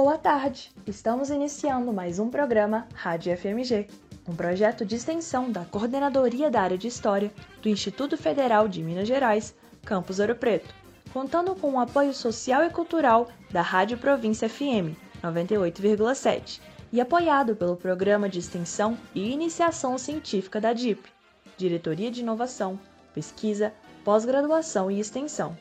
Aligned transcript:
Boa 0.00 0.16
tarde! 0.16 0.70
Estamos 0.86 1.28
iniciando 1.28 1.92
mais 1.92 2.20
um 2.20 2.30
programa 2.30 2.86
Rádio 2.94 3.36
FMG, 3.36 3.88
um 4.28 4.36
projeto 4.36 4.86
de 4.86 4.94
extensão 4.94 5.50
da 5.50 5.64
Coordenadoria 5.64 6.48
da 6.48 6.62
Área 6.62 6.78
de 6.78 6.86
História 6.86 7.32
do 7.60 7.68
Instituto 7.68 8.16
Federal 8.16 8.68
de 8.68 8.80
Minas 8.80 9.08
Gerais, 9.08 9.56
Campus 9.84 10.20
Ouro 10.20 10.36
Preto, 10.36 10.72
contando 11.12 11.52
com 11.56 11.72
o 11.72 11.80
apoio 11.80 12.14
social 12.14 12.62
e 12.62 12.70
cultural 12.70 13.26
da 13.50 13.60
Rádio 13.60 13.98
Província 13.98 14.48
FM 14.48 14.94
98,7 15.20 16.60
e 16.92 17.00
apoiado 17.00 17.56
pelo 17.56 17.74
Programa 17.74 18.28
de 18.28 18.38
Extensão 18.38 18.96
e 19.12 19.32
Iniciação 19.32 19.98
Científica 19.98 20.60
da 20.60 20.72
DIP, 20.72 21.08
Diretoria 21.56 22.08
de 22.08 22.20
Inovação, 22.20 22.78
Pesquisa, 23.12 23.74
Pós-Graduação 24.04 24.92
e 24.92 25.00
Extensão. 25.00 25.58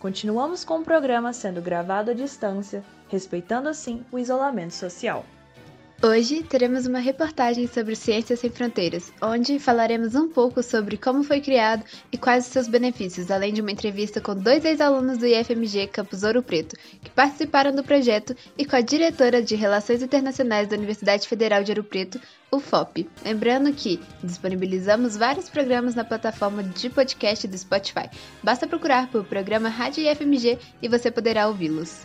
Continuamos 0.00 0.64
com 0.64 0.80
o 0.80 0.84
programa 0.84 1.32
sendo 1.32 1.62
gravado 1.62 2.10
à 2.10 2.14
distância, 2.14 2.84
respeitando 3.08 3.68
assim 3.68 4.04
o 4.10 4.18
isolamento 4.18 4.74
social. 4.74 5.24
Hoje 6.02 6.42
teremos 6.42 6.86
uma 6.86 6.98
reportagem 6.98 7.66
sobre 7.66 7.96
Ciências 7.96 8.40
Sem 8.40 8.50
Fronteiras, 8.50 9.10
onde 9.20 9.58
falaremos 9.58 10.14
um 10.14 10.28
pouco 10.28 10.62
sobre 10.62 10.98
como 10.98 11.24
foi 11.24 11.40
criado 11.40 11.82
e 12.12 12.18
quais 12.18 12.44
os 12.44 12.52
seus 12.52 12.68
benefícios, 12.68 13.30
além 13.30 13.50
de 13.50 13.62
uma 13.62 13.72
entrevista 13.72 14.20
com 14.20 14.36
dois 14.36 14.62
ex-alunos 14.66 15.16
do 15.16 15.26
IFMG 15.26 15.86
Campus 15.86 16.22
Ouro 16.22 16.42
Preto, 16.42 16.76
que 17.02 17.08
participaram 17.08 17.74
do 17.74 17.82
projeto, 17.82 18.36
e 18.58 18.66
com 18.66 18.76
a 18.76 18.82
diretora 18.82 19.42
de 19.42 19.54
Relações 19.54 20.02
Internacionais 20.02 20.68
da 20.68 20.76
Universidade 20.76 21.26
Federal 21.26 21.64
de 21.64 21.72
Ouro 21.72 21.84
Preto, 21.84 22.20
UFOP. 22.52 23.08
Lembrando 23.24 23.72
que 23.72 23.98
disponibilizamos 24.22 25.16
vários 25.16 25.48
programas 25.48 25.94
na 25.94 26.04
plataforma 26.04 26.62
de 26.62 26.90
podcast 26.90 27.48
do 27.48 27.56
Spotify. 27.56 28.10
Basta 28.42 28.66
procurar 28.66 29.10
por 29.10 29.24
programa 29.24 29.70
Rádio 29.70 30.04
IFMG 30.04 30.58
e 30.82 30.88
você 30.88 31.10
poderá 31.10 31.48
ouvi-los. 31.48 32.04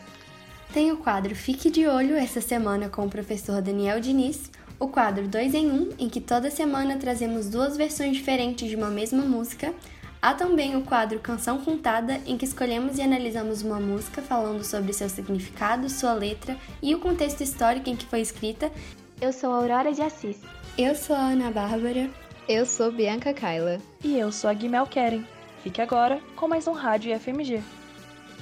Tem 0.73 0.89
o 0.89 0.97
quadro 0.97 1.35
Fique 1.35 1.69
de 1.69 1.85
Olho 1.85 2.15
essa 2.15 2.39
semana 2.39 2.87
com 2.87 3.05
o 3.05 3.09
professor 3.09 3.61
Daniel 3.61 3.99
Diniz, 3.99 4.49
o 4.79 4.87
quadro 4.87 5.27
2 5.27 5.53
em 5.53 5.69
1, 5.69 5.73
um, 5.73 5.89
em 5.99 6.07
que 6.07 6.21
toda 6.21 6.49
semana 6.49 6.95
trazemos 6.95 7.49
duas 7.49 7.75
versões 7.75 8.15
diferentes 8.15 8.69
de 8.69 8.77
uma 8.77 8.89
mesma 8.89 9.23
música. 9.23 9.73
Há 10.21 10.33
também 10.33 10.77
o 10.77 10.83
quadro 10.83 11.19
Canção 11.19 11.57
Contada, 11.57 12.21
em 12.25 12.37
que 12.37 12.45
escolhemos 12.45 12.97
e 12.97 13.01
analisamos 13.01 13.61
uma 13.63 13.81
música 13.81 14.21
falando 14.21 14.63
sobre 14.63 14.93
seu 14.93 15.09
significado, 15.09 15.89
sua 15.89 16.13
letra 16.13 16.55
e 16.81 16.95
o 16.95 16.99
contexto 16.99 17.41
histórico 17.41 17.89
em 17.89 17.95
que 17.97 18.05
foi 18.05 18.21
escrita. 18.21 18.71
Eu 19.19 19.33
sou 19.33 19.51
Aurora 19.51 19.91
de 19.91 20.01
Assis. 20.01 20.37
Eu 20.77 20.95
sou 20.95 21.17
a 21.17 21.19
Ana 21.19 21.51
Bárbara. 21.51 22.09
Eu 22.47 22.65
sou 22.65 22.93
Bianca 22.93 23.33
Kaila. 23.33 23.79
E 24.01 24.17
eu 24.17 24.31
sou 24.31 24.49
a 24.49 24.53
Guimel 24.53 24.87
Keren. 24.87 25.25
Fique 25.63 25.81
agora 25.81 26.21
com 26.37 26.47
mais 26.47 26.65
um 26.65 26.71
Rádio 26.71 27.13
FMG. 27.19 27.61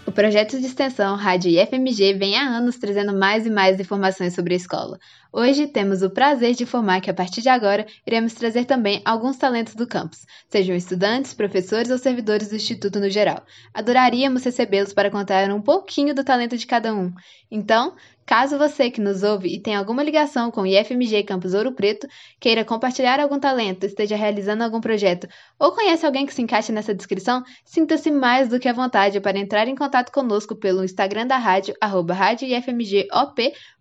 O 0.10 0.12
projeto 0.12 0.60
de 0.60 0.66
extensão 0.66 1.16
Rádio 1.16 1.52
IFMG 1.52 2.16
vem 2.16 2.36
há 2.36 2.42
anos 2.42 2.80
trazendo 2.80 3.16
mais 3.16 3.46
e 3.46 3.50
mais 3.52 3.80
informações 3.80 4.34
sobre 4.34 4.56
a 4.56 4.58
escola. 4.58 4.98
Hoje 5.32 5.68
temos 5.68 6.02
o 6.02 6.10
prazer 6.10 6.56
de 6.56 6.64
informar 6.64 7.00
que 7.00 7.12
a 7.12 7.14
partir 7.14 7.44
de 7.44 7.50
agora 7.50 7.86
iremos 8.08 8.34
trazer 8.34 8.66
também 8.66 9.04
alguns 9.06 9.38
talentos 9.38 9.76
do 9.76 9.86
campus, 9.86 10.26
sejam 10.50 10.76
estudantes, 10.76 11.36
professores 11.36 11.92
ou 11.92 11.98
servidores 12.00 12.50
do 12.50 12.56
Instituto 12.56 13.00
no 13.00 13.08
geral. 13.08 13.46
Adoraríamos 13.72 14.44
recebê-los 14.44 14.94
para 14.94 15.12
contar 15.12 15.48
um 15.52 15.62
pouquinho 15.62 16.16
do 16.16 16.24
talento 16.24 16.58
de 16.58 16.66
cada 16.66 16.92
um. 16.92 17.14
Então, 17.52 17.94
Caso 18.30 18.58
você 18.60 18.92
que 18.92 19.02
nos 19.02 19.24
ouve 19.24 19.50
e 19.50 19.60
tenha 19.60 19.80
alguma 19.80 20.04
ligação 20.04 20.52
com 20.52 20.62
o 20.62 20.68
IFMG 20.68 21.24
Campus 21.24 21.56
Ouro 21.56 21.72
Preto, 21.72 22.08
queira 22.40 22.64
compartilhar 22.64 23.20
algum 23.20 23.40
talento, 23.40 23.88
esteja 23.88 24.16
realizando 24.16 24.64
algum 24.64 24.80
projeto 24.80 25.28
ou 25.58 25.72
conhece 25.72 26.06
alguém 26.06 26.28
que 26.28 26.34
se 26.36 26.44
encaixe 26.44 26.72
nessa 26.72 26.94
descrição, 26.94 27.44
sinta-se 27.66 28.12
mais 28.12 28.48
do 28.48 28.60
que 28.60 28.70
à 28.70 28.74
vontade 28.74 29.20
para 29.20 29.40
entrar 29.40 29.68
em 29.68 29.74
contato 29.74 30.12
conosco 30.12 30.56
pelo 30.56 30.84
Instagram 30.84 31.26
da 31.26 31.40
rádio, 31.40 31.74
arroba 31.82 32.14
rádio 32.14 32.48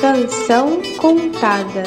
Canção 0.08 0.82
Contada. 1.02 1.84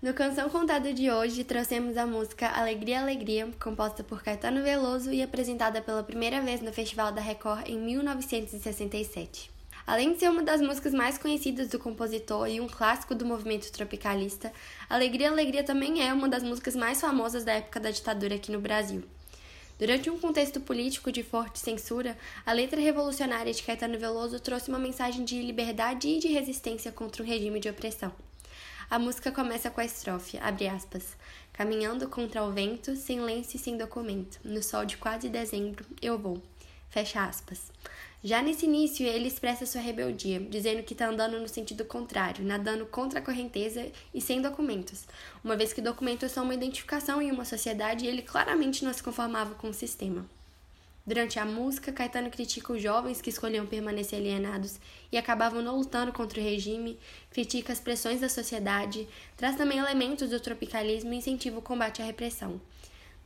No 0.00 0.14
Canção 0.14 0.48
Contada 0.48 0.94
de 0.94 1.10
hoje, 1.10 1.42
trouxemos 1.42 1.96
a 1.96 2.06
música 2.06 2.46
Alegria, 2.50 3.00
Alegria, 3.00 3.48
composta 3.58 4.04
por 4.04 4.22
Caetano 4.22 4.62
Veloso 4.62 5.12
e 5.12 5.20
apresentada 5.20 5.82
pela 5.82 6.04
primeira 6.04 6.40
vez 6.40 6.60
no 6.60 6.72
Festival 6.72 7.10
da 7.10 7.20
Record 7.20 7.68
em 7.68 7.76
1967. 7.76 9.50
Além 9.84 10.12
de 10.12 10.20
ser 10.20 10.30
uma 10.30 10.44
das 10.44 10.60
músicas 10.60 10.94
mais 10.94 11.18
conhecidas 11.18 11.66
do 11.66 11.78
compositor 11.80 12.46
e 12.46 12.60
um 12.60 12.68
clássico 12.68 13.16
do 13.16 13.26
movimento 13.26 13.72
tropicalista, 13.72 14.52
Alegria, 14.88 15.32
Alegria 15.32 15.64
também 15.64 16.06
é 16.06 16.12
uma 16.12 16.28
das 16.28 16.44
músicas 16.44 16.76
mais 16.76 17.00
famosas 17.00 17.42
da 17.42 17.54
época 17.54 17.80
da 17.80 17.90
ditadura 17.90 18.36
aqui 18.36 18.52
no 18.52 18.60
Brasil. 18.60 19.02
Durante 19.78 20.10
um 20.10 20.18
contexto 20.18 20.60
político 20.60 21.12
de 21.12 21.22
forte 21.22 21.60
censura, 21.60 22.18
a 22.44 22.52
letra 22.52 22.80
revolucionária 22.80 23.54
de 23.54 23.62
Caetano 23.62 23.96
Veloso 23.96 24.40
trouxe 24.40 24.68
uma 24.68 24.78
mensagem 24.78 25.24
de 25.24 25.40
liberdade 25.40 26.08
e 26.08 26.18
de 26.18 26.26
resistência 26.26 26.90
contra 26.90 27.22
um 27.22 27.26
regime 27.26 27.60
de 27.60 27.68
opressão. 27.68 28.12
A 28.90 28.98
música 28.98 29.30
começa 29.30 29.70
com 29.70 29.80
a 29.80 29.84
estrofe, 29.84 30.36
aspas, 30.36 31.16
caminhando 31.52 32.08
contra 32.08 32.42
o 32.42 32.50
vento, 32.50 32.96
sem 32.96 33.20
lenço 33.20 33.54
e 33.54 33.58
sem 33.60 33.76
documento, 33.76 34.40
no 34.42 34.62
sol 34.64 34.84
de 34.84 34.96
quase 34.96 35.28
dezembro, 35.28 35.86
eu 36.02 36.18
vou, 36.18 36.42
fecha 36.90 37.22
aspas. 37.22 37.70
Já 38.22 38.42
nesse 38.42 38.66
início, 38.66 39.06
ele 39.06 39.28
expressa 39.28 39.64
sua 39.64 39.80
rebeldia, 39.80 40.40
dizendo 40.40 40.82
que 40.82 40.92
está 40.92 41.08
andando 41.08 41.38
no 41.38 41.46
sentido 41.46 41.84
contrário, 41.84 42.44
nadando 42.44 42.84
contra 42.84 43.20
a 43.20 43.22
correnteza 43.22 43.86
e 44.12 44.20
sem 44.20 44.42
documentos, 44.42 45.06
uma 45.44 45.56
vez 45.56 45.72
que 45.72 45.80
documentos 45.80 46.32
são 46.32 46.42
uma 46.42 46.54
identificação 46.54 47.22
em 47.22 47.30
uma 47.30 47.44
sociedade 47.44 48.04
e 48.04 48.08
ele 48.08 48.22
claramente 48.22 48.84
não 48.84 48.92
se 48.92 49.04
conformava 49.04 49.54
com 49.54 49.68
o 49.68 49.74
sistema. 49.74 50.26
Durante 51.06 51.38
a 51.38 51.44
música, 51.44 51.92
Caetano 51.92 52.28
critica 52.28 52.72
os 52.72 52.82
jovens 52.82 53.22
que 53.22 53.30
escolhiam 53.30 53.64
permanecer 53.64 54.18
alienados 54.18 54.80
e 55.12 55.16
acabavam 55.16 55.62
não 55.62 55.76
lutando 55.76 56.12
contra 56.12 56.40
o 56.40 56.42
regime, 56.42 56.98
critica 57.30 57.72
as 57.72 57.80
pressões 57.80 58.20
da 58.20 58.28
sociedade, 58.28 59.08
traz 59.36 59.56
também 59.56 59.78
elementos 59.78 60.28
do 60.28 60.40
tropicalismo 60.40 61.14
e 61.14 61.16
incentiva 61.16 61.60
o 61.60 61.62
combate 61.62 62.02
à 62.02 62.04
repressão. 62.04 62.60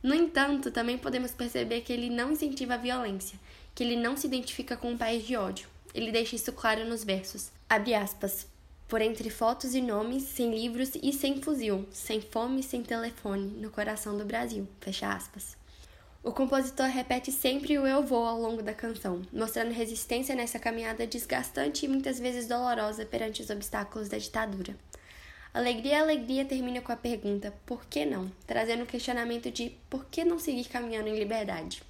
No 0.03 0.13
entanto, 0.13 0.69
também 0.69 0.97
podemos 0.97 1.31
perceber 1.31 1.79
que 1.79 1.93
ele 1.93 2.09
não 2.09 2.33
incentiva 2.33 2.73
a 2.73 2.77
violência, 2.77 3.39
que 3.73 3.81
ele 3.81 3.95
não 3.95 4.17
se 4.17 4.27
identifica 4.27 4.75
com 4.75 4.91
um 4.91 4.97
país 4.97 5.25
de 5.25 5.37
ódio. 5.37 5.69
Ele 5.93 6.11
deixa 6.11 6.35
isso 6.35 6.51
claro 6.51 6.85
nos 6.85 7.05
versos. 7.05 7.51
Abre 7.69 7.95
aspas. 7.95 8.45
Por 8.85 9.01
entre 9.01 9.29
fotos 9.29 9.73
e 9.73 9.81
nomes, 9.81 10.23
sem 10.23 10.53
livros 10.53 10.91
e 11.01 11.13
sem 11.13 11.41
fuzil, 11.41 11.87
sem 11.89 12.19
fome 12.19 12.59
e 12.59 12.63
sem 12.63 12.83
telefone, 12.83 13.47
no 13.61 13.71
coração 13.71 14.17
do 14.17 14.25
Brasil. 14.25 14.67
Fecha 14.81 15.07
aspas. 15.07 15.55
O 16.21 16.31
compositor 16.31 16.87
repete 16.87 17.31
sempre 17.31 17.77
o 17.77 17.87
eu 17.87 18.03
vou 18.03 18.25
ao 18.25 18.39
longo 18.39 18.61
da 18.61 18.73
canção, 18.73 19.21
mostrando 19.31 19.71
resistência 19.71 20.35
nessa 20.35 20.59
caminhada 20.59 21.07
desgastante 21.07 21.85
e 21.85 21.89
muitas 21.89 22.19
vezes 22.19 22.47
dolorosa 22.47 23.05
perante 23.05 23.41
os 23.41 23.49
obstáculos 23.49 24.09
da 24.09 24.17
ditadura. 24.17 24.75
Alegria, 25.53 26.01
alegria 26.01 26.43
termina 26.43 26.81
com 26.81 26.91
a 26.91 26.95
pergunta 26.95 27.53
por 27.63 27.85
que 27.85 28.05
não, 28.05 28.31
trazendo 28.47 28.85
o 28.85 28.87
questionamento 28.87 29.51
de 29.51 29.71
por 29.87 30.05
que 30.05 30.25
não 30.25 30.39
seguir 30.39 30.65
caminhando 30.65 31.09
em 31.09 31.19
liberdade. 31.19 31.83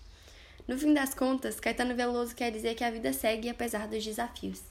No 0.68 0.78
fim 0.78 0.94
das 0.94 1.14
contas, 1.14 1.62
Caetano 1.62 1.96
Veloso 1.96 2.36
quer 2.36 2.52
dizer 2.52 2.76
que 2.76 2.84
a 2.84 2.92
vida 2.92 3.14
segue 3.14 3.48
apesar 3.48 3.88
dos 3.88 4.04
desafios. 4.04 4.62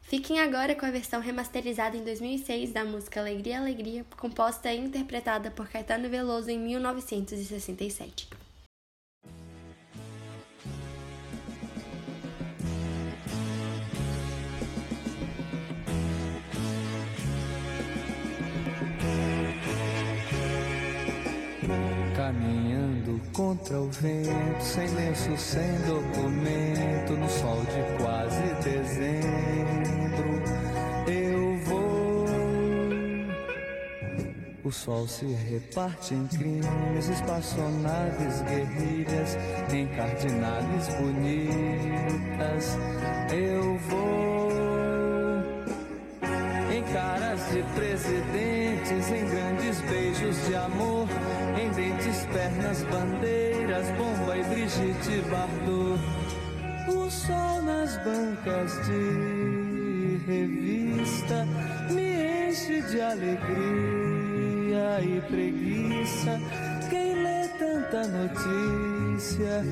Fiquem 0.00 0.40
agora 0.40 0.74
com 0.74 0.86
a 0.86 0.90
versão 0.90 1.20
remasterizada 1.20 1.94
em 1.94 2.04
2006 2.04 2.72
da 2.72 2.86
música 2.86 3.20
Alegria, 3.20 3.58
Alegria, 3.58 4.06
composta 4.16 4.72
e 4.72 4.78
interpretada 4.78 5.50
por 5.50 5.68
Caetano 5.68 6.08
Veloso 6.08 6.48
em 6.48 6.58
1967. 6.58 8.45
Caminhando 22.26 23.22
contra 23.32 23.80
o 23.80 23.88
vento, 23.88 24.60
sem 24.60 24.88
lenço, 24.88 25.36
sem 25.36 25.78
documento, 25.82 27.12
no 27.12 27.28
sol 27.30 27.62
de 27.66 28.02
quase 28.02 28.42
dezembro, 28.64 30.42
eu 31.06 31.56
vou. 31.66 32.24
O 34.64 34.72
sol 34.72 35.06
se 35.06 35.24
reparte 35.24 36.14
em 36.14 36.26
crimes, 36.26 37.08
espaçonaves, 37.08 38.42
guerrilhas, 38.42 39.38
em 39.72 39.86
cardinales 39.94 40.88
bonitas, 40.98 42.76
eu 43.32 43.78
vou 43.88 44.26
caras 46.92 47.40
de 47.50 47.62
presidentes, 47.74 49.10
em 49.10 49.28
grandes 49.28 49.80
beijos 49.82 50.46
de 50.46 50.54
amor, 50.54 51.08
pernas, 52.46 52.82
bandeiras, 52.84 53.90
bomba 53.96 54.36
e 54.36 54.44
Brigitte 54.44 55.20
Bardot. 55.30 56.00
O 56.88 57.10
sol 57.10 57.62
nas 57.62 57.96
bancas 58.04 58.72
de 58.86 60.20
revista 60.26 61.46
me 61.90 62.48
enche 62.48 62.80
de 62.82 63.00
alegria 63.00 63.40
e 65.02 65.20
preguiça. 65.28 66.40
Quem 66.88 67.14
lê 67.22 67.48
tanta 67.58 68.06
notícia, 68.06 69.64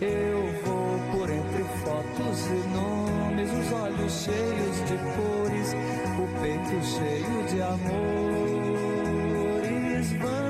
eu 0.00 0.52
vou 0.64 1.00
por 1.12 1.28
entre 1.28 1.64
fotos 1.82 2.46
e 2.46 2.62
nomes, 2.68 3.50
os 3.50 3.72
olhos 3.72 4.12
cheios 4.12 4.76
de 4.88 4.96
cores, 5.16 5.74
o 6.16 6.26
peito 6.40 6.80
cheio 6.84 7.42
de 7.48 7.60
amores. 7.62 8.50
Vamos, 10.12 10.49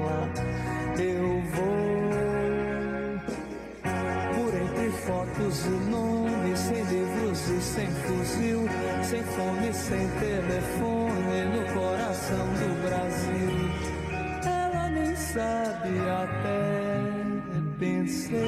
Sem 9.91 10.07
telefone, 10.07 11.43
no 11.53 11.65
coração 11.73 12.47
do 12.53 12.69
Brasil. 12.87 13.51
Ela 14.45 14.87
nem 14.89 15.13
sabe 15.17 15.99
até 16.07 17.01
pensei 17.77 18.40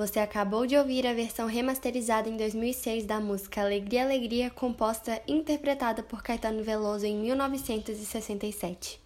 Você 0.00 0.18
acabou 0.18 0.66
de 0.66 0.78
ouvir 0.78 1.06
a 1.06 1.12
versão 1.12 1.46
remasterizada 1.46 2.26
em 2.26 2.34
2006 2.34 3.04
da 3.04 3.20
música 3.20 3.60
Alegria, 3.60 4.02
Alegria, 4.02 4.50
composta 4.50 5.22
e 5.28 5.32
interpretada 5.32 6.02
por 6.02 6.22
Caetano 6.22 6.64
Veloso 6.64 7.04
em 7.04 7.18
1967. 7.18 8.98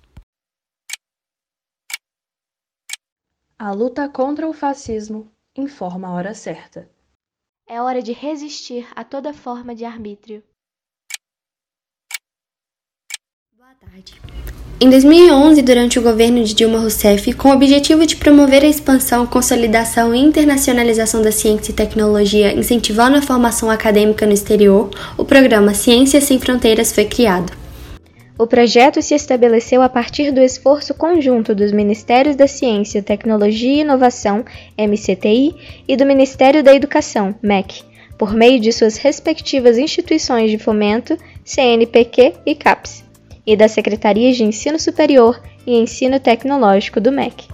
A 3.58 3.73
luta 3.73 4.08
contra 4.08 4.49
o 4.49 4.52
fascismo 4.52 5.29
informa 5.56 6.06
a 6.06 6.12
hora 6.12 6.32
certa. 6.32 6.88
É 7.67 7.82
hora 7.82 8.00
de 8.00 8.12
resistir 8.12 8.87
a 8.94 9.02
toda 9.02 9.35
forma 9.35 9.75
de 9.75 9.85
arbítrio. 9.85 10.44
Boa 13.56 13.75
tarde. 13.75 14.14
Em 14.80 14.90
2011, 14.90 15.62
durante 15.62 15.98
o 16.00 16.02
governo 16.02 16.42
de 16.42 16.52
Dilma 16.52 16.80
Rousseff, 16.80 17.32
com 17.34 17.48
o 17.48 17.52
objetivo 17.52 18.04
de 18.04 18.16
promover 18.16 18.64
a 18.64 18.66
expansão, 18.66 19.24
consolidação 19.24 20.12
e 20.12 20.18
internacionalização 20.18 21.22
da 21.22 21.30
ciência 21.30 21.70
e 21.70 21.74
tecnologia, 21.74 22.52
incentivando 22.52 23.16
a 23.16 23.22
formação 23.22 23.70
acadêmica 23.70 24.26
no 24.26 24.32
exterior, 24.32 24.90
o 25.16 25.24
programa 25.24 25.74
Ciências 25.74 26.24
Sem 26.24 26.40
Fronteiras 26.40 26.92
foi 26.92 27.04
criado. 27.04 27.52
O 28.36 28.48
projeto 28.48 29.00
se 29.00 29.14
estabeleceu 29.14 29.80
a 29.80 29.88
partir 29.88 30.32
do 30.32 30.40
esforço 30.40 30.92
conjunto 30.92 31.54
dos 31.54 31.70
Ministérios 31.70 32.34
da 32.34 32.48
Ciência, 32.48 33.00
Tecnologia 33.00 33.74
e 33.74 33.80
Inovação, 33.82 34.44
MCTI, 34.76 35.54
e 35.86 35.96
do 35.96 36.04
Ministério 36.04 36.64
da 36.64 36.74
Educação, 36.74 37.32
MEC, 37.40 37.84
por 38.18 38.34
meio 38.34 38.58
de 38.58 38.72
suas 38.72 38.96
respectivas 38.96 39.78
instituições 39.78 40.50
de 40.50 40.58
fomento, 40.58 41.16
CNPq 41.44 42.34
e 42.44 42.56
CAPES, 42.56 43.03
e 43.46 43.56
das 43.56 43.73
Secretarias 43.73 44.37
de 44.37 44.44
Ensino 44.44 44.79
Superior 44.79 45.41
e 45.67 45.76
Ensino 45.76 46.19
Tecnológico 46.20 47.00
do 47.00 47.12
MEC. 47.12 47.49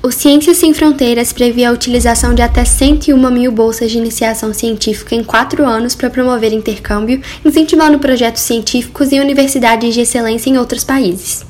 O 0.00 0.12
Ciências 0.12 0.58
Sem 0.58 0.72
Fronteiras 0.72 1.32
previa 1.32 1.68
a 1.68 1.72
utilização 1.72 2.32
de 2.32 2.40
até 2.40 2.64
101 2.64 3.30
mil 3.30 3.50
bolsas 3.50 3.90
de 3.90 3.98
iniciação 3.98 4.54
científica 4.54 5.14
em 5.14 5.24
quatro 5.24 5.66
anos 5.66 5.96
para 5.96 6.08
promover 6.08 6.52
intercâmbio, 6.52 7.20
incentivando 7.44 7.98
projetos 7.98 8.42
científicos 8.42 9.10
e 9.10 9.18
universidades 9.18 9.92
de 9.94 10.02
excelência 10.02 10.50
em 10.50 10.56
outros 10.56 10.84
países. 10.84 11.44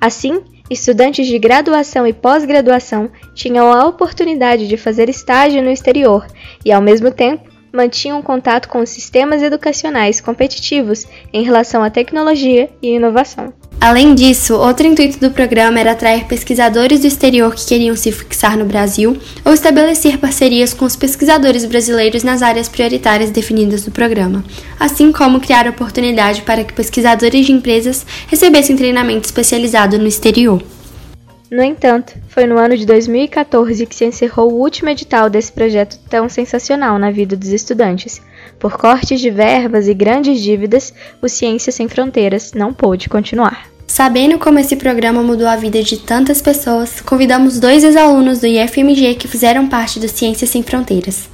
Assim, 0.00 0.40
estudantes 0.70 1.26
de 1.26 1.38
graduação 1.38 2.06
e 2.06 2.14
pós-graduação 2.14 3.10
tinham 3.34 3.70
a 3.70 3.86
oportunidade 3.86 4.66
de 4.66 4.78
fazer 4.78 5.10
estágio 5.10 5.62
no 5.62 5.70
exterior 5.70 6.26
e, 6.64 6.72
ao 6.72 6.80
mesmo 6.80 7.10
tempo, 7.10 7.51
mantinham 7.72 8.20
contato 8.20 8.68
com 8.68 8.80
os 8.80 8.90
sistemas 8.90 9.42
educacionais 9.42 10.20
competitivos 10.20 11.06
em 11.32 11.42
relação 11.42 11.82
à 11.82 11.90
tecnologia 11.90 12.68
e 12.82 12.94
inovação. 12.94 13.52
Além 13.80 14.14
disso, 14.14 14.54
outro 14.54 14.86
intuito 14.86 15.18
do 15.18 15.32
programa 15.32 15.80
era 15.80 15.90
atrair 15.90 16.26
pesquisadores 16.26 17.00
do 17.00 17.08
exterior 17.08 17.52
que 17.52 17.66
queriam 17.66 17.96
se 17.96 18.12
fixar 18.12 18.56
no 18.56 18.64
Brasil 18.64 19.16
ou 19.44 19.52
estabelecer 19.52 20.18
parcerias 20.18 20.72
com 20.72 20.84
os 20.84 20.94
pesquisadores 20.94 21.64
brasileiros 21.64 22.22
nas 22.22 22.42
áreas 22.42 22.68
prioritárias 22.68 23.30
definidas 23.30 23.84
no 23.84 23.90
programa, 23.90 24.44
assim 24.78 25.10
como 25.10 25.40
criar 25.40 25.66
oportunidade 25.66 26.42
para 26.42 26.62
que 26.62 26.72
pesquisadores 26.72 27.46
de 27.46 27.50
empresas 27.50 28.06
recebessem 28.28 28.76
treinamento 28.76 29.26
especializado 29.26 29.98
no 29.98 30.06
exterior. 30.06 30.62
No 31.52 31.62
entanto, 31.62 32.14
foi 32.28 32.46
no 32.46 32.56
ano 32.56 32.74
de 32.74 32.86
2014 32.86 33.84
que 33.84 33.94
se 33.94 34.06
encerrou 34.06 34.50
o 34.50 34.58
último 34.58 34.88
edital 34.88 35.28
desse 35.28 35.52
projeto 35.52 35.98
tão 36.08 36.26
sensacional 36.26 36.98
na 36.98 37.10
vida 37.10 37.36
dos 37.36 37.50
estudantes. 37.50 38.22
Por 38.58 38.78
cortes 38.78 39.20
de 39.20 39.28
verbas 39.28 39.86
e 39.86 39.92
grandes 39.92 40.40
dívidas, 40.40 40.94
o 41.20 41.28
Ciência 41.28 41.70
Sem 41.70 41.88
Fronteiras 41.88 42.54
não 42.54 42.72
pôde 42.72 43.10
continuar. 43.10 43.66
Sabendo 43.86 44.38
como 44.38 44.60
esse 44.60 44.76
programa 44.76 45.22
mudou 45.22 45.46
a 45.46 45.54
vida 45.54 45.82
de 45.82 45.98
tantas 45.98 46.40
pessoas, 46.40 47.02
convidamos 47.02 47.60
dois 47.60 47.84
ex-alunos 47.84 48.40
do 48.40 48.46
IFMG 48.46 49.16
que 49.16 49.28
fizeram 49.28 49.68
parte 49.68 50.00
do 50.00 50.08
Ciências 50.08 50.48
Sem 50.48 50.62
Fronteiras. 50.62 51.28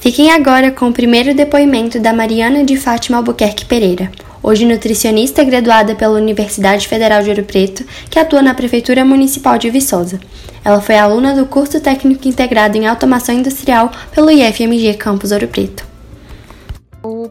Fiquem 0.00 0.32
agora 0.32 0.72
com 0.72 0.88
o 0.88 0.92
primeiro 0.92 1.32
depoimento 1.32 2.00
da 2.00 2.12
Mariana 2.12 2.64
de 2.64 2.76
Fátima 2.76 3.18
Albuquerque 3.18 3.66
Pereira, 3.66 4.10
hoje 4.42 4.64
nutricionista 4.64 5.44
graduada 5.44 5.94
pela 5.94 6.18
Universidade 6.18 6.88
Federal 6.88 7.22
de 7.22 7.30
Ouro 7.30 7.44
Preto, 7.44 7.84
que 8.08 8.18
atua 8.18 8.42
na 8.42 8.54
Prefeitura 8.54 9.04
Municipal 9.04 9.58
de 9.58 9.70
Viçosa. 9.70 10.20
Ela 10.64 10.80
foi 10.80 10.96
aluna 10.96 11.34
do 11.34 11.46
curso 11.46 11.80
técnico 11.80 12.28
integrado 12.28 12.76
em 12.76 12.86
automação 12.86 13.34
industrial 13.34 13.90
pelo 14.14 14.30
IFMG 14.30 14.94
Campus 14.94 15.32
Ouro 15.32 15.48
Preto. 15.48 15.89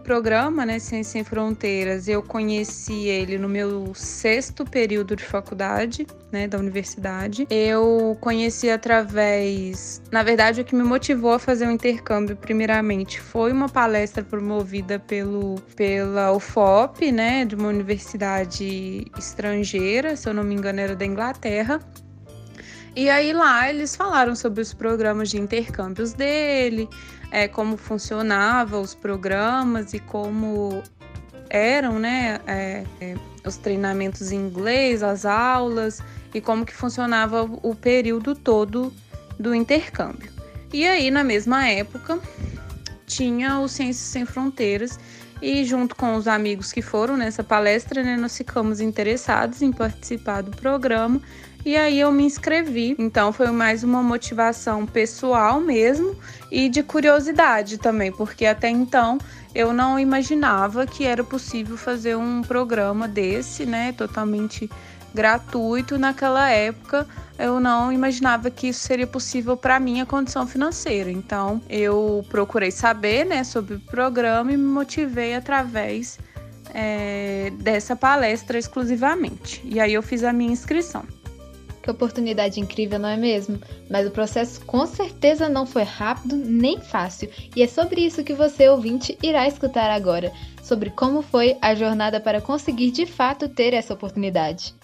Programa, 0.09 0.65
né, 0.65 0.79
Ciência 0.79 1.11
Sem 1.11 1.23
Fronteiras, 1.23 2.07
eu 2.07 2.23
conheci 2.23 3.05
ele 3.05 3.37
no 3.37 3.47
meu 3.47 3.93
sexto 3.93 4.65
período 4.65 5.15
de 5.15 5.23
faculdade, 5.23 6.07
né, 6.31 6.47
da 6.47 6.57
universidade. 6.57 7.45
Eu 7.47 8.17
conheci 8.19 8.71
através, 8.71 10.01
na 10.11 10.23
verdade, 10.23 10.61
o 10.61 10.65
que 10.65 10.73
me 10.73 10.81
motivou 10.81 11.33
a 11.33 11.37
fazer 11.37 11.67
o 11.67 11.71
intercâmbio, 11.71 12.35
primeiramente, 12.35 13.21
foi 13.21 13.51
uma 13.51 13.69
palestra 13.69 14.23
promovida 14.23 14.97
pelo 14.97 15.61
pela 15.75 16.33
UFOP, 16.33 17.11
né, 17.11 17.45
de 17.45 17.53
uma 17.53 17.67
universidade 17.67 19.05
estrangeira, 19.15 20.15
se 20.15 20.27
eu 20.27 20.33
não 20.33 20.43
me 20.43 20.55
engano, 20.55 20.79
era 20.79 20.95
da 20.95 21.05
Inglaterra. 21.05 21.79
E 22.95 23.11
aí 23.11 23.31
lá 23.31 23.69
eles 23.69 23.95
falaram 23.95 24.35
sobre 24.35 24.61
os 24.61 24.73
programas 24.73 25.29
de 25.29 25.39
intercâmbios 25.39 26.13
dele, 26.13 26.89
é, 27.31 27.47
como 27.47 27.77
funcionava 27.77 28.79
os 28.79 28.93
programas 28.93 29.93
e 29.93 29.99
como 29.99 30.81
eram, 31.49 31.99
né, 31.99 32.39
é, 32.45 32.83
é, 33.01 33.15
os 33.45 33.57
treinamentos 33.57 34.31
em 34.31 34.37
inglês, 34.37 35.01
as 35.01 35.25
aulas 35.25 36.01
e 36.33 36.39
como 36.39 36.65
que 36.65 36.73
funcionava 36.73 37.43
o 37.43 37.75
período 37.75 38.35
todo 38.35 38.93
do 39.39 39.55
intercâmbio. 39.55 40.31
E 40.71 40.85
aí, 40.85 41.09
na 41.09 41.23
mesma 41.23 41.67
época, 41.67 42.19
tinha 43.07 43.59
o 43.59 43.67
Ciências 43.67 44.07
Sem 44.07 44.25
Fronteiras 44.25 44.99
e 45.41 45.63
junto 45.63 45.95
com 45.95 46.15
os 46.15 46.27
amigos 46.27 46.71
que 46.71 46.81
foram 46.81 47.17
nessa 47.17 47.43
palestra, 47.43 48.03
né, 48.03 48.15
nós 48.15 48.37
ficamos 48.37 48.79
interessados 48.79 49.61
em 49.61 49.71
participar 49.71 50.41
do 50.41 50.51
programa 50.51 51.21
e 51.65 51.75
aí 51.75 51.99
eu 51.99 52.11
me 52.11 52.23
inscrevi. 52.23 52.95
Então 52.97 53.31
foi 53.31 53.51
mais 53.51 53.83
uma 53.83 54.01
motivação 54.01 54.85
pessoal 54.85 55.59
mesmo 55.59 56.15
e 56.51 56.69
de 56.69 56.81
curiosidade 56.83 57.77
também, 57.77 58.11
porque 58.11 58.45
até 58.45 58.69
então 58.69 59.17
eu 59.53 59.73
não 59.73 59.99
imaginava 59.99 60.85
que 60.85 61.05
era 61.05 61.23
possível 61.23 61.77
fazer 61.77 62.15
um 62.15 62.41
programa 62.41 63.07
desse, 63.07 63.65
né, 63.65 63.91
totalmente 63.93 64.69
gratuito 65.13 65.97
naquela 65.97 66.49
época. 66.49 67.07
Eu 67.37 67.59
não 67.59 67.91
imaginava 67.91 68.49
que 68.51 68.67
isso 68.67 68.81
seria 68.81 69.07
possível 69.07 69.57
para 69.57 69.79
minha 69.79 70.05
condição 70.05 70.45
financeira. 70.45 71.09
Então, 71.09 71.61
eu 71.69 72.23
procurei 72.29 72.69
saber, 72.69 73.25
né, 73.25 73.43
sobre 73.43 73.75
o 73.75 73.79
programa 73.79 74.51
e 74.51 74.57
me 74.57 74.65
motivei 74.65 75.33
através 75.33 76.19
é, 76.73 77.51
dessa 77.59 77.95
palestra 77.95 78.57
exclusivamente. 78.57 79.61
E 79.63 79.79
aí 79.79 79.93
eu 79.93 80.03
fiz 80.03 80.23
a 80.23 80.31
minha 80.31 80.51
inscrição. 80.51 81.03
Que 81.89 81.91
oportunidade 81.91 82.59
incrível, 82.59 82.99
não 82.99 83.09
é 83.09 83.17
mesmo? 83.17 83.59
Mas 83.89 84.05
o 84.05 84.11
processo 84.11 84.63
com 84.63 84.85
certeza 84.85 85.49
não 85.49 85.65
foi 85.65 85.81
rápido 85.81 86.35
nem 86.35 86.79
fácil, 86.79 87.31
e 87.55 87.63
é 87.63 87.67
sobre 87.67 88.05
isso 88.05 88.23
que 88.23 88.35
você, 88.35 88.69
ouvinte, 88.69 89.17
irá 89.23 89.47
escutar 89.47 89.89
agora 89.89 90.31
sobre 90.61 90.91
como 90.91 91.23
foi 91.23 91.57
a 91.59 91.73
jornada 91.73 92.19
para 92.19 92.39
conseguir 92.41 92.91
de 92.91 93.07
fato 93.07 93.49
ter 93.49 93.73
essa 93.73 93.95
oportunidade. 93.95 94.75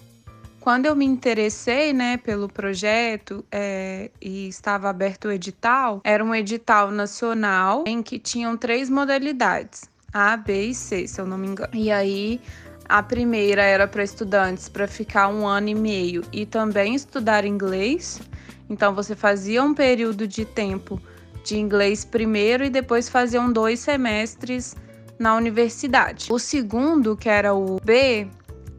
Quando 0.60 0.86
eu 0.86 0.96
me 0.96 1.04
interessei 1.04 1.92
né, 1.92 2.16
pelo 2.16 2.48
projeto 2.48 3.44
é, 3.52 4.10
e 4.20 4.48
estava 4.48 4.90
aberto 4.90 5.28
o 5.28 5.30
edital, 5.30 6.00
era 6.02 6.24
um 6.24 6.34
edital 6.34 6.90
nacional 6.90 7.84
em 7.86 8.02
que 8.02 8.18
tinham 8.18 8.56
três 8.56 8.90
modalidades: 8.90 9.82
A, 10.12 10.36
B 10.36 10.70
e 10.70 10.74
C, 10.74 11.06
se 11.06 11.20
eu 11.20 11.24
não 11.24 11.38
me 11.38 11.46
engano. 11.46 11.70
E 11.72 11.88
aí 11.88 12.40
a 12.88 13.02
primeira 13.02 13.62
era 13.62 13.86
para 13.86 14.02
estudantes 14.02 14.68
para 14.68 14.86
ficar 14.86 15.28
um 15.28 15.46
ano 15.46 15.68
e 15.68 15.74
meio 15.74 16.22
e 16.32 16.46
também 16.46 16.94
estudar 16.94 17.44
inglês. 17.44 18.20
Então 18.68 18.94
você 18.94 19.14
fazia 19.14 19.62
um 19.62 19.74
período 19.74 20.26
de 20.26 20.44
tempo 20.44 21.00
de 21.44 21.56
inglês 21.56 22.04
primeiro 22.04 22.64
e 22.64 22.70
depois 22.70 23.08
faziam 23.08 23.52
dois 23.52 23.80
semestres 23.80 24.76
na 25.18 25.34
universidade. 25.36 26.26
O 26.30 26.38
segundo, 26.38 27.16
que 27.16 27.28
era 27.28 27.54
o 27.54 27.80
B, 27.82 28.28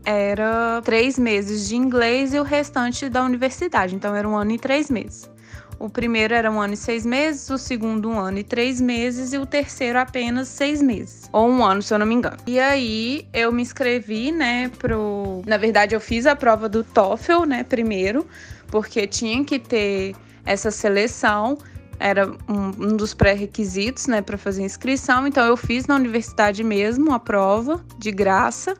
era 0.06 0.82
três 0.84 1.18
meses 1.18 1.68
de 1.68 1.76
inglês 1.76 2.34
e 2.34 2.40
o 2.40 2.44
restante 2.44 3.10
da 3.10 3.24
universidade. 3.24 3.96
Então 3.96 4.16
era 4.16 4.28
um 4.28 4.36
ano 4.36 4.52
e 4.52 4.60
três 4.60 4.90
meses. 4.90 5.30
O 5.80 5.90
primeiro 5.90 6.34
era 6.34 6.50
um 6.50 6.60
ano 6.60 6.74
e 6.74 6.78
seis 6.78 7.06
meses, 7.06 7.50
o 7.50 7.58
segundo 7.58 8.10
um 8.10 8.20
ano 8.20 8.40
e 8.40 8.44
três 8.44 8.82
meses 8.82 9.34
e 9.34 9.38
o 9.38 9.46
terceiro 9.46 10.00
apenas 10.00 10.48
seis 10.48 10.82
meses. 10.82 11.30
Ou 11.32 11.50
um 11.50 11.64
ano, 11.64 11.82
se 11.82 11.94
eu 11.94 12.00
não 12.00 12.06
me 12.06 12.16
engano. 12.16 12.38
E 12.48 12.60
aí 12.60 13.28
eu 13.32 13.52
me 13.52 13.62
inscrevi, 13.62 14.32
né, 14.32 14.70
pro... 14.80 15.42
Na 15.46 15.58
verdade, 15.58 15.96
eu 15.96 16.00
fiz 16.00 16.26
a 16.26 16.36
prova 16.36 16.68
do 16.68 16.84
TOEFL, 16.84 17.46
né, 17.46 17.64
primeiro, 17.64 18.26
porque 18.68 19.06
tinha 19.06 19.44
que 19.44 19.60
ter 19.60 20.16
essa 20.46 20.72
seleção 20.72 21.58
era 22.00 22.32
um, 22.48 22.96
dos 22.96 23.14
pré-requisitos, 23.14 24.08
né, 24.08 24.22
para 24.22 24.38
fazer 24.38 24.64
inscrição. 24.64 25.28
Então 25.28 25.46
eu 25.46 25.58
fiz 25.58 25.88
na 25.88 25.96
universidade 25.96 26.64
mesmo 26.64 27.12
a 27.12 27.20
prova 27.20 27.84
de 27.98 28.12
graça. 28.12 28.76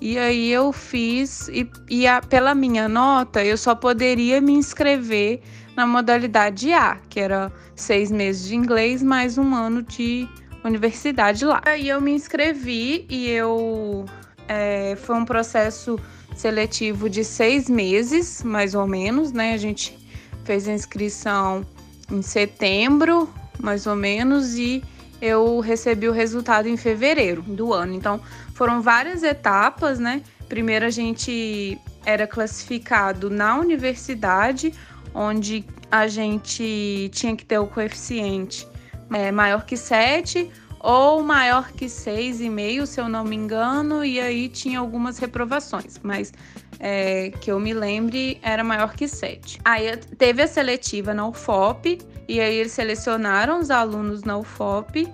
E 0.00 0.18
aí 0.18 0.50
eu 0.50 0.72
fiz 0.72 1.48
e, 1.48 1.70
e 1.88 2.06
a, 2.06 2.22
pela 2.22 2.54
minha 2.54 2.88
nota 2.88 3.44
eu 3.44 3.56
só 3.58 3.74
poderia 3.74 4.40
me 4.40 4.52
inscrever 4.52 5.42
na 5.76 5.86
modalidade 5.86 6.72
A, 6.72 6.96
que 7.08 7.20
era 7.20 7.52
seis 7.76 8.10
meses 8.10 8.48
de 8.48 8.56
inglês 8.56 9.02
mais 9.02 9.36
um 9.36 9.54
ano 9.54 9.82
de 9.82 10.26
universidade 10.64 11.44
lá. 11.44 11.60
Aí 11.64 11.88
eu 11.88 12.00
me 12.00 12.12
inscrevi 12.12 13.06
e 13.10 13.28
eu 13.28 14.06
é, 14.48 14.96
foi 14.96 15.16
um 15.16 15.24
processo 15.24 15.98
seletivo 16.34 17.08
de 17.08 17.22
seis 17.22 17.68
meses, 17.68 18.42
mais 18.42 18.74
ou 18.74 18.86
menos, 18.86 19.32
né? 19.32 19.52
A 19.52 19.58
gente 19.58 19.96
fez 20.44 20.66
a 20.66 20.72
inscrição 20.72 21.64
em 22.10 22.22
setembro, 22.22 23.28
mais 23.60 23.86
ou 23.86 23.94
menos, 23.94 24.56
e 24.56 24.82
eu 25.20 25.60
recebi 25.60 26.08
o 26.08 26.12
resultado 26.12 26.68
em 26.68 26.76
fevereiro 26.76 27.42
do 27.42 27.72
ano. 27.72 27.92
Então, 27.94 28.20
foram 28.60 28.82
várias 28.82 29.22
etapas, 29.22 29.98
né? 29.98 30.20
Primeiro 30.46 30.84
a 30.84 30.90
gente 30.90 31.80
era 32.04 32.26
classificado 32.26 33.30
na 33.30 33.56
universidade, 33.56 34.74
onde 35.14 35.64
a 35.90 36.06
gente 36.06 37.10
tinha 37.10 37.34
que 37.34 37.42
ter 37.42 37.58
o 37.58 37.66
coeficiente 37.66 38.68
é, 39.14 39.32
maior 39.32 39.64
que 39.64 39.78
7 39.78 40.50
ou 40.78 41.22
maior 41.22 41.72
que 41.72 41.86
6,5, 41.86 42.84
se 42.84 43.00
eu 43.00 43.08
não 43.08 43.24
me 43.24 43.34
engano, 43.34 44.04
e 44.04 44.20
aí 44.20 44.46
tinha 44.46 44.78
algumas 44.78 45.16
reprovações, 45.18 45.98
mas 46.02 46.30
é, 46.78 47.30
que 47.40 47.50
eu 47.50 47.58
me 47.58 47.72
lembre 47.72 48.38
era 48.42 48.62
maior 48.62 48.92
que 48.92 49.08
7. 49.08 49.58
Aí 49.64 49.96
teve 50.18 50.42
a 50.42 50.46
seletiva 50.46 51.14
na 51.14 51.26
UFOP, 51.26 51.98
e 52.28 52.38
aí 52.38 52.56
eles 52.56 52.72
selecionaram 52.72 53.58
os 53.58 53.70
alunos 53.70 54.22
na 54.22 54.36
UFOP. 54.36 55.10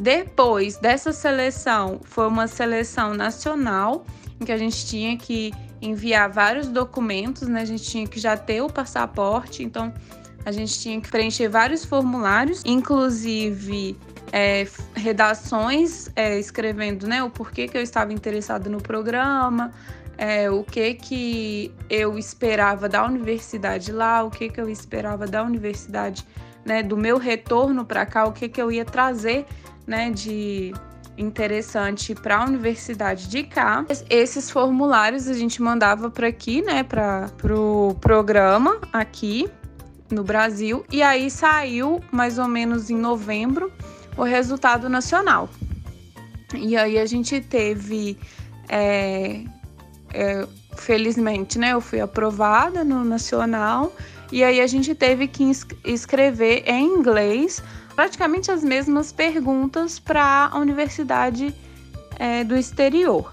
Depois 0.00 0.76
dessa 0.76 1.12
seleção, 1.12 2.00
foi 2.04 2.28
uma 2.28 2.46
seleção 2.46 3.14
nacional, 3.14 4.04
em 4.40 4.44
que 4.44 4.52
a 4.52 4.58
gente 4.58 4.86
tinha 4.86 5.16
que 5.16 5.52
enviar 5.82 6.30
vários 6.30 6.68
documentos, 6.68 7.48
né? 7.48 7.62
A 7.62 7.64
gente 7.64 7.84
tinha 7.84 8.06
que 8.06 8.18
já 8.20 8.36
ter 8.36 8.62
o 8.62 8.68
passaporte, 8.68 9.62
então 9.62 9.92
a 10.44 10.52
gente 10.52 10.78
tinha 10.78 11.00
que 11.00 11.10
preencher 11.10 11.48
vários 11.48 11.84
formulários, 11.84 12.62
inclusive 12.64 13.96
é, 14.32 14.66
redações 14.94 16.10
é, 16.14 16.38
escrevendo 16.38 17.06
né, 17.06 17.22
o 17.22 17.30
porquê 17.30 17.66
que 17.66 17.76
eu 17.76 17.82
estava 17.82 18.12
interessado 18.12 18.70
no 18.70 18.80
programa, 18.80 19.72
é, 20.16 20.50
o 20.50 20.64
que 20.64 20.94
que 20.94 21.74
eu 21.88 22.18
esperava 22.18 22.88
da 22.88 23.04
universidade 23.04 23.92
lá, 23.92 24.22
o 24.22 24.30
que 24.30 24.48
que 24.48 24.60
eu 24.60 24.68
esperava 24.68 25.26
da 25.26 25.42
universidade, 25.42 26.26
né, 26.64 26.82
do 26.82 26.96
meu 26.96 27.18
retorno 27.18 27.84
para 27.84 28.04
cá, 28.04 28.26
o 28.26 28.32
que 28.32 28.48
que 28.48 28.60
eu 28.60 28.70
ia 28.70 28.84
trazer, 28.84 29.46
né, 29.88 30.10
de 30.10 30.72
interessante 31.16 32.14
para 32.14 32.38
a 32.38 32.44
universidade 32.44 33.28
de 33.28 33.42
cá. 33.42 33.84
Esses 34.08 34.50
formulários 34.50 35.26
a 35.26 35.32
gente 35.32 35.60
mandava 35.60 36.10
para 36.10 36.28
aqui, 36.28 36.62
né, 36.62 36.84
para 36.84 37.26
o 37.26 37.32
pro 37.36 37.96
programa 38.00 38.78
aqui 38.92 39.48
no 40.10 40.22
Brasil 40.22 40.84
e 40.92 41.02
aí 41.02 41.30
saiu 41.30 42.00
mais 42.12 42.38
ou 42.38 42.46
menos 42.46 42.88
em 42.88 42.96
novembro 42.96 43.72
o 44.16 44.22
resultado 44.22 44.88
nacional. 44.88 45.48
E 46.54 46.76
aí 46.76 46.98
a 46.98 47.06
gente 47.06 47.40
teve, 47.40 48.16
é, 48.68 49.42
é, 50.14 50.46
felizmente, 50.76 51.58
né, 51.58 51.72
eu 51.72 51.80
fui 51.80 52.00
aprovada 52.00 52.84
no 52.84 53.04
nacional 53.04 53.92
e 54.30 54.44
aí 54.44 54.60
a 54.60 54.66
gente 54.66 54.94
teve 54.94 55.26
que 55.26 55.50
escrever 55.84 56.62
em 56.66 56.86
inglês 56.86 57.62
praticamente 57.98 58.48
as 58.48 58.62
mesmas 58.62 59.10
perguntas 59.10 59.98
para 59.98 60.50
a 60.52 60.58
universidade 60.60 61.52
é, 62.16 62.44
do 62.44 62.56
exterior. 62.56 63.32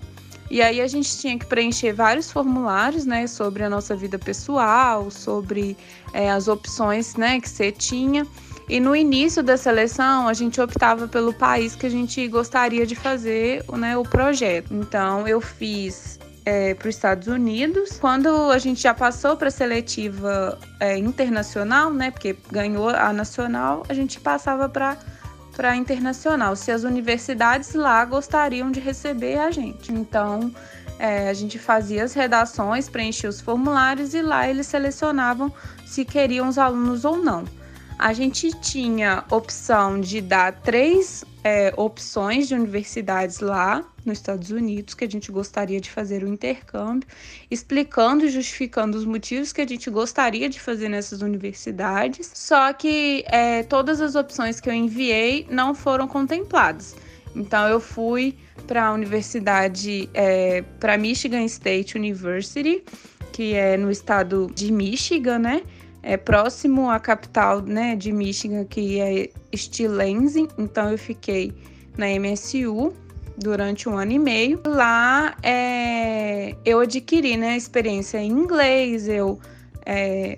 E 0.49 0.59
aí 0.59 0.81
a 0.81 0.87
gente 0.87 1.19
tinha 1.19 1.37
que 1.37 1.45
preencher 1.45 1.93
vários 1.93 2.31
formulários, 2.31 3.05
né, 3.05 3.27
sobre 3.27 3.61
a 3.61 3.69
nossa 3.69 3.95
vida 3.95 4.17
pessoal, 4.17 5.11
sobre 5.11 5.77
é, 6.11 6.31
as 6.31 6.47
opções, 6.47 7.15
né, 7.15 7.39
que 7.39 7.47
você 7.47 7.71
tinha. 7.71 8.25
E 8.67 8.79
no 8.79 8.95
início 8.95 9.43
da 9.43 9.55
seleção, 9.55 10.27
a 10.27 10.33
gente 10.33 10.59
optava 10.59 11.07
pelo 11.07 11.31
país 11.31 11.75
que 11.75 11.85
a 11.85 11.91
gente 11.91 12.27
gostaria 12.27 12.87
de 12.87 12.95
fazer 12.95 13.63
né, 13.71 13.95
o 13.95 14.01
projeto. 14.01 14.73
Então, 14.73 15.27
eu 15.27 15.39
fiz 15.39 16.17
é, 16.45 16.73
para 16.75 16.87
os 16.87 16.95
Estados 16.95 17.27
Unidos. 17.27 17.97
Quando 17.99 18.29
a 18.51 18.57
gente 18.59 18.81
já 18.81 18.93
passou 18.93 19.35
para 19.35 19.47
a 19.47 19.51
seletiva 19.51 20.59
é, 20.79 20.97
internacional, 20.97 21.91
né, 21.91 22.11
porque 22.11 22.37
ganhou 22.51 22.89
a 22.89 23.11
nacional, 23.11 23.83
a 23.89 23.93
gente 23.93 24.19
passava 24.19 24.69
para 24.69 24.97
para 25.55 25.73
internacional, 25.73 26.53
se 26.53 26.69
as 26.69 26.83
universidades 26.83 27.73
lá 27.75 28.03
gostariam 28.03 28.69
de 28.69 28.81
receber 28.81 29.37
a 29.37 29.49
gente. 29.51 29.89
Então, 29.89 30.53
é, 30.99 31.29
a 31.29 31.33
gente 31.33 31.57
fazia 31.57 32.03
as 32.03 32.13
redações, 32.13 32.89
preenchia 32.89 33.29
os 33.29 33.39
formulários 33.39 34.13
e 34.13 34.21
lá 34.21 34.49
eles 34.49 34.67
selecionavam 34.67 35.49
se 35.85 36.03
queriam 36.03 36.49
os 36.49 36.57
alunos 36.57 37.05
ou 37.05 37.17
não. 37.17 37.45
A 37.97 38.11
gente 38.11 38.51
tinha 38.59 39.23
opção 39.29 40.01
de 40.01 40.19
dar 40.19 40.51
três 40.51 41.23
é, 41.45 41.71
opções 41.77 42.47
de 42.47 42.55
universidades 42.55 43.39
lá 43.39 43.87
nos 44.03 44.17
Estados 44.17 44.49
Unidos 44.49 44.95
que 44.95 45.05
a 45.05 45.07
gente 45.07 45.31
gostaria 45.31 45.79
de 45.79 45.91
fazer 45.91 46.23
o 46.23 46.27
intercâmbio, 46.27 47.07
explicando 47.51 48.25
e 48.25 48.29
justificando 48.29 48.97
os 48.97 49.05
motivos 49.05 49.53
que 49.53 49.61
a 49.61 49.67
gente 49.67 49.87
gostaria 49.91 50.49
de 50.49 50.59
fazer 50.59 50.89
nessas 50.89 51.21
universidades. 51.21 52.31
Só 52.33 52.73
que 52.73 53.23
é, 53.27 53.61
todas 53.61 54.01
as 54.01 54.15
opções 54.15 54.59
que 54.59 54.67
eu 54.67 54.73
enviei 54.73 55.45
não 55.47 55.75
foram 55.75 56.07
contempladas. 56.07 56.95
Então 57.35 57.67
eu 57.67 57.79
fui 57.79 58.35
para 58.65 58.87
a 58.87 58.93
universidade, 58.93 60.09
é, 60.15 60.63
para 60.79 60.97
Michigan 60.97 61.43
State 61.43 61.95
University, 61.95 62.83
que 63.31 63.53
é 63.53 63.77
no 63.77 63.91
estado 63.91 64.49
de 64.55 64.71
Michigan, 64.71 65.37
né? 65.37 65.61
É 66.07 66.17
próximo 66.17 66.87
à 66.87 66.99
capital, 66.99 67.61
né, 67.61 67.95
de 67.95 68.11
Michigan, 68.11 68.63
que 68.63 69.01
é 69.01 69.27
Stilenze. 69.55 70.47
Então 70.55 70.91
eu 70.91 70.99
fiquei 70.99 71.51
na 71.97 72.05
MSU 72.07 72.93
durante 73.39 73.89
um 73.89 73.97
ano 73.97 74.11
e 74.11 74.19
meio. 74.19 74.61
Lá 74.67 75.35
é, 75.41 76.55
eu 76.63 76.79
adquiri, 76.79 77.35
né, 77.35 77.57
experiência 77.57 78.19
em 78.19 78.29
inglês. 78.29 79.07
Eu 79.07 79.39
é, 79.83 80.37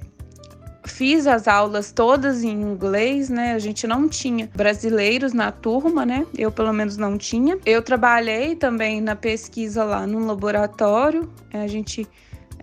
fiz 0.86 1.28
as 1.28 1.50
aulas 1.50 1.92
todas 1.92 2.46
em 2.46 2.62
inglês, 2.62 3.30
né? 3.30 3.52
A 3.52 3.60
gente 3.60 3.86
não 3.86 4.08
tinha 4.08 4.50
brasileiros 4.56 5.34
na 5.34 5.52
turma, 5.52 6.06
né? 6.06 6.26
Eu 6.38 6.50
pelo 6.50 6.72
menos 6.72 6.96
não 6.96 7.18
tinha. 7.18 7.60
Eu 7.66 7.82
trabalhei 7.82 8.56
também 8.56 9.02
na 9.02 9.18
pesquisa 9.18 9.84
lá 9.84 10.08
no 10.08 10.26
laboratório. 10.26 11.30
A 11.54 11.68
gente 11.68 12.08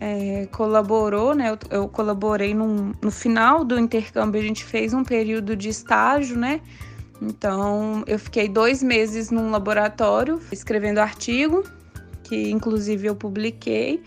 é, 0.01 0.47
colaborou, 0.53 1.35
né? 1.35 1.51
Eu, 1.51 1.79
eu 1.79 1.89
colaborei 1.89 2.55
num, 2.55 2.93
no 3.01 3.11
final 3.11 3.65
do 3.65 3.79
intercâmbio, 3.79 4.41
a 4.41 4.45
gente 4.45 4.65
fez 4.65 4.93
um 4.93 5.05
período 5.05 5.57
de 5.57 5.69
estágio, 5.69 6.37
né? 6.37 6.61
Então 7.23 8.03
eu 8.07 8.19
fiquei 8.19 8.49
dois 8.49 8.83
meses 8.83 9.31
num 9.31 9.51
laboratório 9.51 10.41
escrevendo 10.51 10.99
artigo, 10.99 11.65
que 12.23 12.51
inclusive 12.51 13.07
eu 13.07 13.15
publiquei 13.15 14.03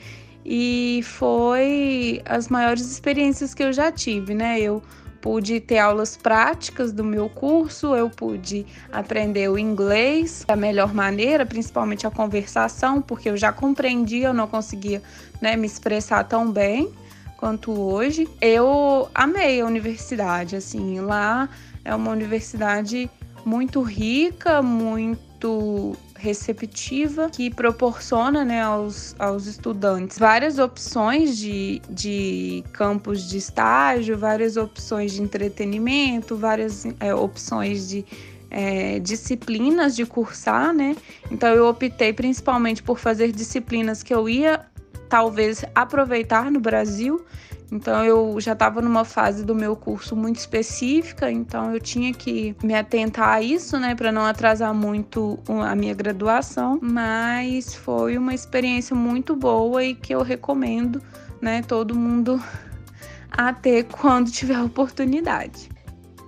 e 0.45 1.01
foi 1.03 2.21
as 2.25 2.47
maiores 2.47 2.89
experiências 2.89 3.53
que 3.53 3.63
eu 3.63 3.73
já 3.73 3.91
tive, 3.91 4.33
né? 4.33 4.59
Eu 4.59 4.81
pude 5.21 5.59
ter 5.59 5.77
aulas 5.77 6.15
práticas 6.15 6.91
do 6.91 7.03
meu 7.03 7.29
curso, 7.29 7.95
eu 7.95 8.09
pude 8.09 8.65
aprender 8.91 9.49
o 9.49 9.57
inglês 9.57 10.43
da 10.47 10.55
melhor 10.55 10.93
maneira, 10.93 11.45
principalmente 11.45 12.05
a 12.05 12.11
conversação, 12.11 13.01
porque 13.01 13.29
eu 13.29 13.37
já 13.37 13.51
compreendia, 13.51 14.27
eu 14.27 14.33
não 14.33 14.47
conseguia 14.47 15.01
né, 15.41 15.55
me 15.55 15.67
expressar 15.67 16.23
tão 16.23 16.51
bem 16.51 16.91
quanto 17.37 17.71
hoje. 17.71 18.27
Eu 18.41 19.09
amei 19.13 19.61
a 19.61 19.65
universidade, 19.65 20.55
assim, 20.55 20.99
lá 20.99 21.49
é 21.83 21.95
uma 21.95 22.11
universidade 22.11 23.09
muito 23.45 23.81
rica, 23.81 24.61
muito 24.61 25.95
receptiva 26.17 27.29
que 27.29 27.49
proporciona 27.49 28.43
né, 28.43 28.61
aos, 28.61 29.15
aos 29.19 29.45
estudantes 29.45 30.17
várias 30.17 30.57
opções 30.59 31.37
de, 31.37 31.81
de 31.89 32.63
campos 32.73 33.29
de 33.29 33.37
estágio, 33.37 34.17
várias 34.17 34.57
opções 34.57 35.13
de 35.13 35.21
entretenimento, 35.21 36.35
várias 36.35 36.85
é, 36.99 37.13
opções 37.13 37.87
de 37.87 38.05
é, 38.49 38.99
disciplinas 38.99 39.95
de 39.95 40.05
cursar, 40.05 40.73
né? 40.73 40.95
Então 41.29 41.49
eu 41.49 41.67
optei 41.67 42.13
principalmente 42.13 42.81
por 42.81 42.97
fazer 42.97 43.31
disciplinas 43.31 44.01
que 44.01 44.13
eu 44.13 44.27
ia 44.27 44.65
talvez 45.09 45.63
aproveitar 45.73 46.51
no 46.51 46.59
Brasil 46.59 47.25
então 47.71 48.03
eu 48.03 48.39
já 48.39 48.53
estava 48.53 48.81
numa 48.81 49.03
fase 49.03 49.43
do 49.43 49.53
meu 49.53 49.75
curso 49.75 50.15
muito 50.15 50.37
específica, 50.37 51.31
então 51.31 51.73
eu 51.73 51.79
tinha 51.79 52.13
que 52.13 52.55
me 52.63 52.73
atentar 52.73 53.29
a 53.29 53.41
isso, 53.41 53.77
né, 53.77 53.93
para 53.95 54.11
não 54.11 54.25
atrasar 54.25 54.73
muito 54.73 55.39
a 55.47 55.75
minha 55.75 55.93
graduação, 55.93 56.79
mas 56.81 57.75
foi 57.75 58.17
uma 58.17 58.33
experiência 58.33 58.95
muito 58.95 59.35
boa 59.35 59.83
e 59.83 59.93
que 59.93 60.13
eu 60.13 60.21
recomendo, 60.21 61.01
né, 61.41 61.61
todo 61.61 61.95
mundo 61.95 62.41
a 63.29 63.53
ter 63.53 63.83
quando 63.85 64.31
tiver 64.31 64.59
oportunidade 64.59 65.76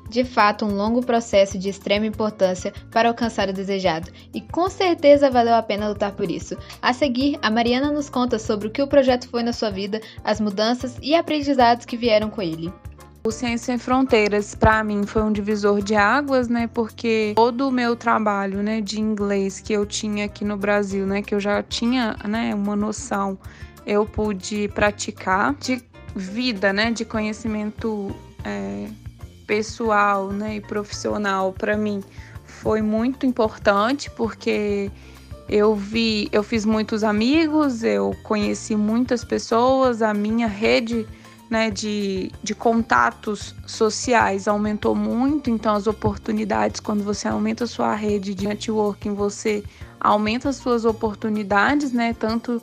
de 0.09 0.23
fato 0.23 0.65
um 0.65 0.75
longo 0.75 1.05
processo 1.05 1.57
de 1.57 1.69
extrema 1.69 2.05
importância 2.05 2.73
para 2.91 3.07
alcançar 3.07 3.47
o 3.47 3.53
desejado, 3.53 4.11
e 4.33 4.41
com 4.41 4.69
certeza 4.69 5.29
valeu 5.29 5.53
a 5.53 5.61
pena 5.61 5.87
lutar 5.87 6.11
por 6.13 6.29
isso. 6.29 6.57
A 6.81 6.91
seguir, 6.91 7.37
a 7.41 7.49
Mariana 7.49 7.91
nos 7.91 8.09
conta 8.09 8.39
sobre 8.39 8.67
o 8.67 8.71
que 8.71 8.81
o 8.81 8.87
projeto 8.87 9.29
foi 9.29 9.43
na 9.43 9.53
sua 9.53 9.69
vida, 9.69 10.01
as 10.23 10.41
mudanças 10.41 10.97
e 11.01 11.15
aprendizados 11.15 11.85
que 11.85 11.95
vieram 11.95 12.29
com 12.29 12.41
ele. 12.41 12.73
O 13.21 13.31
Ciência 13.31 13.65
Sem 13.65 13.77
Fronteiras, 13.77 14.55
para 14.55 14.81
mim, 14.81 15.05
foi 15.05 15.21
um 15.21 15.31
divisor 15.31 15.81
de 15.81 15.93
águas, 15.93 16.47
né? 16.47 16.69
Porque 16.73 17.33
todo 17.35 17.67
o 17.67 17.71
meu 17.71 17.93
trabalho, 17.93 18.63
né, 18.63 18.79
de 18.79 18.99
inglês 18.99 19.59
que 19.59 19.73
eu 19.73 19.85
tinha 19.85 20.25
aqui 20.25 20.45
no 20.45 20.55
Brasil, 20.55 21.05
né, 21.05 21.21
que 21.21 21.35
eu 21.35 21.39
já 21.39 21.61
tinha, 21.61 22.15
né, 22.25 22.55
uma 22.55 22.77
noção, 22.77 23.37
eu 23.85 24.05
pude 24.05 24.69
praticar 24.69 25.53
de 25.55 25.83
vida, 26.15 26.71
né, 26.71 26.91
de 26.91 27.03
conhecimento 27.03 28.15
é, 28.45 28.87
pessoal 29.49 30.31
né, 30.31 30.57
e 30.57 30.61
profissional 30.61 31.51
para 31.51 31.75
mim 31.75 32.03
foi 32.45 32.83
muito 32.83 33.25
importante 33.25 34.07
porque 34.11 34.91
eu 35.49 35.73
vi, 35.73 36.29
eu 36.31 36.43
fiz 36.43 36.65
muitos 36.65 37.03
amigos, 37.03 37.81
eu 37.81 38.15
conheci 38.21 38.75
muitas 38.75 39.23
pessoas, 39.23 40.03
a 40.03 40.13
minha 40.13 40.45
rede 40.45 41.07
né, 41.49 41.71
de, 41.71 42.31
de 42.43 42.53
contatos 42.53 43.55
sociais 43.65 44.47
aumentou 44.47 44.93
muito, 44.93 45.49
então 45.49 45.73
as 45.73 45.87
oportunidades, 45.87 46.79
quando 46.79 47.03
você 47.03 47.27
aumenta 47.27 47.63
a 47.63 47.67
sua 47.67 47.95
rede 47.95 48.35
de 48.35 48.47
networking, 48.47 49.15
você 49.15 49.63
aumenta 49.99 50.49
as 50.49 50.57
suas 50.57 50.85
oportunidades, 50.85 51.91
né, 51.91 52.13
tanto 52.13 52.61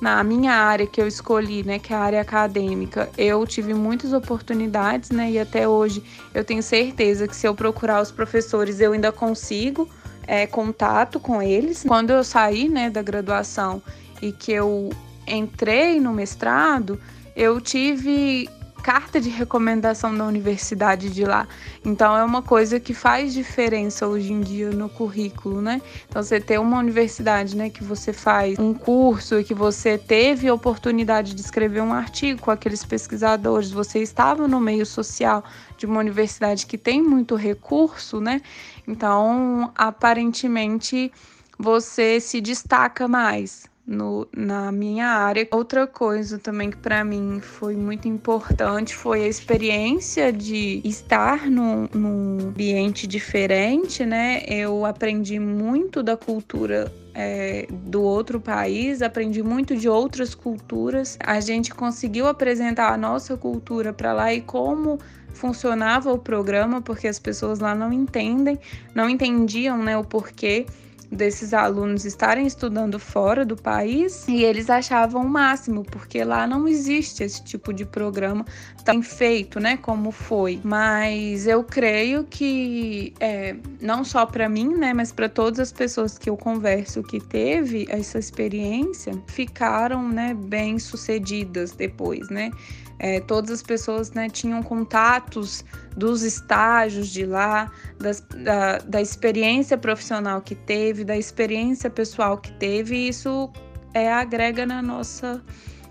na 0.00 0.22
minha 0.22 0.52
área 0.52 0.86
que 0.86 1.00
eu 1.00 1.06
escolhi, 1.06 1.62
né, 1.62 1.78
que 1.78 1.92
é 1.92 1.96
a 1.96 2.00
área 2.00 2.20
acadêmica, 2.20 3.08
eu 3.16 3.46
tive 3.46 3.72
muitas 3.72 4.12
oportunidades, 4.12 5.10
né, 5.10 5.30
e 5.30 5.38
até 5.38 5.66
hoje 5.66 6.02
eu 6.34 6.44
tenho 6.44 6.62
certeza 6.62 7.26
que 7.26 7.34
se 7.34 7.46
eu 7.46 7.54
procurar 7.54 8.02
os 8.02 8.10
professores 8.10 8.80
eu 8.80 8.92
ainda 8.92 9.10
consigo 9.10 9.88
é, 10.26 10.46
contato 10.46 11.18
com 11.20 11.40
eles. 11.40 11.84
Quando 11.86 12.10
eu 12.10 12.24
saí, 12.24 12.68
né, 12.68 12.90
da 12.90 13.02
graduação 13.02 13.82
e 14.20 14.32
que 14.32 14.52
eu 14.52 14.90
entrei 15.26 16.00
no 16.00 16.12
mestrado, 16.12 17.00
eu 17.34 17.60
tive 17.60 18.48
carta 18.86 19.20
de 19.20 19.28
recomendação 19.28 20.16
da 20.16 20.24
universidade 20.24 21.10
de 21.10 21.24
lá. 21.24 21.48
Então 21.84 22.16
é 22.16 22.22
uma 22.22 22.40
coisa 22.40 22.78
que 22.78 22.94
faz 22.94 23.34
diferença 23.34 24.06
hoje 24.06 24.32
em 24.32 24.40
dia 24.40 24.70
no 24.70 24.88
currículo, 24.88 25.60
né? 25.60 25.82
Então 26.08 26.22
você 26.22 26.40
ter 26.40 26.60
uma 26.60 26.78
universidade, 26.78 27.56
né, 27.56 27.68
que 27.68 27.82
você 27.82 28.12
faz 28.12 28.56
um 28.60 28.72
curso 28.72 29.40
e 29.40 29.44
que 29.44 29.54
você 29.54 29.98
teve 29.98 30.46
a 30.46 30.54
oportunidade 30.54 31.34
de 31.34 31.40
escrever 31.40 31.80
um 31.80 31.92
artigo 31.92 32.40
com 32.40 32.52
aqueles 32.52 32.84
pesquisadores, 32.84 33.72
você 33.72 33.98
estava 33.98 34.46
no 34.46 34.60
meio 34.60 34.86
social 34.86 35.42
de 35.76 35.84
uma 35.84 35.98
universidade 35.98 36.64
que 36.64 36.78
tem 36.78 37.02
muito 37.02 37.34
recurso, 37.34 38.20
né? 38.20 38.40
Então, 38.86 39.72
aparentemente 39.74 41.10
você 41.58 42.20
se 42.20 42.40
destaca 42.40 43.08
mais, 43.08 43.68
no, 43.86 44.26
na 44.36 44.72
minha 44.72 45.06
área. 45.06 45.46
Outra 45.50 45.86
coisa 45.86 46.38
também 46.38 46.70
que 46.70 46.76
para 46.76 47.04
mim 47.04 47.40
foi 47.40 47.76
muito 47.76 48.08
importante 48.08 48.94
foi 48.94 49.24
a 49.24 49.28
experiência 49.28 50.32
de 50.32 50.80
estar 50.84 51.48
num, 51.48 51.88
num 51.94 52.48
ambiente 52.48 53.06
diferente, 53.06 54.04
né? 54.04 54.42
Eu 54.48 54.84
aprendi 54.84 55.38
muito 55.38 56.02
da 56.02 56.16
cultura 56.16 56.92
é, 57.14 57.66
do 57.70 58.02
outro 58.02 58.40
país, 58.40 59.00
aprendi 59.00 59.42
muito 59.42 59.76
de 59.76 59.88
outras 59.88 60.34
culturas. 60.34 61.16
A 61.20 61.40
gente 61.40 61.72
conseguiu 61.72 62.26
apresentar 62.26 62.92
a 62.92 62.96
nossa 62.96 63.36
cultura 63.36 63.92
para 63.92 64.12
lá 64.12 64.34
e 64.34 64.40
como 64.40 64.98
funcionava 65.32 66.12
o 66.12 66.18
programa, 66.18 66.80
porque 66.80 67.06
as 67.06 67.18
pessoas 67.18 67.58
lá 67.58 67.74
não 67.74 67.92
entendem, 67.92 68.58
não 68.94 69.08
entendiam 69.08 69.78
né, 69.78 69.96
o 69.96 70.02
porquê 70.02 70.66
desses 71.10 71.54
alunos 71.54 72.04
estarem 72.04 72.46
estudando 72.46 72.98
fora 72.98 73.44
do 73.44 73.56
país 73.56 74.26
e 74.28 74.44
eles 74.44 74.68
achavam 74.68 75.22
o 75.22 75.28
máximo, 75.28 75.84
porque 75.84 76.22
lá 76.24 76.46
não 76.46 76.66
existe 76.66 77.22
esse 77.22 77.42
tipo 77.44 77.72
de 77.72 77.84
programa 77.84 78.44
tão 78.84 79.02
feito, 79.02 79.58
né, 79.58 79.76
como 79.76 80.10
foi. 80.10 80.60
Mas 80.62 81.46
eu 81.46 81.64
creio 81.64 82.24
que 82.24 83.12
é, 83.20 83.56
não 83.80 84.04
só 84.04 84.26
para 84.26 84.48
mim, 84.48 84.68
né, 84.76 84.92
mas 84.92 85.12
para 85.12 85.28
todas 85.28 85.60
as 85.60 85.72
pessoas 85.72 86.18
que 86.18 86.30
eu 86.30 86.36
converso 86.36 87.02
que 87.02 87.20
teve 87.20 87.86
essa 87.88 88.18
experiência, 88.18 89.12
ficaram, 89.26 90.08
né, 90.08 90.34
bem 90.34 90.78
sucedidas 90.78 91.72
depois, 91.72 92.28
né. 92.28 92.50
É, 92.98 93.20
todas 93.20 93.50
as 93.50 93.62
pessoas 93.62 94.10
né, 94.12 94.28
tinham 94.28 94.62
contatos 94.62 95.64
dos 95.96 96.22
estágios 96.22 97.08
de 97.08 97.26
lá, 97.26 97.70
das, 97.98 98.20
da, 98.20 98.78
da 98.78 99.00
experiência 99.00 99.76
profissional 99.76 100.40
que 100.40 100.54
teve, 100.54 101.04
da 101.04 101.16
experiência 101.16 101.90
pessoal 101.90 102.38
que 102.38 102.52
teve, 102.52 102.96
e 102.96 103.08
isso 103.08 103.50
é, 103.92 104.12
agrega 104.12 104.64
na 104.64 104.80
nossa 104.80 105.42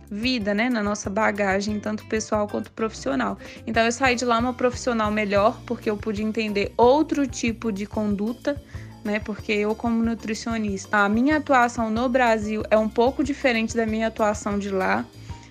vida, 0.09 0.53
né, 0.53 0.69
na 0.69 0.83
nossa 0.83 1.09
bagagem, 1.09 1.79
tanto 1.79 2.05
pessoal 2.05 2.47
quanto 2.47 2.71
profissional. 2.71 3.37
Então 3.65 3.83
eu 3.83 3.91
saí 3.91 4.15
de 4.15 4.25
lá 4.25 4.37
uma 4.39 4.53
profissional 4.53 5.11
melhor, 5.11 5.59
porque 5.65 5.89
eu 5.89 5.97
pude 5.97 6.23
entender 6.23 6.71
outro 6.77 7.27
tipo 7.27 7.71
de 7.71 7.85
conduta, 7.85 8.61
né? 9.03 9.19
Porque 9.19 9.51
eu, 9.51 9.75
como 9.75 10.03
nutricionista, 10.03 10.97
a 10.97 11.09
minha 11.09 11.37
atuação 11.37 11.91
no 11.91 12.09
Brasil 12.09 12.63
é 12.71 12.77
um 12.77 12.89
pouco 12.89 13.23
diferente 13.23 13.75
da 13.75 13.85
minha 13.85 14.07
atuação 14.07 14.57
de 14.57 14.69
lá 14.69 15.05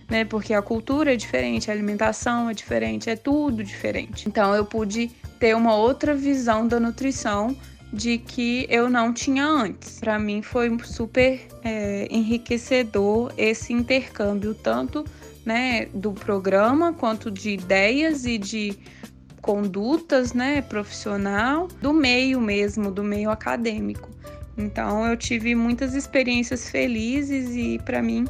né? 0.09 0.25
Porque 0.25 0.55
a 0.55 0.63
cultura 0.63 1.13
é 1.13 1.17
diferente, 1.17 1.71
a 1.71 1.75
alimentação 1.75 2.51
é 2.51 2.55
diferente, 2.55 3.11
é 3.11 3.17
tudo 3.17 3.63
diferente. 3.63 4.29
Então 4.29 4.55
eu 4.55 4.65
pude 4.65 5.11
ter 5.39 5.55
uma 5.55 5.75
outra 5.75 6.15
visão 6.15 6.67
da 6.67 6.79
nutrição 6.79 7.57
de 7.93 8.19
que 8.19 8.67
eu 8.69 8.91
não 8.91 9.13
tinha 9.13 9.47
antes. 9.47 10.01
Para 10.01 10.19
mim 10.19 10.43
foi 10.43 10.77
super 10.85 11.41
é, 11.63 12.09
enriquecedor 12.11 13.33
esse 13.37 13.73
intercâmbio, 13.73 14.55
tanto 14.55 15.05
né, 15.45 15.87
do 15.95 16.13
programa 16.13 16.93
quanto 16.93 17.31
de 17.31 17.51
ideias 17.51 18.25
e 18.25 18.39
de 18.39 18.77
condutas, 19.41 20.33
né, 20.33 20.63
profissional, 20.63 21.69
do 21.81 21.93
meio 21.93 22.41
mesmo, 22.41 22.91
do 22.91 23.05
meio 23.05 23.31
acadêmico. 23.31 24.09
Então 24.57 25.07
eu 25.07 25.17
tive 25.17 25.55
muitas 25.55 25.95
experiências 25.95 26.71
felizes 26.71 27.55
e 27.55 27.79
para 27.85 28.01
mim 28.01 28.25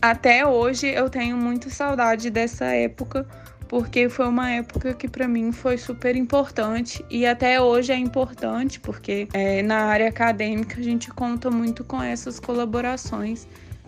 até 0.00 0.46
hoje 0.46 0.86
eu 0.86 1.10
tenho 1.10 1.36
muita 1.36 1.70
saudade 1.70 2.30
dessa 2.30 2.66
época 2.66 3.26
porque 3.68 4.08
foi 4.08 4.26
uma 4.26 4.50
época 4.50 4.94
que 4.94 5.06
para 5.06 5.28
mim 5.28 5.52
foi 5.52 5.76
super 5.76 6.16
importante 6.16 7.04
e 7.10 7.26
até 7.26 7.60
hoje 7.60 7.92
é 7.92 7.96
importante 7.96 8.80
porque 8.80 9.28
é, 9.32 9.62
na 9.62 9.84
área 9.84 10.08
acadêmica 10.08 10.80
a 10.80 10.82
gente 10.82 11.10
conta 11.10 11.50
muito 11.50 11.84
com 11.84 12.02
essas 12.02 12.40
colaborações 12.40 13.46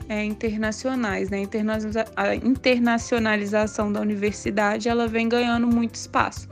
é, 0.09 0.23
internacionais, 0.25 1.31
né? 1.31 1.39
A 2.17 2.35
internacionalização 2.35 3.93
da 3.93 4.01
universidade 4.01 4.89
ela 4.89 5.07
vem 5.07 5.29
ganhando 5.29 5.67
muito 5.67 5.95
espaço 5.95 6.49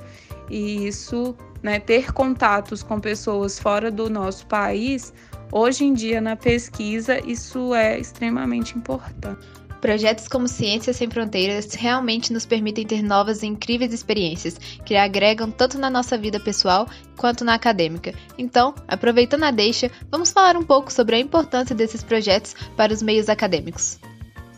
e 0.49 0.87
isso, 0.87 1.37
né, 1.62 1.79
ter 1.79 2.12
contatos 2.12 2.83
com 2.83 2.99
pessoas 2.99 3.59
fora 3.59 3.90
do 3.90 4.09
nosso 4.09 4.47
país 4.47 5.12
Hoje 5.50 5.84
em 5.84 5.94
dia, 5.94 6.20
na 6.20 6.37
pesquisa, 6.37 7.18
isso 7.26 7.74
é 7.74 7.98
extremamente 7.98 8.76
importante. 8.76 9.46
Projetos 9.80 10.28
como 10.28 10.48
Ciências 10.48 10.96
Sem 10.96 11.08
Fronteiras 11.08 11.72
realmente 11.72 12.32
nos 12.32 12.44
permitem 12.44 12.84
ter 12.84 13.02
novas 13.02 13.42
e 13.42 13.46
incríveis 13.46 13.92
experiências 13.92 14.58
que 14.84 14.96
agregam 14.96 15.50
tanto 15.50 15.78
na 15.78 15.88
nossa 15.88 16.18
vida 16.18 16.38
pessoal 16.38 16.87
quanto 17.16 17.44
na 17.44 17.54
acadêmica. 17.54 18.12
Então, 18.37 18.74
aproveitando 18.88 19.44
a 19.44 19.50
deixa, 19.50 19.90
vamos 20.11 20.32
falar 20.32 20.56
um 20.56 20.64
pouco 20.64 20.92
sobre 20.92 21.16
a 21.16 21.20
importância 21.20 21.74
desses 21.74 22.02
projetos 22.02 22.54
para 22.76 22.92
os 22.92 23.00
meios 23.00 23.28
acadêmicos. 23.28 23.98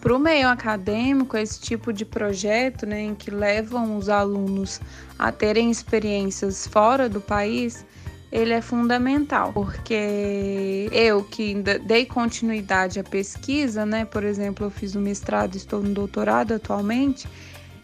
Para 0.00 0.16
o 0.16 0.18
meio 0.18 0.48
acadêmico, 0.48 1.36
esse 1.36 1.60
tipo 1.60 1.92
de 1.92 2.06
projeto, 2.06 2.86
né, 2.86 3.02
em 3.02 3.14
que 3.14 3.30
levam 3.30 3.98
os 3.98 4.08
alunos 4.08 4.80
a 5.18 5.30
terem 5.30 5.70
experiências 5.70 6.66
fora 6.66 7.06
do 7.06 7.20
país, 7.20 7.84
ele 8.32 8.52
é 8.52 8.60
fundamental, 8.60 9.52
porque 9.52 10.88
eu 10.92 11.24
que 11.24 11.54
dei 11.84 12.06
continuidade 12.06 13.00
à 13.00 13.04
pesquisa, 13.04 13.84
né? 13.84 14.04
Por 14.04 14.22
exemplo, 14.22 14.66
eu 14.66 14.70
fiz 14.70 14.94
o 14.94 15.00
mestrado, 15.00 15.56
estou 15.56 15.82
no 15.82 15.92
doutorado 15.92 16.54
atualmente, 16.54 17.28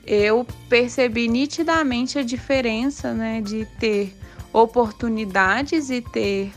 eu 0.06 0.46
percebi 0.68 1.26
nitidamente 1.26 2.18
a 2.18 2.22
diferença, 2.22 3.12
né, 3.12 3.40
de 3.40 3.66
ter 3.80 4.14
oportunidades 4.52 5.90
e 5.90 6.00
ter 6.00 6.52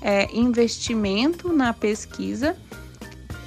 é, 0.00 0.28
investimento 0.32 1.52
na 1.52 1.72
pesquisa 1.72 2.56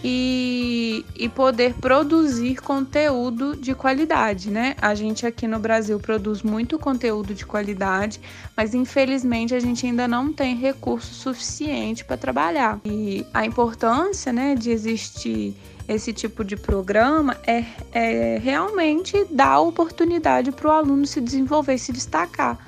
e, 0.08 1.04
e 1.16 1.28
poder 1.28 1.74
produzir 1.74 2.62
conteúdo 2.62 3.58
de 3.58 3.74
qualidade, 3.74 4.52
né? 4.52 4.76
A 4.80 4.94
gente 4.94 5.26
aqui 5.26 5.48
no 5.48 5.58
Brasil 5.58 6.00
produz 6.00 6.44
muito 6.44 6.78
conteúdo 6.78 7.34
de 7.34 7.44
qualidade, 7.44 8.22
mas 8.56 8.76
infelizmente 8.76 9.56
a 9.56 9.60
gente 9.60 9.84
ainda 9.84 10.08
não 10.08 10.32
tem 10.32 10.56
recurso 10.56 11.12
suficiente 11.12 12.06
para 12.06 12.18
trabalhar. 12.18 12.80
E 12.86 13.26
a 13.34 13.48
importância, 13.48 14.32
né, 14.32 14.54
de 14.54 14.70
existir 14.70 15.56
esse 15.88 16.14
tipo 16.14 16.44
de 16.44 16.56
programa 16.56 17.36
é, 17.46 17.64
é 17.92 18.38
realmente 18.38 19.26
dar 19.32 19.60
oportunidade 19.60 20.52
para 20.52 20.68
o 20.68 20.72
aluno 20.72 21.08
se 21.08 21.20
desenvolver, 21.20 21.80
se 21.80 21.92
destacar 21.92 22.60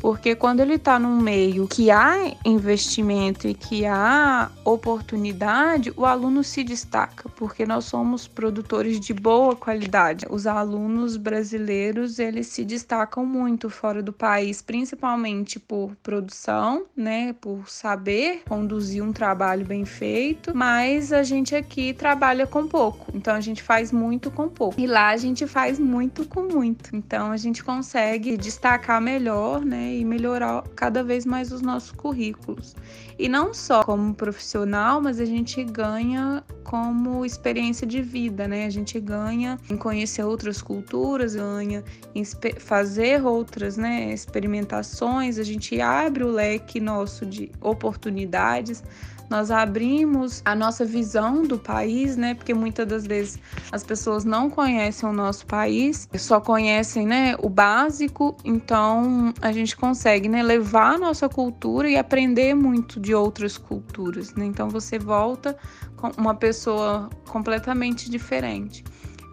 porque 0.00 0.34
quando 0.34 0.60
ele 0.60 0.74
está 0.74 0.98
num 0.98 1.20
meio 1.20 1.68
que 1.68 1.90
há 1.90 2.34
investimento 2.44 3.46
e 3.46 3.54
que 3.54 3.84
há 3.84 4.50
oportunidade, 4.64 5.92
o 5.94 6.06
aluno 6.06 6.42
se 6.42 6.64
destaca, 6.64 7.28
porque 7.36 7.66
nós 7.66 7.84
somos 7.84 8.26
produtores 8.26 8.98
de 8.98 9.12
boa 9.12 9.54
qualidade. 9.54 10.26
Os 10.30 10.46
alunos 10.46 11.18
brasileiros, 11.18 12.18
eles 12.18 12.46
se 12.46 12.64
destacam 12.64 13.26
muito 13.26 13.68
fora 13.68 14.02
do 14.02 14.12
país, 14.12 14.62
principalmente 14.62 15.60
por 15.60 15.94
produção, 16.02 16.86
né, 16.96 17.34
por 17.34 17.68
saber 17.68 18.42
conduzir 18.48 19.04
um 19.04 19.12
trabalho 19.12 19.66
bem 19.66 19.84
feito, 19.84 20.56
mas 20.56 21.12
a 21.12 21.22
gente 21.22 21.54
aqui 21.54 21.92
trabalha 21.92 22.46
com 22.46 22.66
pouco. 22.66 23.12
Então 23.14 23.34
a 23.34 23.40
gente 23.40 23.62
faz 23.62 23.92
muito 23.92 24.30
com 24.30 24.48
pouco. 24.48 24.80
E 24.80 24.86
lá 24.86 25.08
a 25.08 25.16
gente 25.18 25.46
faz 25.46 25.78
muito 25.78 26.24
com 26.24 26.42
muito. 26.42 26.96
Então 26.96 27.30
a 27.30 27.36
gente 27.36 27.62
consegue 27.62 28.36
destacar 28.38 29.00
melhor, 29.00 29.62
né? 29.62 29.89
E 29.98 30.04
melhorar 30.04 30.62
cada 30.74 31.02
vez 31.02 31.26
mais 31.26 31.52
os 31.52 31.60
nossos 31.60 31.92
currículos. 31.92 32.74
E 33.18 33.28
não 33.28 33.52
só 33.52 33.82
como 33.82 34.14
profissional, 34.14 35.00
mas 35.00 35.20
a 35.20 35.24
gente 35.24 35.62
ganha 35.64 36.42
como 36.64 37.26
experiência 37.26 37.86
de 37.86 38.00
vida, 38.00 38.46
né? 38.46 38.66
A 38.66 38.70
gente 38.70 38.98
ganha 39.00 39.58
em 39.68 39.76
conhecer 39.76 40.22
outras 40.22 40.62
culturas, 40.62 41.34
ganha 41.34 41.82
em 42.14 42.24
fazer 42.24 43.24
outras, 43.24 43.76
né, 43.76 44.12
experimentações, 44.12 45.38
a 45.38 45.42
gente 45.42 45.80
abre 45.80 46.24
o 46.24 46.30
leque 46.30 46.80
nosso 46.80 47.26
de 47.26 47.50
oportunidades 47.60 48.82
nós 49.30 49.50
abrimos 49.52 50.42
a 50.44 50.56
nossa 50.56 50.84
visão 50.84 51.44
do 51.44 51.56
país, 51.56 52.16
né? 52.16 52.34
Porque 52.34 52.52
muitas 52.52 52.86
das 52.86 53.06
vezes 53.06 53.38
as 53.70 53.84
pessoas 53.84 54.24
não 54.24 54.50
conhecem 54.50 55.08
o 55.08 55.12
nosso 55.12 55.46
país, 55.46 56.08
só 56.18 56.40
conhecem, 56.40 57.06
né, 57.06 57.36
o 57.40 57.48
básico. 57.48 58.36
Então 58.44 59.32
a 59.40 59.52
gente 59.52 59.76
consegue, 59.76 60.28
né, 60.28 60.42
levar 60.42 60.94
a 60.94 60.98
nossa 60.98 61.28
cultura 61.28 61.88
e 61.88 61.96
aprender 61.96 62.54
muito 62.54 62.98
de 62.98 63.14
outras 63.14 63.56
culturas, 63.56 64.34
né? 64.34 64.44
Então 64.44 64.68
você 64.68 64.98
volta 64.98 65.56
com 65.96 66.10
uma 66.16 66.34
pessoa 66.34 67.08
completamente 67.28 68.10
diferente. 68.10 68.82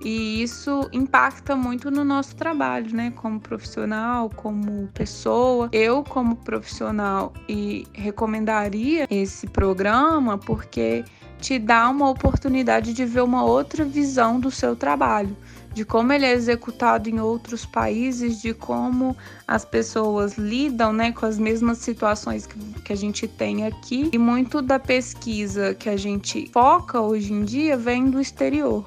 E 0.03 0.41
isso 0.43 0.87
impacta 0.91 1.55
muito 1.55 1.89
no 1.89 2.03
nosso 2.03 2.35
trabalho, 2.35 2.95
né? 2.95 3.11
Como 3.15 3.39
profissional, 3.39 4.29
como 4.29 4.87
pessoa. 4.93 5.69
Eu, 5.71 6.03
como 6.03 6.35
profissional, 6.35 7.33
e 7.49 7.87
recomendaria 7.93 9.07
esse 9.09 9.47
programa 9.47 10.37
porque 10.37 11.03
te 11.39 11.59
dá 11.59 11.89
uma 11.89 12.09
oportunidade 12.09 12.93
de 12.93 13.05
ver 13.05 13.21
uma 13.21 13.43
outra 13.43 13.85
visão 13.85 14.39
do 14.39 14.49
seu 14.49 14.75
trabalho, 14.75 15.35
de 15.73 15.85
como 15.85 16.11
ele 16.11 16.25
é 16.25 16.31
executado 16.31 17.09
em 17.09 17.19
outros 17.19 17.65
países, 17.65 18.41
de 18.41 18.53
como 18.53 19.15
as 19.47 19.63
pessoas 19.63 20.37
lidam 20.37 20.91
né, 20.91 21.11
com 21.11 21.25
as 21.25 21.37
mesmas 21.37 21.77
situações 21.77 22.47
que, 22.47 22.57
que 22.81 22.93
a 22.93 22.95
gente 22.95 23.27
tem 23.27 23.65
aqui. 23.65 24.09
E 24.11 24.17
muito 24.17 24.61
da 24.61 24.79
pesquisa 24.79 25.75
que 25.75 25.89
a 25.89 25.97
gente 25.97 26.49
foca 26.51 26.99
hoje 26.99 27.31
em 27.31 27.43
dia 27.43 27.77
vem 27.77 28.09
do 28.09 28.19
exterior. 28.19 28.83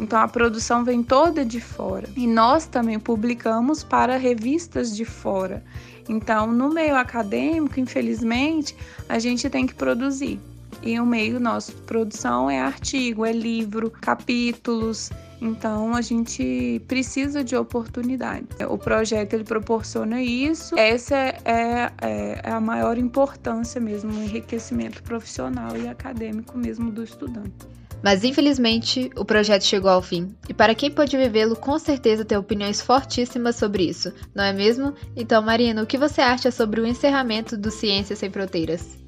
Então 0.00 0.18
a 0.18 0.26
produção 0.26 0.82
vem 0.82 1.02
toda 1.02 1.44
de 1.44 1.60
fora. 1.60 2.08
E 2.16 2.26
nós 2.26 2.66
também 2.66 2.98
publicamos 2.98 3.84
para 3.84 4.16
revistas 4.16 4.96
de 4.96 5.04
fora. 5.04 5.62
Então, 6.08 6.46
no 6.46 6.70
meio 6.70 6.96
acadêmico, 6.96 7.78
infelizmente, 7.78 8.74
a 9.08 9.18
gente 9.18 9.48
tem 9.50 9.66
que 9.66 9.74
produzir. 9.74 10.40
E 10.82 10.98
o 10.98 11.04
meio 11.04 11.38
nosso 11.38 11.72
de 11.72 11.82
produção 11.82 12.48
é 12.50 12.58
artigo, 12.58 13.26
é 13.26 13.32
livro, 13.32 13.90
capítulos. 13.90 15.10
Então 15.42 15.94
a 15.94 16.00
gente 16.00 16.82
precisa 16.88 17.44
de 17.44 17.54
oportunidades. 17.54 18.48
O 18.68 18.78
projeto 18.78 19.34
ele 19.34 19.44
proporciona 19.44 20.22
isso. 20.22 20.78
Essa 20.78 21.16
é, 21.16 21.92
é, 22.00 22.40
é 22.42 22.50
a 22.50 22.60
maior 22.60 22.96
importância 22.96 23.80
mesmo, 23.80 24.10
o 24.10 24.22
enriquecimento 24.22 25.02
profissional 25.02 25.76
e 25.76 25.86
acadêmico 25.88 26.56
mesmo 26.56 26.90
do 26.90 27.04
estudante. 27.04 27.79
Mas 28.02 28.24
infelizmente 28.24 29.10
o 29.16 29.24
projeto 29.24 29.64
chegou 29.64 29.90
ao 29.90 30.02
fim, 30.02 30.34
e 30.48 30.54
para 30.54 30.74
quem 30.74 30.90
pôde 30.90 31.16
vivê-lo, 31.16 31.54
com 31.54 31.78
certeza 31.78 32.24
tem 32.24 32.38
opiniões 32.38 32.80
fortíssimas 32.80 33.56
sobre 33.56 33.84
isso, 33.84 34.12
não 34.34 34.44
é 34.44 34.52
mesmo? 34.52 34.94
Então, 35.14 35.42
Marina, 35.42 35.82
o 35.82 35.86
que 35.86 35.98
você 35.98 36.20
acha 36.20 36.50
sobre 36.50 36.80
o 36.80 36.86
encerramento 36.86 37.56
do 37.56 37.70
Ciências 37.70 38.18
Sem 38.18 38.30
Fronteiras? 38.30 38.98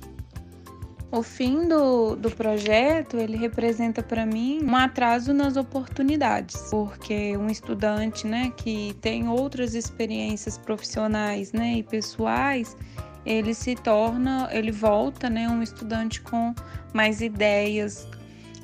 O 1.10 1.22
fim 1.22 1.68
do, 1.68 2.16
do 2.16 2.30
projeto 2.30 3.18
ele 3.18 3.36
representa 3.36 4.02
para 4.02 4.24
mim 4.24 4.60
um 4.64 4.74
atraso 4.74 5.34
nas 5.34 5.58
oportunidades, 5.58 6.56
porque 6.70 7.36
um 7.36 7.48
estudante, 7.48 8.26
né, 8.26 8.50
que 8.56 8.96
tem 9.02 9.28
outras 9.28 9.74
experiências 9.74 10.56
profissionais, 10.56 11.52
né, 11.52 11.74
e 11.74 11.82
pessoais, 11.82 12.74
ele 13.26 13.52
se 13.52 13.74
torna, 13.74 14.48
ele 14.52 14.72
volta, 14.72 15.28
né, 15.28 15.46
um 15.48 15.62
estudante 15.62 16.22
com 16.22 16.54
mais 16.94 17.20
ideias, 17.20 18.08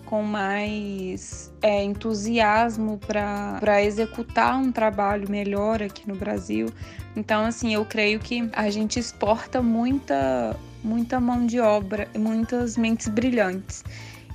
com 0.09 0.23
mais 0.23 1.53
é, 1.61 1.85
entusiasmo 1.85 2.99
para 2.99 3.85
executar 3.85 4.57
um 4.57 4.73
trabalho 4.73 5.31
melhor 5.31 5.83
aqui 5.83 6.09
no 6.09 6.17
Brasil. 6.17 6.71
Então, 7.15 7.45
assim, 7.45 7.75
eu 7.75 7.85
creio 7.85 8.19
que 8.19 8.49
a 8.55 8.71
gente 8.71 8.99
exporta 8.99 9.61
muita, 9.61 10.57
muita 10.83 11.21
mão 11.21 11.45
de 11.45 11.61
obra, 11.61 12.09
muitas 12.17 12.79
mentes 12.79 13.07
brilhantes. 13.09 13.85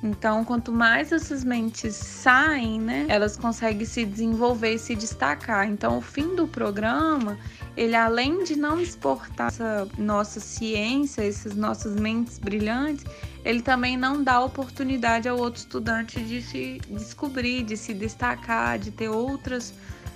Então, 0.04 0.46
quanto 0.46 0.72
mais 0.72 1.12
essas 1.12 1.44
mentes 1.44 1.96
saem, 1.96 2.80
né, 2.80 3.08
elas 3.10 3.36
conseguem 3.36 3.86
se 3.86 4.06
desenvolver 4.06 4.76
e 4.76 4.78
se 4.78 4.94
destacar. 4.94 5.68
Então, 5.68 5.98
o 5.98 6.02
fim 6.02 6.36
do 6.36 6.48
programa, 6.48 7.36
ele 7.76 7.96
além 7.96 8.44
de 8.44 8.56
não 8.56 8.80
exportar 8.80 9.48
essa 9.48 9.88
nossa 9.98 10.40
ciência, 10.40 11.28
essas 11.28 11.56
nossas 11.56 11.96
mentes 11.96 12.38
brilhantes, 12.38 13.06
ele 13.44 13.62
também 13.62 13.98
não 13.98 14.24
dá 14.24 14.40
oportunidade 14.40 15.28
ao 15.28 15.38
outro 15.38 15.60
estudante 15.60 16.22
de 16.22 16.42
se 16.42 16.82
descobrir, 16.90 17.64
de 17.64 17.76
se 17.76 17.94
destacar, 17.94 18.80
de 18.80 18.92
ter 18.92 19.10
outras 19.10 19.74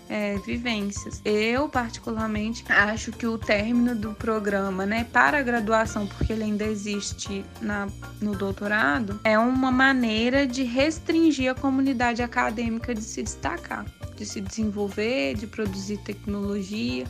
é, 0.09 0.37
vivências. 0.39 1.21
Eu, 1.25 1.67
particularmente, 1.67 2.63
acho 2.69 3.11
que 3.11 3.27
o 3.27 3.37
término 3.37 3.95
do 3.95 4.13
programa, 4.13 4.85
né, 4.85 5.05
para 5.11 5.39
a 5.39 5.41
graduação, 5.41 6.07
porque 6.07 6.33
ele 6.33 6.43
ainda 6.43 6.63
existe 6.63 7.43
na, 7.61 7.87
no 8.21 8.35
doutorado, 8.35 9.19
é 9.23 9.37
uma 9.37 9.71
maneira 9.71 10.47
de 10.47 10.63
restringir 10.63 11.51
a 11.51 11.55
comunidade 11.55 12.21
acadêmica 12.21 12.93
de 12.93 13.01
se 13.01 13.21
destacar, 13.21 13.85
de 14.15 14.25
se 14.25 14.39
desenvolver, 14.41 15.35
de 15.35 15.47
produzir 15.47 15.97
tecnologia, 15.97 17.05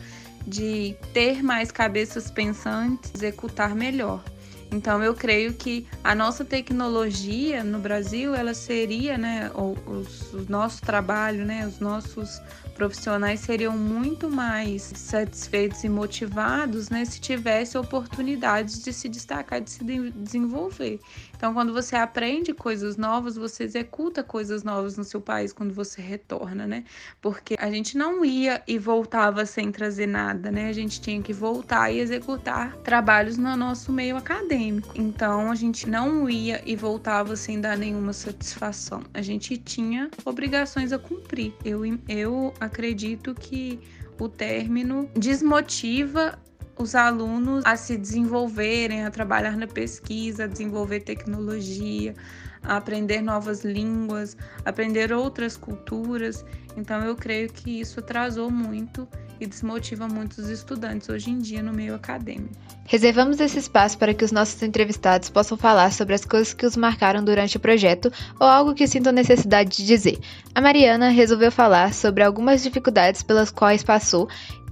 de 0.45 0.95
ter 1.13 1.43
mais 1.43 1.71
cabeças 1.71 2.31
pensantes, 2.31 3.11
executar 3.13 3.75
melhor. 3.75 4.23
Então 4.71 5.01
eu 5.03 5.13
creio 5.13 5.53
que 5.53 5.87
a 6.03 6.13
nossa 6.13 6.43
tecnologia 6.43 7.63
no 7.63 7.79
Brasil, 7.79 8.35
ela 8.35 8.53
seria, 8.53 9.17
né, 9.17 9.49
o, 9.55 9.75
o, 9.89 10.05
o 10.33 10.45
nosso 10.49 10.81
trabalho, 10.81 11.45
né, 11.45 11.65
os 11.65 11.79
nossos 11.79 12.41
profissionais 12.75 13.39
seriam 13.39 13.75
muito 13.75 14.29
mais 14.29 14.91
satisfeitos 14.95 15.83
e 15.83 15.89
motivados 15.89 16.89
né, 16.89 17.05
se 17.05 17.19
tivesse 17.19 17.77
oportunidades 17.77 18.83
de 18.83 18.93
se 18.93 19.09
destacar, 19.09 19.61
de 19.61 19.71
se 19.71 19.83
desenvolver. 19.83 20.99
Então, 21.37 21.53
quando 21.53 21.71
você 21.71 21.95
aprende 21.95 22.51
coisas 22.51 22.97
novas, 22.97 23.35
você 23.35 23.63
executa 23.63 24.23
coisas 24.23 24.63
novas 24.63 24.97
no 24.97 25.03
seu 25.03 25.21
país 25.21 25.53
quando 25.53 25.71
você 25.71 26.01
retorna, 26.01 26.65
né? 26.65 26.83
Porque 27.21 27.55
a 27.59 27.69
gente 27.69 27.95
não 27.95 28.25
ia 28.25 28.63
e 28.67 28.79
voltava 28.79 29.45
sem 29.45 29.71
trazer 29.71 30.07
nada, 30.07 30.49
né? 30.49 30.67
A 30.67 30.73
gente 30.73 30.99
tinha 30.99 31.21
que 31.21 31.31
voltar 31.31 31.91
e 31.91 31.99
executar 31.99 32.75
trabalhos 32.77 33.37
no 33.37 33.55
nosso 33.55 33.93
meio 33.93 34.17
acadêmico. 34.17 34.91
Então, 34.95 35.51
a 35.51 35.55
gente 35.55 35.87
não 35.87 36.27
ia 36.27 36.59
e 36.65 36.75
voltava 36.75 37.35
sem 37.35 37.61
dar 37.61 37.77
nenhuma 37.77 38.13
satisfação. 38.13 39.03
A 39.13 39.21
gente 39.21 39.57
tinha 39.57 40.09
obrigações 40.25 40.91
a 40.91 40.97
cumprir. 40.97 41.53
Eu, 41.63 41.83
eu 42.09 42.51
acredito 42.59 43.35
que 43.35 43.79
o 44.19 44.27
término 44.27 45.07
desmotiva 45.15 46.39
os 46.77 46.95
alunos 46.95 47.63
a 47.65 47.75
se 47.75 47.97
desenvolverem, 47.97 49.05
a 49.05 49.11
trabalhar 49.11 49.57
na 49.57 49.67
pesquisa, 49.67 50.43
a 50.43 50.47
desenvolver 50.47 51.01
tecnologia, 51.01 52.15
a 52.63 52.77
aprender 52.77 53.21
novas 53.21 53.63
línguas, 53.63 54.37
aprender 54.65 55.11
outras 55.11 55.57
culturas. 55.57 56.45
Então 56.75 57.01
eu 57.01 57.15
creio 57.15 57.51
que 57.51 57.79
isso 57.79 57.99
atrasou 57.99 58.51
muito 58.51 59.07
e 59.39 59.45
desmotiva 59.45 60.07
muitos 60.07 60.49
estudantes 60.49 61.09
hoje 61.09 61.29
em 61.29 61.39
dia 61.39 61.61
no 61.61 61.71
meio 61.71 61.95
acadêmico. 61.95 62.55
Reservamos 62.85 63.39
esse 63.39 63.59
espaço 63.59 63.97
para 63.97 64.13
que 64.13 64.23
os 64.23 64.31
nossos 64.31 64.61
entrevistados 64.63 65.29
possam 65.29 65.57
falar 65.57 65.91
sobre 65.91 66.15
as 66.15 66.25
coisas 66.25 66.53
que 66.53 66.65
os 66.65 66.77
marcaram 66.77 67.23
durante 67.23 67.57
o 67.57 67.59
projeto 67.59 68.11
ou 68.39 68.47
algo 68.47 68.73
que 68.73 68.87
sintam 68.87 69.11
necessidade 69.11 69.77
de 69.77 69.85
dizer. 69.85 70.19
A 70.55 70.61
Mariana 70.61 71.09
resolveu 71.09 71.51
falar 71.51 71.93
sobre 71.93 72.23
algumas 72.23 72.63
dificuldades 72.63 73.21
pelas 73.21 73.51
quais 73.51 73.83
passou 73.83 74.27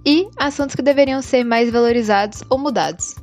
e 0.06 0.30
assuntos 0.38 0.76
que 0.76 0.82
deveriam 0.82 1.22
ser 1.22 1.44
mais 1.44 1.72
valorizados 1.72 2.44
ou 2.50 2.58
mudados. 2.58 3.16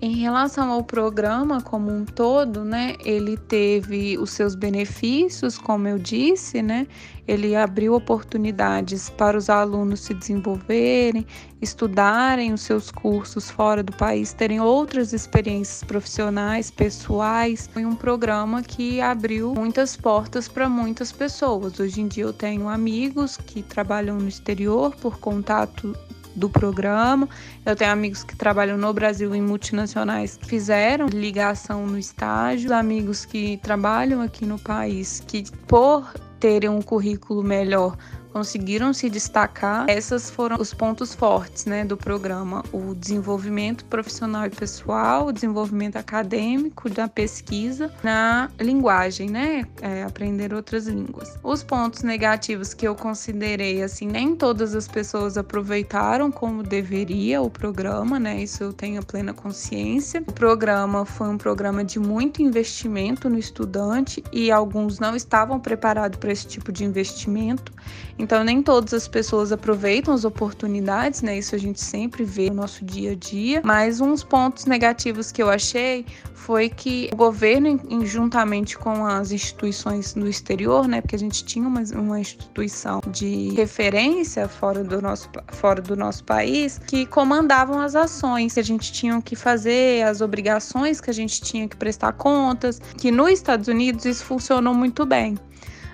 Em 0.00 0.14
relação 0.14 0.70
ao 0.70 0.84
programa 0.84 1.60
como 1.60 1.90
um 1.90 2.04
todo, 2.04 2.64
né, 2.64 2.94
ele 3.04 3.36
teve 3.36 4.16
os 4.16 4.30
seus 4.30 4.54
benefícios, 4.54 5.58
como 5.58 5.88
eu 5.88 5.98
disse, 5.98 6.62
né? 6.62 6.86
Ele 7.26 7.56
abriu 7.56 7.94
oportunidades 7.94 9.10
para 9.10 9.36
os 9.36 9.50
alunos 9.50 9.98
se 9.98 10.14
desenvolverem, 10.14 11.26
estudarem 11.60 12.52
os 12.52 12.60
seus 12.60 12.92
cursos 12.92 13.50
fora 13.50 13.82
do 13.82 13.92
país, 13.92 14.32
terem 14.32 14.60
outras 14.60 15.12
experiências 15.12 15.82
profissionais, 15.82 16.70
pessoais. 16.70 17.68
Foi 17.72 17.84
um 17.84 17.96
programa 17.96 18.62
que 18.62 19.00
abriu 19.00 19.52
muitas 19.52 19.96
portas 19.96 20.46
para 20.46 20.68
muitas 20.68 21.10
pessoas. 21.10 21.80
Hoje 21.80 22.00
em 22.00 22.06
dia 22.06 22.22
eu 22.22 22.32
tenho 22.32 22.68
amigos 22.68 23.36
que 23.36 23.64
trabalham 23.64 24.16
no 24.16 24.28
exterior 24.28 24.94
por 24.94 25.18
contato 25.18 25.92
do 26.38 26.48
programa. 26.48 27.28
Eu 27.66 27.76
tenho 27.76 27.90
amigos 27.90 28.22
que 28.22 28.36
trabalham 28.36 28.78
no 28.78 28.92
Brasil 28.92 29.34
em 29.34 29.42
multinacionais 29.42 30.36
que 30.36 30.46
fizeram 30.46 31.06
ligação 31.08 31.86
no 31.86 31.98
estágio, 31.98 32.72
amigos 32.72 33.24
que 33.24 33.58
trabalham 33.58 34.22
aqui 34.22 34.46
no 34.46 34.58
país 34.58 35.22
que 35.26 35.44
por 35.66 36.10
terem 36.38 36.70
um 36.70 36.80
currículo 36.80 37.42
melhor 37.42 37.96
conseguiram 38.32 38.92
se 38.92 39.08
destacar. 39.08 39.88
Esses 39.88 40.30
foram 40.30 40.56
os 40.60 40.72
pontos 40.72 41.14
fortes 41.14 41.66
né, 41.66 41.84
do 41.84 41.96
programa: 41.96 42.64
o 42.72 42.94
desenvolvimento 42.94 43.84
profissional 43.84 44.46
e 44.46 44.50
pessoal, 44.50 45.26
o 45.26 45.32
desenvolvimento 45.32 45.96
acadêmico 45.96 46.88
da 46.88 47.08
pesquisa 47.08 47.92
na 48.02 48.50
linguagem, 48.60 49.28
né? 49.28 49.64
É, 49.80 50.02
aprender 50.02 50.54
outras 50.54 50.86
línguas. 50.86 51.38
Os 51.42 51.62
pontos 51.62 52.02
negativos 52.02 52.74
que 52.74 52.86
eu 52.86 52.94
considerei, 52.94 53.82
assim, 53.82 54.06
nem 54.06 54.34
todas 54.34 54.74
as 54.74 54.86
pessoas 54.86 55.36
aproveitaram 55.36 56.30
como 56.30 56.62
deveria 56.62 57.40
o 57.40 57.50
programa, 57.50 58.18
né? 58.18 58.42
Isso 58.42 58.62
eu 58.62 58.72
tenho 58.72 59.04
plena 59.04 59.32
consciência. 59.32 60.22
O 60.26 60.32
programa 60.32 61.04
foi 61.04 61.28
um 61.28 61.38
programa 61.38 61.84
de 61.84 61.98
muito 61.98 62.42
investimento 62.42 63.28
no 63.28 63.38
estudante 63.38 64.22
e 64.32 64.50
alguns 64.50 64.98
não 64.98 65.16
estavam 65.16 65.58
preparados 65.60 66.18
para 66.18 66.32
esse 66.32 66.46
tipo 66.46 66.70
de 66.72 66.84
investimento. 66.84 67.72
Então, 68.18 68.42
nem 68.42 68.60
todas 68.60 68.92
as 68.92 69.06
pessoas 69.06 69.52
aproveitam 69.52 70.12
as 70.12 70.24
oportunidades, 70.24 71.22
né? 71.22 71.38
Isso 71.38 71.54
a 71.54 71.58
gente 71.58 71.80
sempre 71.80 72.24
vê 72.24 72.50
no 72.50 72.56
nosso 72.56 72.84
dia 72.84 73.12
a 73.12 73.14
dia. 73.14 73.60
Mas 73.64 74.00
uns 74.00 74.24
pontos 74.24 74.64
negativos 74.64 75.30
que 75.30 75.42
eu 75.42 75.48
achei 75.48 76.04
foi 76.34 76.68
que 76.68 77.08
o 77.12 77.16
governo, 77.16 77.78
juntamente 78.04 78.76
com 78.76 79.06
as 79.06 79.30
instituições 79.30 80.14
do 80.14 80.26
exterior, 80.26 80.88
né? 80.88 81.00
Porque 81.00 81.14
a 81.14 81.18
gente 81.18 81.44
tinha 81.44 81.68
uma, 81.68 81.82
uma 81.94 82.18
instituição 82.18 83.00
de 83.08 83.50
referência 83.50 84.48
fora 84.48 84.82
do, 84.82 85.00
nosso, 85.00 85.28
fora 85.48 85.80
do 85.80 85.94
nosso 85.94 86.24
país 86.24 86.78
que 86.86 87.06
comandavam 87.06 87.78
as 87.80 87.94
ações 87.94 88.54
que 88.54 88.60
a 88.60 88.64
gente 88.64 88.92
tinha 88.92 89.20
que 89.22 89.36
fazer, 89.36 90.02
as 90.02 90.20
obrigações 90.20 91.00
que 91.00 91.10
a 91.10 91.14
gente 91.14 91.40
tinha 91.40 91.68
que 91.68 91.76
prestar 91.76 92.12
contas, 92.14 92.80
que 92.96 93.10
nos 93.10 93.30
Estados 93.30 93.68
Unidos 93.68 94.04
isso 94.04 94.24
funcionou 94.24 94.74
muito 94.74 95.06
bem. 95.06 95.36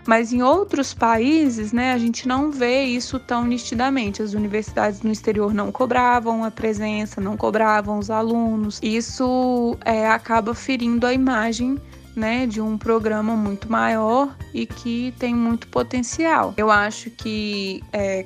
Mas 0.06 0.32
em 0.32 0.42
outros 0.42 0.92
países, 0.92 1.72
né, 1.72 1.92
a 1.92 1.98
gente 1.98 2.28
não 2.28 2.50
vê 2.50 2.84
isso 2.84 3.18
tão 3.18 3.44
nitidamente. 3.44 4.22
As 4.22 4.34
universidades 4.34 5.02
no 5.02 5.10
exterior 5.10 5.54
não 5.54 5.72
cobravam 5.72 6.44
a 6.44 6.50
presença, 6.50 7.20
não 7.20 7.36
cobravam 7.36 7.98
os 7.98 8.10
alunos. 8.10 8.78
Isso 8.82 9.76
é, 9.84 10.06
acaba 10.06 10.54
ferindo 10.54 11.06
a 11.06 11.12
imagem 11.12 11.78
né, 12.14 12.46
de 12.46 12.60
um 12.60 12.78
programa 12.78 13.34
muito 13.34 13.70
maior 13.70 14.36
e 14.52 14.66
que 14.66 15.12
tem 15.18 15.34
muito 15.34 15.66
potencial. 15.68 16.54
Eu 16.56 16.70
acho 16.70 17.10
que 17.10 17.82
é, 17.92 18.24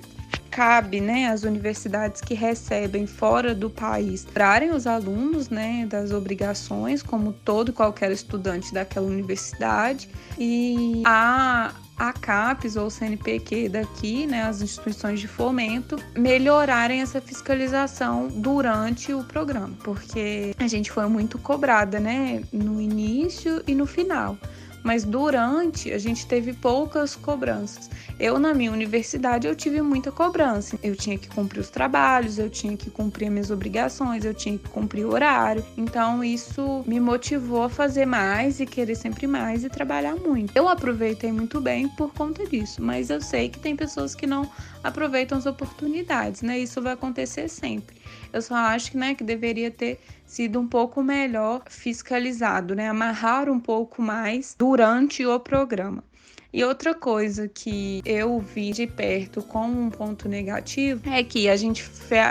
cabe 0.51 1.01
né, 1.01 1.29
às 1.29 1.43
universidades 1.43 2.21
que 2.21 2.35
recebem 2.35 3.07
fora 3.07 3.55
do 3.55 3.71
país 3.71 4.25
trarem 4.25 4.73
os 4.73 4.87
alunos 4.87 5.49
né, 5.49 5.87
das 5.89 6.13
obrigações, 6.13 7.03
como 7.03 7.33
todo 7.33 7.73
qualquer 7.73 8.11
estudante 8.11 8.73
daquela 8.73 9.07
universidade, 9.07 10.09
e 10.39 11.03
a 11.05 11.73
a 11.99 12.13
CAPES 12.13 12.77
ou 12.77 12.87
o 12.87 12.91
CNPq 12.91 13.69
daqui, 13.69 14.25
né, 14.25 14.45
as 14.45 14.63
instituições 14.63 15.19
de 15.19 15.27
fomento, 15.27 15.99
melhorarem 16.17 17.01
essa 17.01 17.21
fiscalização 17.21 18.29
durante 18.29 19.13
o 19.13 19.25
programa, 19.25 19.77
porque 19.83 20.55
a 20.59 20.69
gente 20.69 20.93
foi 20.93 21.09
muito 21.09 21.39
cobrada, 21.39 21.99
né, 21.99 22.45
no 22.53 22.81
início 22.81 23.61
e 23.67 23.75
no 23.75 23.85
final 23.85 24.39
mas 24.83 25.05
durante 25.05 25.93
a 25.93 25.99
gente 25.99 26.27
teve 26.27 26.53
poucas 26.53 27.17
cobranças. 27.17 27.91
Eu 28.19 28.39
na 28.39 28.53
minha 28.53 28.73
universidade 28.73 29.47
eu 29.47 29.55
tive 29.55 29.81
muita 29.81 30.11
cobrança. 30.11 30.79
Eu 30.83 30.97
tinha 30.97 31.17
que 31.17 31.29
cumprir 31.29 31.61
os 31.61 31.71
trabalhos, 31.71 32.39
eu 32.39 32.51
tinha 32.51 32.77
que 32.77 32.91
cumprir 32.91 33.31
minhas 33.31 33.51
obrigações, 33.51 34.25
eu 34.25 34.35
tinha 34.35 34.59
que 34.59 34.69
cumprir 34.69 35.05
o 35.05 35.13
horário. 35.13 35.65
Então 35.77 36.25
isso 36.25 36.83
me 36.87 36.99
motivou 36.99 37.63
a 37.63 37.69
fazer 37.69 38.07
mais 38.07 38.61
e 38.61 38.67
querer 38.67 38.97
sempre 38.97 39.27
mais 39.27 39.65
e 39.65 39.69
trabalhar 39.69 40.17
muito. 40.17 40.57
Eu 40.57 40.69
aproveitei 40.69 41.31
muito 41.31 41.61
bem 41.61 41.89
por 41.89 42.13
conta 42.13 42.47
disso, 42.47 42.83
mas 42.83 43.11
eu 43.11 43.21
sei 43.21 43.49
que 43.49 43.59
tem 43.59 43.77
pessoas 43.77 44.15
que 44.15 44.27
não 44.27 44.51
aproveitam 44.83 45.39
as 45.39 45.47
oportunidades, 45.47 46.43
né? 46.43 46.59
Isso 46.59 46.81
vai 46.81 46.93
acontecer 46.93 47.49
sempre. 47.49 47.97
Eu 48.33 48.43
só 48.43 48.55
acho 48.55 48.97
né, 48.97 49.15
que 49.15 49.25
deveria 49.25 49.71
ter 49.71 50.01
sido 50.27 50.61
um 50.61 50.67
pouco 50.67 51.03
melhor 51.03 51.63
fiscalizado, 51.69 52.75
né? 52.75 52.89
Amarrar 52.89 53.49
um 53.49 53.61
pouco 53.61 54.03
mais 54.03 54.55
durante 54.59 55.25
o 55.25 55.41
programa. 55.41 56.03
E 56.51 56.65
outra 56.65 56.95
coisa 56.95 57.47
que 57.47 58.01
eu 58.07 58.41
vi 58.41 58.73
de 58.73 58.87
perto 58.87 59.43
como 59.43 59.79
um 59.79 59.91
ponto 59.91 60.27
negativo 60.31 61.03
é 61.11 61.23
que 61.23 61.47
a 61.47 61.57
gente 61.57 61.85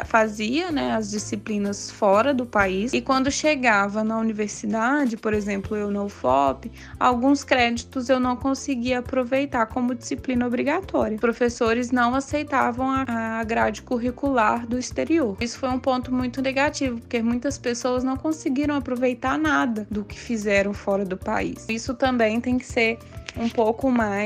fazia 0.05 0.71
né, 0.71 0.93
as 0.93 1.11
disciplinas 1.11 1.91
fora 1.91 2.33
do 2.33 2.43
país 2.43 2.93
e 2.93 3.01
quando 3.01 3.29
chegava 3.29 4.03
na 4.03 4.17
universidade, 4.17 5.15
por 5.15 5.35
exemplo, 5.35 5.77
eu 5.77 5.91
no 5.91 6.05
UFOP, 6.05 6.71
alguns 6.99 7.43
créditos 7.43 8.09
eu 8.09 8.19
não 8.19 8.35
conseguia 8.35 8.99
aproveitar 8.99 9.67
como 9.67 9.93
disciplina 9.93 10.47
obrigatória. 10.47 11.19
Professores 11.19 11.91
não 11.91 12.15
aceitavam 12.15 12.89
a 13.07 13.43
grade 13.43 13.83
curricular 13.83 14.65
do 14.65 14.79
exterior. 14.79 15.37
Isso 15.39 15.59
foi 15.59 15.69
um 15.69 15.79
ponto 15.79 16.11
muito 16.11 16.41
negativo, 16.41 16.99
porque 16.99 17.21
muitas 17.21 17.59
pessoas 17.59 18.03
não 18.03 18.17
conseguiram 18.17 18.75
aproveitar 18.75 19.37
nada 19.37 19.85
do 19.91 20.03
que 20.03 20.19
fizeram 20.19 20.73
fora 20.73 21.05
do 21.05 21.17
país. 21.17 21.67
Isso 21.69 21.93
também 21.93 22.41
tem 22.41 22.57
que 22.57 22.65
ser 22.65 22.97
um 23.39 23.49
pouco 23.49 23.89
mais 23.91 24.16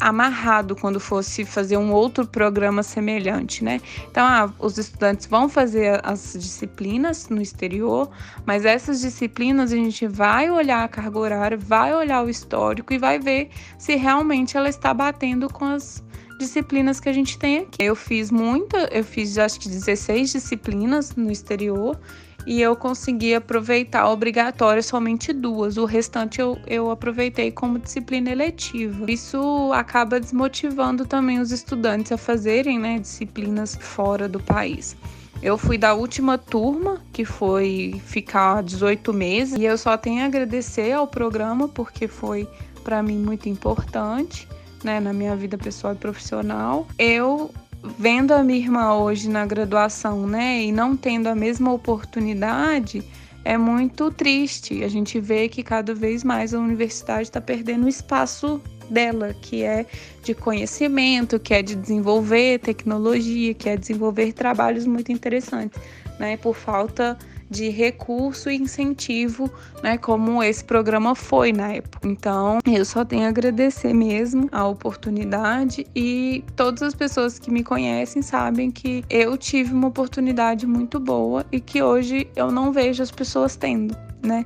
amarrado 0.00 0.74
quando 0.76 0.98
fosse 0.98 1.44
fazer 1.44 1.76
um 1.76 1.92
outro 1.92 2.26
programa 2.26 2.82
semelhante, 2.82 3.64
né? 3.64 3.80
Então, 4.10 4.26
ah, 4.26 4.52
os 4.58 4.78
estudantes 4.78 5.26
vão 5.26 5.48
fazer 5.48 6.00
as 6.04 6.34
disciplinas 6.34 7.28
no 7.28 7.40
exterior, 7.40 8.10
mas 8.44 8.64
essas 8.64 9.00
disciplinas 9.00 9.72
a 9.72 9.76
gente 9.76 10.06
vai 10.06 10.50
olhar 10.50 10.84
a 10.84 10.88
carga 10.88 11.18
horária, 11.18 11.56
vai 11.56 11.94
olhar 11.94 12.24
o 12.24 12.28
histórico 12.28 12.92
e 12.92 12.98
vai 12.98 13.18
ver 13.18 13.50
se 13.78 13.96
realmente 13.96 14.56
ela 14.56 14.68
está 14.68 14.92
batendo 14.92 15.48
com 15.52 15.64
as 15.64 16.02
disciplinas 16.38 17.00
que 17.00 17.08
a 17.08 17.12
gente 17.12 17.38
tem 17.38 17.58
aqui. 17.58 17.82
Eu 17.82 17.96
fiz 17.96 18.30
muita, 18.30 18.88
eu 18.92 19.04
fiz 19.04 19.36
acho 19.38 19.60
que 19.60 19.68
16 19.68 20.32
disciplinas 20.32 21.14
no 21.16 21.30
exterior 21.30 21.98
e 22.46 22.62
eu 22.62 22.74
consegui 22.74 23.34
aproveitar 23.34 24.08
obrigatória 24.08 24.82
somente 24.82 25.32
duas. 25.32 25.76
O 25.76 25.84
restante 25.84 26.40
eu, 26.40 26.58
eu 26.66 26.90
aproveitei 26.90 27.50
como 27.50 27.78
disciplina 27.78 28.30
eletiva. 28.30 29.10
Isso 29.10 29.70
acaba 29.72 30.18
desmotivando 30.18 31.04
também 31.04 31.40
os 31.40 31.52
estudantes 31.52 32.12
a 32.12 32.16
fazerem 32.16 32.78
né, 32.78 32.98
disciplinas 32.98 33.76
fora 33.80 34.28
do 34.28 34.40
país. 34.40 34.96
Eu 35.40 35.56
fui 35.56 35.78
da 35.78 35.94
última 35.94 36.36
turma, 36.36 37.00
que 37.12 37.24
foi 37.24 38.00
ficar 38.04 38.62
18 38.62 39.12
meses, 39.12 39.58
e 39.58 39.64
eu 39.64 39.78
só 39.78 39.96
tenho 39.96 40.22
a 40.22 40.26
agradecer 40.26 40.92
ao 40.92 41.06
programa 41.06 41.68
porque 41.68 42.08
foi 42.08 42.48
para 42.82 43.02
mim 43.02 43.18
muito 43.18 43.48
importante, 43.48 44.48
né, 44.82 44.98
na 44.98 45.12
minha 45.12 45.36
vida 45.36 45.56
pessoal 45.56 45.92
e 45.92 45.96
profissional. 45.96 46.88
Eu 46.98 47.52
vendo 47.98 48.32
a 48.32 48.42
minha 48.42 48.58
irmã 48.58 48.94
hoje 48.94 49.28
na 49.28 49.46
graduação, 49.46 50.26
né, 50.26 50.62
e 50.62 50.72
não 50.72 50.96
tendo 50.96 51.28
a 51.28 51.34
mesma 51.34 51.72
oportunidade, 51.72 53.02
é 53.44 53.56
muito 53.56 54.10
triste. 54.10 54.84
A 54.84 54.88
gente 54.88 55.20
vê 55.20 55.48
que 55.48 55.62
cada 55.62 55.94
vez 55.94 56.22
mais 56.22 56.52
a 56.52 56.58
universidade 56.58 57.22
está 57.22 57.40
perdendo 57.40 57.86
o 57.86 57.88
espaço 57.88 58.60
dela, 58.90 59.34
que 59.34 59.62
é 59.62 59.86
de 60.22 60.34
conhecimento, 60.34 61.38
que 61.38 61.54
é 61.54 61.62
de 61.62 61.74
desenvolver 61.74 62.58
tecnologia, 62.58 63.54
que 63.54 63.68
é 63.68 63.76
desenvolver 63.76 64.32
trabalhos 64.32 64.86
muito 64.86 65.12
interessantes, 65.12 65.80
né, 66.18 66.36
por 66.36 66.54
falta 66.54 67.16
de 67.18 67.37
recurso 67.70 68.50
e 68.50 68.56
incentivo, 68.56 69.50
né, 69.82 69.96
como 69.96 70.42
esse 70.42 70.62
programa 70.62 71.14
foi 71.14 71.52
na 71.52 71.72
época. 71.72 72.06
Então, 72.06 72.58
eu 72.66 72.84
só 72.84 73.04
tenho 73.04 73.24
a 73.24 73.28
agradecer 73.28 73.92
mesmo 73.92 74.48
a 74.52 74.66
oportunidade 74.66 75.86
e 75.94 76.44
todas 76.54 76.82
as 76.82 76.94
pessoas 76.94 77.38
que 77.38 77.50
me 77.50 77.64
conhecem 77.64 78.22
sabem 78.22 78.70
que 78.70 79.04
eu 79.08 79.36
tive 79.36 79.72
uma 79.72 79.88
oportunidade 79.88 80.66
muito 80.66 81.00
boa 81.00 81.44
e 81.50 81.60
que 81.60 81.82
hoje 81.82 82.28
eu 82.36 82.50
não 82.50 82.72
vejo 82.72 83.02
as 83.02 83.10
pessoas 83.10 83.56
tendo, 83.56 83.96
né? 84.22 84.44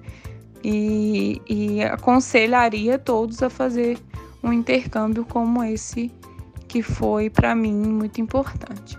E, 0.65 1.43
e 1.49 1.83
aconselharia 1.83 2.99
todos 2.99 3.43
a 3.43 3.51
fazer 3.51 3.99
um 4.43 4.53
intercâmbio 4.53 5.25
como 5.25 5.63
esse 5.63 6.11
que 6.69 6.83
foi 6.83 7.29
para 7.29 7.55
mim 7.55 7.75
muito 7.75 8.21
importante. 8.21 8.97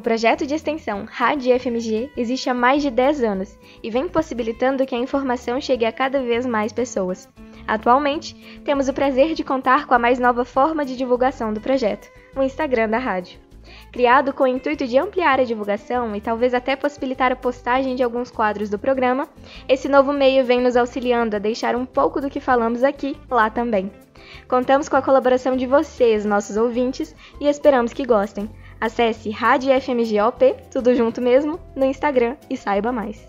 Projeto 0.00 0.46
de 0.46 0.54
extensão 0.54 1.06
Rádio 1.10 1.58
FMG 1.58 2.10
existe 2.16 2.48
há 2.48 2.54
mais 2.54 2.82
de 2.82 2.90
10 2.90 3.22
anos 3.22 3.58
e 3.82 3.90
vem 3.90 4.08
possibilitando 4.08 4.84
que 4.86 4.94
a 4.94 4.98
informação 4.98 5.60
chegue 5.60 5.84
a 5.84 5.92
cada 5.92 6.22
vez 6.22 6.44
mais 6.46 6.72
pessoas. 6.72 7.28
Atualmente, 7.66 8.34
temos 8.64 8.88
o 8.88 8.92
prazer 8.92 9.34
de 9.34 9.44
contar 9.44 9.86
com 9.86 9.94
a 9.94 9.98
mais 9.98 10.18
nova 10.18 10.44
forma 10.44 10.84
de 10.84 10.96
divulgação 10.96 11.52
do 11.52 11.60
projeto, 11.60 12.08
o 12.36 12.42
Instagram 12.42 12.88
da 12.88 12.98
rádio. 12.98 13.38
Criado 13.92 14.32
com 14.32 14.44
o 14.44 14.46
intuito 14.46 14.86
de 14.86 14.98
ampliar 14.98 15.40
a 15.40 15.44
divulgação 15.44 16.14
e 16.14 16.20
talvez 16.20 16.54
até 16.54 16.76
possibilitar 16.76 17.32
a 17.32 17.36
postagem 17.36 17.94
de 17.94 18.02
alguns 18.02 18.30
quadros 18.30 18.70
do 18.70 18.78
programa, 18.78 19.28
esse 19.68 19.88
novo 19.88 20.12
meio 20.12 20.44
vem 20.44 20.60
nos 20.60 20.76
auxiliando 20.76 21.36
a 21.36 21.38
deixar 21.38 21.74
um 21.74 21.84
pouco 21.84 22.20
do 22.20 22.30
que 22.30 22.40
falamos 22.40 22.82
aqui 22.82 23.16
lá 23.30 23.50
também. 23.50 23.90
Contamos 24.46 24.88
com 24.88 24.96
a 24.96 25.02
colaboração 25.02 25.56
de 25.56 25.66
vocês, 25.66 26.24
nossos 26.24 26.56
ouvintes, 26.56 27.14
e 27.40 27.46
esperamos 27.46 27.92
que 27.92 28.04
gostem. 28.04 28.48
Acesse 28.80 29.30
Rádio 29.30 29.72
FMGOP, 29.80 30.54
tudo 30.70 30.94
junto 30.94 31.20
mesmo, 31.20 31.58
no 31.74 31.84
Instagram 31.84 32.36
e 32.48 32.56
saiba 32.56 32.92
mais. 32.92 33.26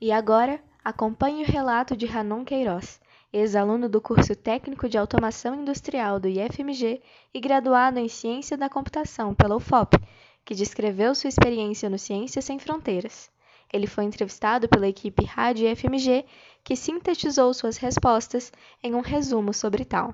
E 0.00 0.10
agora, 0.10 0.60
acompanhe 0.84 1.44
o 1.44 1.46
relato 1.46 1.96
de 1.96 2.04
Ranon 2.04 2.44
Queiroz, 2.44 3.00
ex-aluno 3.32 3.88
do 3.88 4.00
curso 4.00 4.34
técnico 4.34 4.88
de 4.88 4.98
automação 4.98 5.54
industrial 5.54 6.18
do 6.18 6.26
IFMG 6.26 7.00
e 7.32 7.40
graduado 7.40 8.00
em 8.00 8.08
ciência 8.08 8.56
da 8.56 8.68
computação 8.68 9.32
pela 9.32 9.54
UFOP, 9.54 9.98
que 10.44 10.54
descreveu 10.54 11.14
sua 11.14 11.28
experiência 11.28 11.88
no 11.88 11.98
Ciências 11.98 12.44
Sem 12.44 12.58
Fronteiras. 12.58 13.30
Ele 13.72 13.86
foi 13.86 14.02
entrevistado 14.02 14.68
pela 14.68 14.88
equipe 14.88 15.24
Rádio 15.24 15.68
FMG, 15.76 16.24
que 16.64 16.74
sintetizou 16.74 17.54
suas 17.54 17.76
respostas 17.76 18.52
em 18.82 18.96
um 18.96 19.00
resumo 19.00 19.54
sobre 19.54 19.84
tal. 19.84 20.12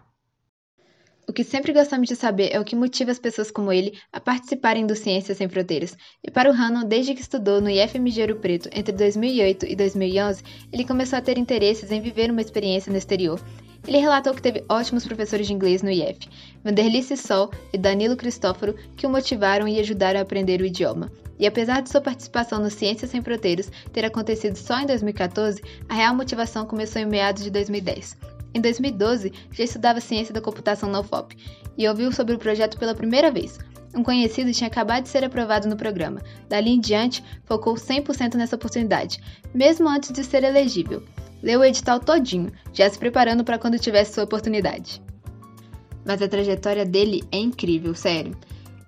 O 1.31 1.33
que 1.33 1.45
sempre 1.45 1.73
gostamos 1.73 2.09
de 2.09 2.17
saber 2.17 2.51
é 2.53 2.59
o 2.59 2.65
que 2.65 2.75
motiva 2.75 3.13
as 3.13 3.19
pessoas 3.21 3.53
como 3.53 3.73
ele 3.73 3.97
a 4.13 4.19
participarem 4.19 4.85
do 4.85 4.97
Ciências 4.97 5.39
Sem 5.39 5.49
Fronteiras. 5.49 5.97
E 6.25 6.29
para 6.29 6.51
o 6.51 6.53
Hannon, 6.53 6.85
desde 6.85 7.15
que 7.15 7.21
estudou 7.21 7.61
no 7.61 7.71
IFMG 7.71 8.23
Ouro 8.23 8.41
Preto 8.41 8.69
entre 8.73 8.93
2008 8.93 9.65
e 9.65 9.77
2011, 9.77 10.43
ele 10.73 10.85
começou 10.85 11.17
a 11.17 11.23
ter 11.23 11.39
interesses 11.39 11.93
em 11.93 12.01
viver 12.01 12.33
uma 12.33 12.41
experiência 12.41 12.91
no 12.91 12.99
exterior. 12.99 13.41
Ele 13.87 13.99
relatou 13.99 14.35
que 14.35 14.43
teve 14.43 14.65
ótimos 14.69 15.07
professores 15.07 15.47
de 15.47 15.53
inglês 15.53 15.85
no 15.85 15.91
IF, 15.91 16.19
Vanderlice 16.65 17.17
Sol 17.17 17.53
e 17.73 17.79
Danilo 17.79 18.17
Cristóforo, 18.17 18.75
que 18.97 19.07
o 19.07 19.11
motivaram 19.11 19.69
e 19.69 19.79
ajudaram 19.79 20.19
a 20.19 20.25
aprender 20.25 20.61
o 20.61 20.67
idioma. 20.67 21.13
E 21.39 21.47
apesar 21.47 21.81
de 21.81 21.91
sua 21.91 22.01
participação 22.01 22.59
no 22.59 22.71
Ciências 22.71 23.09
Sem 23.09 23.23
Fronteiras 23.23 23.71
ter 23.93 24.05
acontecido 24.05 24.57
só 24.57 24.81
em 24.81 24.87
2014, 24.87 25.63
a 25.89 25.95
real 25.95 26.13
motivação 26.13 26.67
começou 26.67 27.01
em 27.01 27.07
meados 27.07 27.45
de 27.45 27.51
2010. 27.53 28.40
Em 28.55 28.61
2012, 28.61 29.33
já 29.53 29.65
estudava 29.65 30.01
ciência 30.01 30.35
da 30.35 30.41
computação 30.41 30.91
na 30.91 31.01
UFOP 31.01 31.37
e 31.79 31.89
ouviu 31.89 32.13
sobre 32.13 32.35
o 32.35 32.39
projeto 32.39 32.79
pela 32.79 32.95
primeira 32.95 33.31
vez. 33.31 33.59
Um 33.95 34.03
conhecido 34.03 34.53
tinha 34.53 34.69
acabado 34.69 35.05
de 35.05 35.09
ser 35.09 35.25
aprovado 35.25 35.69
no 35.69 35.77
programa. 35.77 36.21
Dali 36.49 36.71
em 36.71 36.81
diante, 36.81 37.25
focou 37.45 37.75
100% 37.75 38.35
nessa 38.35 38.57
oportunidade, 38.57 39.21
mesmo 39.53 39.89
antes 39.89 40.13
de 40.13 40.23
ser 40.23 40.45
elegível. 40.45 41.03
Leu 41.43 41.61
o 41.61 41.65
edital 41.65 41.99
todinho, 41.99 42.53
já 42.73 42.89
se 42.89 42.99
preparando 42.99 43.43
para 43.43 43.59
quando 43.59 43.79
tivesse 43.79 44.15
sua 44.15 44.25
oportunidade. 44.25 45.03
Mas 46.05 46.23
a 46.23 46.29
trajetória 46.29 46.85
dele 46.85 47.23
é 47.33 47.39
incrível, 47.39 47.95
sério. 47.95 48.37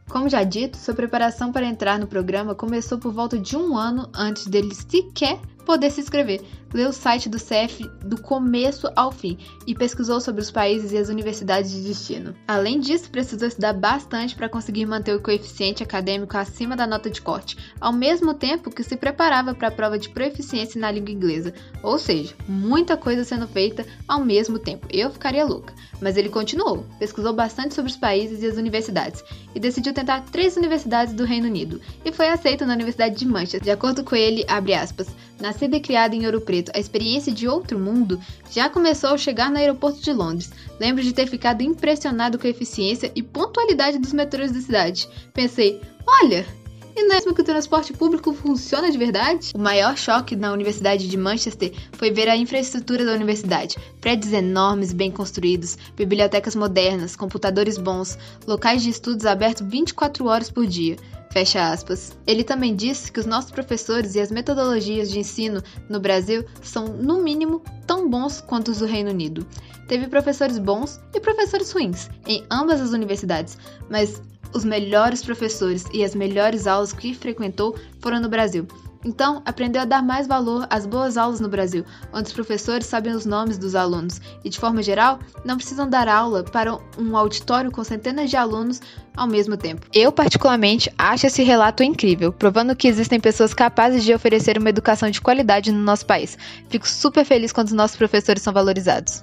Como 0.09 0.29
já 0.29 0.44
dito, 0.44 0.77
sua 0.77 0.94
preparação 0.94 1.51
para 1.51 1.66
entrar 1.66 1.98
no 1.98 2.07
programa 2.07 2.55
começou 2.55 2.98
por 2.98 3.12
volta 3.12 3.38
de 3.38 3.57
um 3.57 3.77
ano 3.77 4.09
antes 4.14 4.46
dele 4.46 4.75
sequer 4.75 5.40
poder 5.64 5.90
se 5.90 6.01
inscrever, 6.01 6.42
leu 6.72 6.90
o 6.90 6.92
site 6.92 7.28
do 7.28 7.38
CF 7.38 7.88
do 8.04 8.20
começo 8.20 8.90
ao 8.96 9.12
fim 9.12 9.38
e 9.66 9.74
pesquisou 9.74 10.20
sobre 10.20 10.40
os 10.40 10.50
países 10.50 10.92
e 10.92 10.98
as 10.98 11.08
universidades 11.08 11.70
de 11.70 11.82
destino. 11.82 12.35
Além 12.46 12.80
disso, 12.80 13.11
precisou 13.11 13.48
estudar 13.48 13.72
bastante 13.72 14.35
para 14.35 14.48
conseguir 14.48 14.87
manter 14.87 15.14
o 15.14 15.20
coeficiente 15.20 15.82
acadêmico 15.82 16.37
acima 16.37 16.76
da 16.76 16.87
nota 16.87 17.11
de 17.11 17.20
corte, 17.20 17.56
ao 17.80 17.92
mesmo 17.92 18.35
tempo 18.35 18.70
que 18.70 18.82
se 18.82 18.96
preparava 18.96 19.54
para 19.54 19.68
a 19.68 19.72
prova 19.72 19.98
de 19.98 20.08
proficiência 20.08 20.80
na 20.80 20.90
língua 20.90 21.12
inglesa. 21.12 21.52
Ou 21.83 21.98
seja, 21.98 22.35
muita 22.48 22.96
coisa 22.96 23.25
sendo 23.25 23.46
feita 23.48 23.85
ao 24.06 24.25
mesmo 24.25 24.58
tempo. 24.58 24.87
Eu 24.90 25.10
ficaria 25.10 25.44
louca. 25.44 25.75
Mas 26.00 26.16
ele 26.16 26.29
continuou, 26.29 26.85
pesquisou 26.98 27.33
bastante 27.33 27.75
sobre 27.75 27.90
os 27.90 27.96
países 27.96 28.42
e 28.42 28.46
as 28.46 28.56
universidades 28.56 29.23
e 29.54 29.60
decidiu 29.60 29.92
tentar 29.92 30.23
três 30.33 30.56
universidades 30.56 31.14
do 31.14 31.25
Reino 31.25 31.46
Unido 31.46 31.81
e 32.04 32.12
foi 32.12 32.29
aceito 32.29 32.66
na 32.66 32.75
Universidade 32.75 33.16
de 33.16 33.27
Manchester. 33.27 33.62
De 33.62 33.70
acordo 33.70 34.02
com 34.02 34.16
ele, 34.16 34.44
abre 34.48 34.75
aspas, 34.75 35.08
nascida 35.40 35.77
e 35.77 35.81
criada 35.81 36.14
em 36.14 36.25
Ouro 36.25 36.40
Preto, 36.40 36.62
a 36.75 36.79
experiência 36.79 37.33
de 37.33 37.48
outro 37.48 37.79
mundo 37.79 38.21
já 38.50 38.69
começou 38.69 39.10
ao 39.10 39.19
chegar 39.19 39.50
no 39.50 39.58
aeroporto 39.58 40.00
de 40.00 40.13
Londres. 40.13 40.52
Lembro 40.79 41.02
de 41.02 41.13
ter 41.13 41.27
ficado 41.27 41.63
impressionado 41.63 42.38
com 42.38 42.46
a 42.46 42.50
eficiência 42.50 43.10
e 43.15 43.23
pontualidade 43.23 43.98
dos 43.98 44.13
metrôs 44.13 44.52
da 44.52 44.60
cidade. 44.60 45.08
Pensei, 45.33 45.81
olha, 46.06 46.46
E 46.94 47.02
não 47.04 47.13
é 47.13 47.15
mesmo 47.15 47.35
que 47.35 47.40
o 47.40 47.44
transporte 47.44 47.92
público 47.92 48.35
funciona 48.35 48.90
de 48.90 48.98
verdade? 48.98 49.52
O 49.54 49.58
maior 49.58 49.96
choque 49.96 50.37
na 50.37 50.52
Universidade 50.52 51.08
de 51.08 51.17
Manchester 51.17 51.73
foi 51.92 52.10
ver 52.10 52.29
a 52.29 52.37
infraestrutura 52.37 53.04
da 53.04 53.15
universidade. 53.15 53.77
Prédios 54.00 54.33
enormes, 54.33 54.92
bem 54.92 55.10
construídos, 55.10 55.79
bibliotecas 55.96 56.54
modernas, 56.54 57.17
computadores 57.17 57.79
bons, 57.79 58.19
locais 58.46 58.83
de 58.83 58.90
estudos 58.90 59.25
abertos 59.25 59.67
24 59.67 60.27
horas 60.27 60.50
por 60.50 60.67
dia. 60.67 60.96
Fecha 61.33 61.70
aspas. 61.72 62.14
Ele 62.26 62.44
também 62.44 62.76
disse 62.76 63.10
que 63.10 63.18
os 63.18 63.24
nossos 63.24 63.50
professores 63.50 64.14
e 64.14 64.20
as 64.20 64.30
metodologias 64.30 65.10
de 65.10 65.18
ensino 65.18 65.62
no 65.88 65.98
Brasil 65.98 66.44
são, 66.60 66.88
no 66.88 67.22
mínimo, 67.22 67.62
tão 67.87 68.08
bons 68.08 68.42
quanto 68.42 68.70
os 68.70 68.80
do 68.80 68.85
Reino 68.85 69.08
Unido. 69.08 69.46
Teve 69.88 70.08
professores 70.08 70.58
bons 70.58 71.00
e 71.14 71.20
professores 71.20 71.72
ruins 71.72 72.10
em 72.26 72.44
ambas 72.50 72.83
as 72.83 72.90
universidades, 72.90 73.56
mas 73.88 74.20
os 74.52 74.62
melhores 74.62 75.24
professores 75.24 75.87
e 75.90 76.04
as 76.04 76.14
melhores 76.14 76.66
aulas 76.66 76.92
que 76.92 77.14
frequentou 77.14 77.78
foram 77.98 78.20
no 78.20 78.28
Brasil. 78.28 78.66
Então, 79.05 79.42
aprendeu 79.44 79.83
a 79.83 79.85
dar 79.85 80.03
mais 80.03 80.27
valor 80.27 80.67
às 80.71 80.87
boas 80.87 81.17
aulas 81.17 81.40
no 81.40 81.48
Brasil, 81.48 81.85
onde 82.13 82.29
os 82.29 82.33
professores 82.33 82.87
sabem 82.87 83.13
os 83.13 83.27
nomes 83.27 83.59
dos 83.59 83.75
alunos 83.75 84.21
e, 84.44 84.48
de 84.48 84.59
forma 84.59 84.83
geral, 84.83 85.19
não 85.44 85.57
precisam 85.57 85.88
dar 85.88 86.09
aula 86.09 86.44
para 86.44 86.79
um 86.96 87.17
auditório 87.17 87.71
com 87.71 87.83
centenas 87.83 88.31
de 88.31 88.37
alunos 88.37 88.81
ao 89.17 89.27
mesmo 89.27 89.57
tempo. 89.57 89.87
Eu, 89.92 90.13
particularmente, 90.13 90.92
acho 90.96 91.27
esse 91.27 91.42
relato 91.42 91.83
incrível, 91.83 92.33
provando 92.33 92.77
que 92.77 92.88
existem 92.88 93.21
pessoas 93.21 93.53
capazes 93.53 94.05
de 94.05 94.15
oferecer 94.15 94.57
uma 94.57 94.71
educação 94.71 95.11
de 95.11 95.21
qualidade 95.21 95.73
no 95.73 95.83
nosso 95.83 96.07
país. 96.07 96.38
Fico 96.69 96.88
super 96.88 97.25
feliz 97.25 97.53
quando 97.53 97.69
os 97.69 97.75
nossos 97.75 97.96
professores 97.96 98.42
são 98.42 98.53
valorizados. 98.53 99.23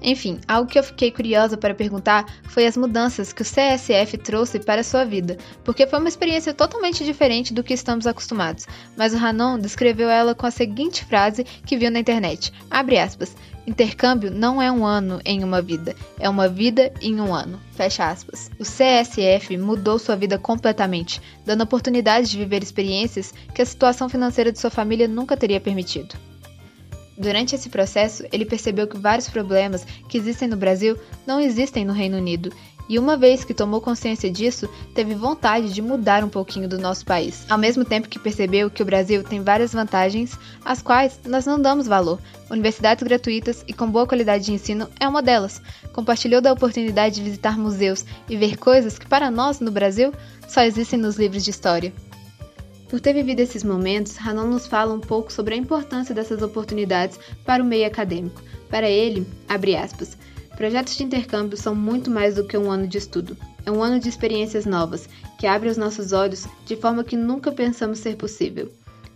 Enfim, 0.00 0.38
algo 0.46 0.70
que 0.70 0.78
eu 0.78 0.82
fiquei 0.82 1.10
curiosa 1.10 1.56
para 1.56 1.74
perguntar 1.74 2.26
foi 2.44 2.66
as 2.66 2.76
mudanças 2.76 3.32
que 3.32 3.42
o 3.42 3.44
CSF 3.44 4.18
trouxe 4.18 4.60
para 4.60 4.84
sua 4.84 5.04
vida, 5.04 5.36
porque 5.64 5.86
foi 5.86 5.98
uma 5.98 6.08
experiência 6.08 6.54
totalmente 6.54 7.04
diferente 7.04 7.52
do 7.52 7.64
que 7.64 7.74
estamos 7.74 8.06
acostumados. 8.06 8.66
Mas 8.96 9.14
o 9.14 9.16
Hanon 9.16 9.58
descreveu 9.58 10.08
ela 10.08 10.34
com 10.34 10.46
a 10.46 10.50
seguinte 10.50 11.04
frase 11.04 11.44
que 11.44 11.76
viu 11.76 11.90
na 11.90 12.00
internet: 12.00 12.52
abre 12.70 12.98
aspas. 12.98 13.34
Intercâmbio 13.66 14.30
não 14.30 14.62
é 14.62 14.70
um 14.70 14.86
ano 14.86 15.20
em 15.24 15.42
uma 15.42 15.60
vida, 15.60 15.96
é 16.20 16.30
uma 16.30 16.48
vida 16.48 16.92
em 17.00 17.20
um 17.20 17.34
ano. 17.34 17.60
Fecha 17.72 18.08
aspas. 18.08 18.48
O 18.60 18.62
CSF 18.62 19.56
mudou 19.56 19.98
sua 19.98 20.14
vida 20.14 20.38
completamente, 20.38 21.20
dando 21.44 21.62
oportunidade 21.62 22.30
de 22.30 22.38
viver 22.38 22.62
experiências 22.62 23.34
que 23.52 23.60
a 23.60 23.66
situação 23.66 24.08
financeira 24.08 24.52
de 24.52 24.60
sua 24.60 24.70
família 24.70 25.08
nunca 25.08 25.36
teria 25.36 25.60
permitido. 25.60 26.14
Durante 27.18 27.54
esse 27.54 27.68
processo, 27.68 28.24
ele 28.32 28.44
percebeu 28.44 28.86
que 28.86 28.98
vários 28.98 29.28
problemas 29.28 29.86
que 30.08 30.18
existem 30.18 30.48
no 30.48 30.56
Brasil 30.56 30.98
não 31.26 31.40
existem 31.40 31.84
no 31.84 31.92
Reino 31.92 32.18
Unido, 32.18 32.52
e 32.88 32.98
uma 32.98 33.16
vez 33.16 33.44
que 33.44 33.54
tomou 33.54 33.80
consciência 33.80 34.30
disso, 34.30 34.68
teve 34.94 35.14
vontade 35.14 35.72
de 35.72 35.82
mudar 35.82 36.22
um 36.22 36.28
pouquinho 36.28 36.68
do 36.68 36.78
nosso 36.78 37.04
país, 37.04 37.44
ao 37.48 37.58
mesmo 37.58 37.84
tempo 37.84 38.08
que 38.08 38.18
percebeu 38.18 38.70
que 38.70 38.82
o 38.82 38.86
Brasil 38.86 39.24
tem 39.24 39.42
várias 39.42 39.72
vantagens, 39.72 40.38
às 40.64 40.82
quais 40.82 41.18
nós 41.24 41.44
não 41.44 41.60
damos 41.60 41.86
valor. 41.86 42.20
Universidades 42.48 43.02
gratuitas 43.02 43.64
e 43.66 43.72
com 43.72 43.90
boa 43.90 44.06
qualidade 44.06 44.44
de 44.44 44.52
ensino 44.52 44.88
é 45.00 45.08
uma 45.08 45.22
delas. 45.22 45.60
Compartilhou 45.92 46.40
da 46.40 46.52
oportunidade 46.52 47.16
de 47.16 47.22
visitar 47.22 47.58
museus 47.58 48.04
e 48.28 48.36
ver 48.36 48.56
coisas 48.56 48.98
que 48.98 49.06
para 49.06 49.30
nós, 49.30 49.58
no 49.58 49.72
Brasil, 49.72 50.12
só 50.46 50.62
existem 50.62 50.98
nos 50.98 51.16
livros 51.16 51.44
de 51.44 51.50
história. 51.50 51.92
Por 52.88 53.00
ter 53.00 53.12
vivido 53.14 53.40
esses 53.40 53.64
momentos, 53.64 54.16
Hanon 54.16 54.46
nos 54.46 54.68
fala 54.68 54.94
um 54.94 55.00
pouco 55.00 55.32
sobre 55.32 55.54
a 55.54 55.56
importância 55.56 56.14
dessas 56.14 56.40
oportunidades 56.40 57.18
para 57.44 57.62
o 57.62 57.66
meio 57.66 57.84
acadêmico. 57.84 58.40
Para 58.70 58.88
ele, 58.88 59.26
abre 59.48 59.74
aspas, 59.74 60.16
projetos 60.56 60.96
de 60.96 61.02
intercâmbio 61.02 61.56
são 61.56 61.74
muito 61.74 62.08
mais 62.10 62.36
do 62.36 62.46
que 62.46 62.56
um 62.56 62.70
ano 62.70 62.86
de 62.86 62.96
estudo. 62.96 63.36
É 63.64 63.72
um 63.72 63.82
ano 63.82 63.98
de 63.98 64.08
experiências 64.08 64.64
novas, 64.64 65.08
que 65.36 65.48
abre 65.48 65.68
os 65.68 65.76
nossos 65.76 66.12
olhos 66.12 66.46
de 66.64 66.76
forma 66.76 67.02
que 67.02 67.16
nunca 67.16 67.50
pensamos 67.50 67.98
ser 67.98 68.16
possível. 68.16 68.70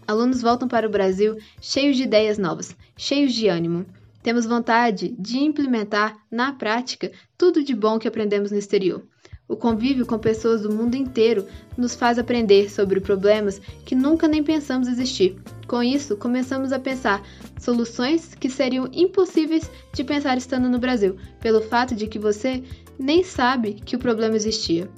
Alunos 0.04 0.42
voltam 0.42 0.66
para 0.66 0.88
o 0.88 0.90
Brasil 0.90 1.36
cheios 1.60 1.96
de 1.96 2.02
ideias 2.02 2.38
novas, 2.38 2.74
cheios 2.96 3.32
de 3.32 3.46
ânimo. 3.46 3.86
Temos 4.20 4.46
vontade 4.46 5.14
de 5.16 5.38
implementar 5.38 6.16
na 6.28 6.52
prática 6.52 7.12
tudo 7.38 7.62
de 7.62 7.76
bom 7.76 8.00
que 8.00 8.08
aprendemos 8.08 8.50
no 8.50 8.58
exterior. 8.58 9.04
O 9.50 9.56
convívio 9.56 10.06
com 10.06 10.16
pessoas 10.16 10.62
do 10.62 10.72
mundo 10.72 10.94
inteiro 10.94 11.44
nos 11.76 11.96
faz 11.96 12.20
aprender 12.20 12.70
sobre 12.70 13.00
problemas 13.00 13.60
que 13.84 13.96
nunca 13.96 14.28
nem 14.28 14.44
pensamos 14.44 14.86
existir. 14.86 15.36
Com 15.66 15.82
isso, 15.82 16.16
começamos 16.16 16.70
a 16.70 16.78
pensar 16.78 17.20
soluções 17.58 18.32
que 18.36 18.48
seriam 18.48 18.88
impossíveis 18.92 19.68
de 19.92 20.04
pensar 20.04 20.38
estando 20.38 20.68
no 20.68 20.78
Brasil, 20.78 21.16
pelo 21.40 21.60
fato 21.60 21.96
de 21.96 22.06
que 22.06 22.16
você 22.16 22.62
nem 22.96 23.24
sabe 23.24 23.74
que 23.74 23.96
o 23.96 23.98
problema 23.98 24.36
existia. 24.36 24.88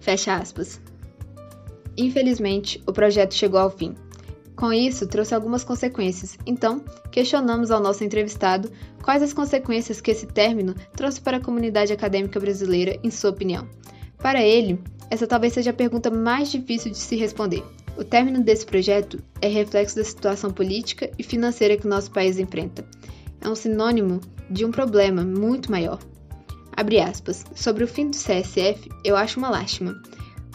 Fecha 0.00 0.34
aspas. 0.34 0.80
Infelizmente, 1.96 2.82
o 2.88 2.92
projeto 2.92 3.32
chegou 3.32 3.60
ao 3.60 3.70
fim. 3.70 3.94
Com 4.56 4.72
isso, 4.72 5.06
trouxe 5.06 5.36
algumas 5.36 5.62
consequências. 5.62 6.36
Então, 6.44 6.84
questionamos 7.12 7.70
ao 7.70 7.80
nosso 7.80 8.02
entrevistado 8.02 8.72
quais 9.04 9.22
as 9.22 9.32
consequências 9.32 10.00
que 10.00 10.10
esse 10.10 10.26
término 10.26 10.74
trouxe 10.96 11.20
para 11.20 11.36
a 11.36 11.40
comunidade 11.40 11.92
acadêmica 11.92 12.40
brasileira, 12.40 12.98
em 13.04 13.10
sua 13.10 13.30
opinião. 13.30 13.68
Para 14.20 14.42
ele, 14.42 14.78
essa 15.10 15.26
talvez 15.26 15.54
seja 15.54 15.70
a 15.70 15.74
pergunta 15.74 16.10
mais 16.10 16.50
difícil 16.50 16.90
de 16.90 16.98
se 16.98 17.16
responder. 17.16 17.64
O 17.96 18.04
término 18.04 18.42
desse 18.42 18.64
projeto 18.64 19.22
é 19.40 19.48
reflexo 19.48 19.96
da 19.96 20.04
situação 20.04 20.50
política 20.50 21.10
e 21.18 21.22
financeira 21.22 21.76
que 21.76 21.86
o 21.86 21.90
nosso 21.90 22.10
país 22.10 22.38
enfrenta. 22.38 22.84
É 23.40 23.48
um 23.48 23.54
sinônimo 23.54 24.20
de 24.48 24.64
um 24.64 24.70
problema 24.70 25.24
muito 25.24 25.70
maior. 25.70 25.98
Abre 26.76 27.00
aspas. 27.00 27.44
Sobre 27.54 27.84
o 27.84 27.88
fim 27.88 28.10
do 28.10 28.16
CSF, 28.16 28.88
eu 29.04 29.16
acho 29.16 29.38
uma 29.38 29.50
lástima. 29.50 30.00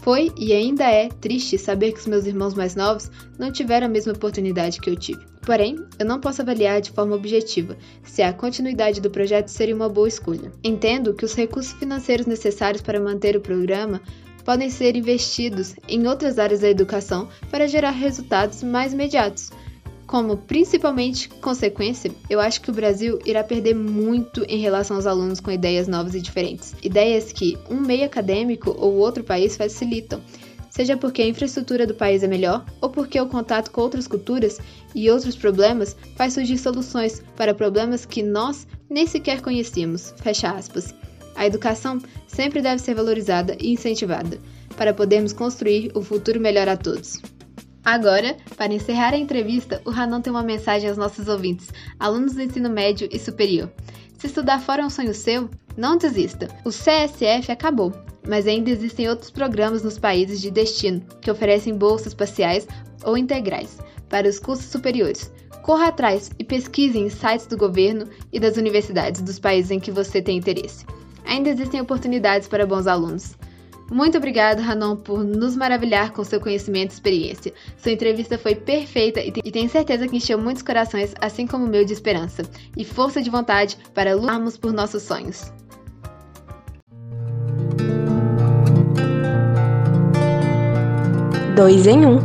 Foi 0.06 0.32
e 0.38 0.54
ainda 0.54 0.84
é 0.84 1.10
triste 1.10 1.58
saber 1.58 1.92
que 1.92 1.98
os 1.98 2.06
meus 2.06 2.28
irmãos 2.28 2.54
mais 2.54 2.76
novos 2.76 3.10
não 3.40 3.52
tiveram 3.52 3.88
a 3.88 3.90
mesma 3.90 4.14
oportunidade 4.14 4.80
que 4.80 4.88
eu 4.88 4.96
tive. 4.96 5.26
Porém, 5.42 5.84
eu 5.98 6.06
não 6.06 6.20
posso 6.20 6.44
avaliar 6.44 6.80
de 6.80 6.92
forma 6.92 7.16
objetiva 7.16 7.76
se 8.04 8.22
a 8.22 8.32
continuidade 8.32 9.02
do 9.02 9.10
projeto 9.10 9.48
seria 9.48 9.76
uma 9.76 9.90
boa 9.90 10.08
escolha. 10.08 10.52
Entendo 10.64 11.16
que 11.16 11.26
os 11.26 11.34
recursos 11.34 11.74
financeiros 11.74 12.28
necessários 12.28 12.84
para 12.84 13.00
manter 13.00 13.36
o 13.36 13.42
programa 13.42 14.00
podem 14.44 14.70
ser 14.70 14.96
investidos 14.96 15.74
em 15.90 16.08
outras 16.08 16.38
áreas 16.38 16.60
da 16.60 16.70
educação 16.70 17.28
para 17.50 17.68
gerar 17.68 17.90
resultados 17.90 18.62
mais 18.62 18.94
imediatos. 18.94 19.50
Como 20.08 20.38
principalmente 20.38 21.28
consequência, 21.28 22.12
eu 22.30 22.40
acho 22.40 22.62
que 22.62 22.70
o 22.70 22.74
Brasil 22.74 23.20
irá 23.26 23.44
perder 23.44 23.74
muito 23.74 24.44
em 24.48 24.60
relação 24.60 24.96
aos 24.96 25.08
alunos 25.08 25.40
com 25.40 25.52
ideias 25.52 25.88
novas 25.88 26.14
e 26.14 26.22
diferentes. 26.22 26.76
Ideias 26.84 27.32
que 27.32 27.58
um 27.70 27.80
meio 27.82 28.06
acadêmico 28.06 28.70
ou 28.78 28.94
outro 28.94 29.24
país 29.24 29.58
facilitam, 29.58 30.22
seja 30.70 30.96
porque 30.96 31.24
a 31.24 31.28
infraestrutura 31.28 31.88
do 31.88 31.96
país 31.96 32.22
é 32.22 32.28
melhor 32.28 32.64
ou 32.80 32.90
porque 32.90 33.20
o 33.20 33.28
contato 33.28 33.72
com 33.72 33.82
outras 33.82 34.08
culturas 34.08 34.60
e 34.94 35.10
outros 35.10 35.36
problemas 35.36 35.96
faz 36.16 36.34
surgir 36.34 36.60
soluções 36.60 37.24
para 37.36 37.56
problemas 37.56 38.06
que 38.06 38.22
nós 38.22 38.68
nem 38.88 39.08
sequer 39.08 39.42
conhecíamos. 39.42 40.14
Fecha 40.18 40.52
aspas. 40.52 40.94
A 41.36 41.48
educação 41.48 42.00
sempre 42.28 42.62
deve 42.62 42.80
ser 42.80 42.94
valorizada 42.94 43.58
e 43.60 43.74
incentivada 43.74 44.40
para 44.78 44.94
podermos 44.94 45.34
construir 45.34 45.92
o 45.96 46.02
futuro 46.02 46.40
melhor 46.40 46.70
a 46.70 46.78
todos. 46.78 47.20
Agora, 47.86 48.36
para 48.58 48.74
encerrar 48.74 49.14
a 49.14 49.18
entrevista, 49.18 49.82
o 49.86 49.92
Ranon 49.92 50.20
tem 50.20 50.32
uma 50.32 50.44
mensagem 50.44 50.90
aos 50.90 50.98
nossos 50.98 51.28
ouvintes, 51.28 51.70
alunos 52.00 52.34
do 52.34 52.42
ensino 52.42 52.70
médio 52.70 53.08
e 53.12 53.20
superior. 53.20 53.72
Se 54.18 54.28
estudar 54.28 54.60
fora 54.60 54.82
é 54.82 54.86
um 54.86 54.90
sonho 54.90 55.14
seu, 55.14 55.50
não 55.78 55.96
desista. 55.96 56.48
O 56.66 56.70
CSF 56.70 57.52
acabou 57.52 57.94
mas 58.28 58.48
ainda 58.48 58.70
existem 58.70 59.08
outros 59.08 59.30
programas 59.30 59.84
nos 59.84 59.98
países 59.98 60.42
de 60.42 60.52
destino 60.52 61.02
que 61.22 61.32
oferecem 61.32 61.76
bolsas 61.76 62.14
parciais 62.14 62.68
ou 63.04 63.18
integrais 63.18 63.78
para 64.10 64.28
os 64.28 64.40
cursos 64.40 64.66
superiores. 64.66 65.32
Corra 65.62 65.88
atrás 65.88 66.32
e 66.38 66.44
pesquise 66.44 66.98
em 66.98 67.10
sites 67.10 67.48
do 67.48 67.58
governo 67.58 68.08
e 68.32 68.40
das 68.40 68.58
universidades 68.58 69.22
dos 69.22 69.40
países 69.40 69.72
em 69.72 69.80
que 69.80 69.92
você 69.92 70.22
tem 70.22 70.38
interesse. 70.38 70.86
Ainda 71.26 71.50
existem 71.50 71.82
oportunidades 71.82 72.48
para 72.48 72.68
bons 72.68 72.86
alunos. 72.86 73.36
Muito 73.92 74.18
obrigado, 74.18 74.62
Ranon, 74.62 74.96
por 74.96 75.24
nos 75.24 75.56
maravilhar 75.56 76.12
com 76.12 76.24
seu 76.24 76.40
conhecimento 76.42 76.92
e 76.92 76.94
experiência. 76.94 77.54
Sua 77.78 77.92
entrevista 77.92 78.38
foi 78.38 78.56
perfeita 78.56 79.22
e 79.22 79.52
tenho 79.52 79.70
certeza 79.70 80.08
que 80.08 80.18
encheu 80.18 80.38
muitos 80.38 80.64
corações, 80.64 81.14
assim 81.22 81.46
como 81.46 81.66
o 81.66 81.70
meu 81.70 81.86
de 81.86 81.94
esperança 81.94 82.44
e 82.76 82.84
força 82.84 83.22
de 83.22 83.30
vontade 83.30 83.78
para 83.94 84.16
lutarmos 84.16 84.58
por 84.58 84.74
nossos 84.74 85.04
sonhos. 85.04 85.52
dois 91.56 91.88
em 91.88 92.06
um. 92.06 92.20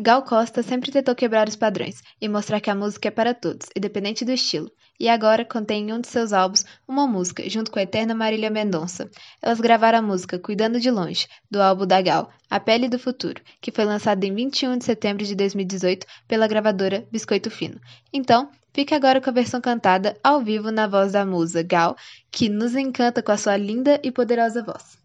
Gal 0.00 0.22
Costa 0.24 0.60
sempre 0.62 0.90
tentou 0.90 1.14
quebrar 1.14 1.48
os 1.48 1.54
padrões 1.54 2.02
e 2.20 2.28
mostrar 2.28 2.60
que 2.60 2.68
a 2.68 2.74
música 2.74 3.06
é 3.06 3.10
para 3.12 3.32
todos, 3.32 3.68
independente 3.76 4.24
do 4.24 4.32
estilo. 4.32 4.68
E 4.98 5.08
agora 5.08 5.44
contém 5.44 5.88
em 5.88 5.92
um 5.92 6.00
de 6.00 6.08
seus 6.08 6.32
álbuns 6.32 6.64
uma 6.86 7.06
música, 7.06 7.48
junto 7.48 7.70
com 7.70 7.78
a 7.78 7.82
eterna 7.82 8.14
Marília 8.14 8.50
Mendonça. 8.50 9.10
Elas 9.42 9.60
gravaram 9.60 9.98
a 9.98 10.02
música 10.02 10.38
Cuidando 10.38 10.78
de 10.80 10.90
Longe, 10.90 11.26
do 11.50 11.60
álbum 11.60 11.86
da 11.86 12.00
Gal, 12.00 12.30
A 12.48 12.60
Pele 12.60 12.88
do 12.88 12.98
Futuro, 12.98 13.42
que 13.60 13.72
foi 13.72 13.84
lançado 13.84 14.22
em 14.24 14.34
21 14.34 14.78
de 14.78 14.84
setembro 14.84 15.24
de 15.24 15.34
2018 15.34 16.06
pela 16.28 16.46
gravadora 16.46 17.06
Biscoito 17.10 17.50
Fino. 17.50 17.80
Então, 18.12 18.50
Fique 18.74 18.92
agora 18.92 19.20
com 19.20 19.30
a 19.30 19.32
versão 19.32 19.60
cantada 19.60 20.18
ao 20.20 20.42
vivo 20.42 20.72
na 20.72 20.88
voz 20.88 21.12
da 21.12 21.24
musa 21.24 21.62
Gal, 21.62 21.96
que 22.28 22.48
nos 22.48 22.74
encanta 22.74 23.22
com 23.22 23.30
a 23.30 23.36
sua 23.36 23.56
linda 23.56 24.00
e 24.02 24.10
poderosa 24.10 24.64
voz. 24.64 25.03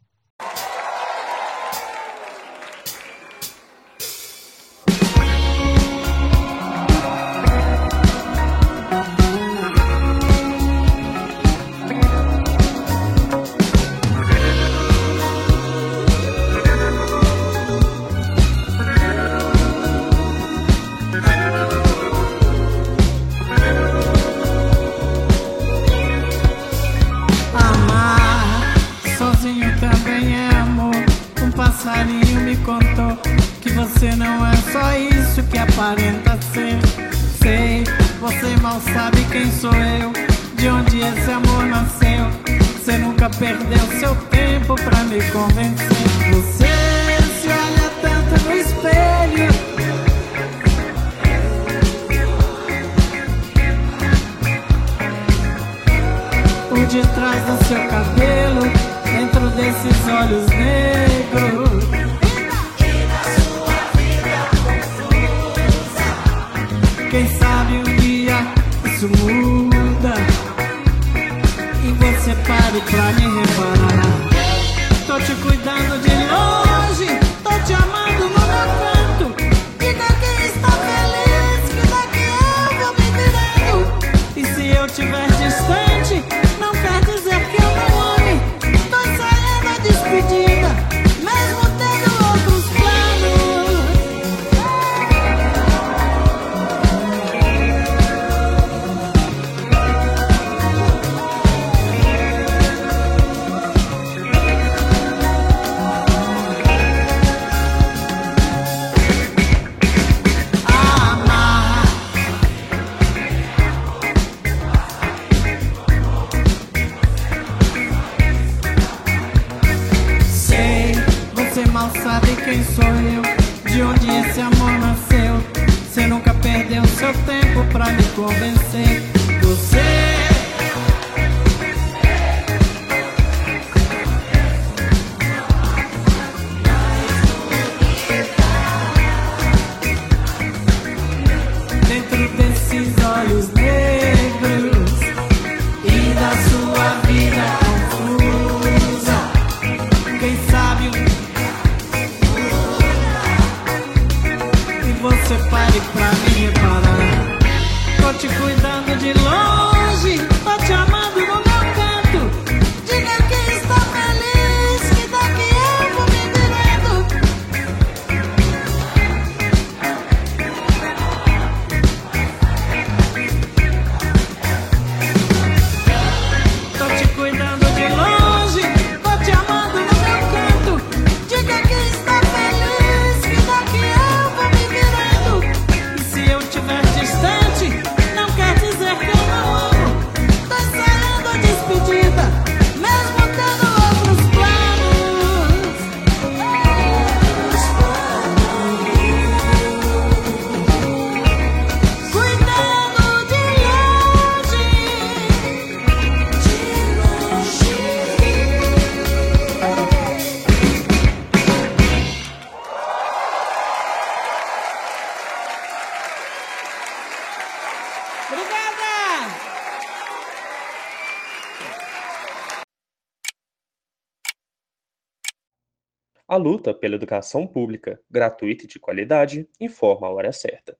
Luta 226.39 226.73
pela 226.73 226.95
educação 226.95 227.45
pública, 227.45 228.01
gratuita 228.09 228.63
e 228.63 228.67
de 228.67 228.79
qualidade, 228.79 229.47
informa 229.59 230.07
a 230.07 230.11
hora 230.11 230.31
certa. 230.31 230.75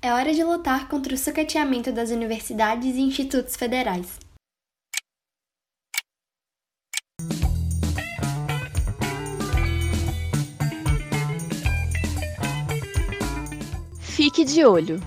É 0.00 0.12
hora 0.12 0.32
de 0.32 0.44
lutar 0.44 0.88
contra 0.88 1.14
o 1.14 1.18
sucateamento 1.18 1.90
das 1.90 2.10
universidades 2.10 2.94
e 2.94 3.00
institutos 3.00 3.56
federais. 3.56 4.18
Fique 14.00 14.44
de 14.44 14.64
olho. 14.64 15.00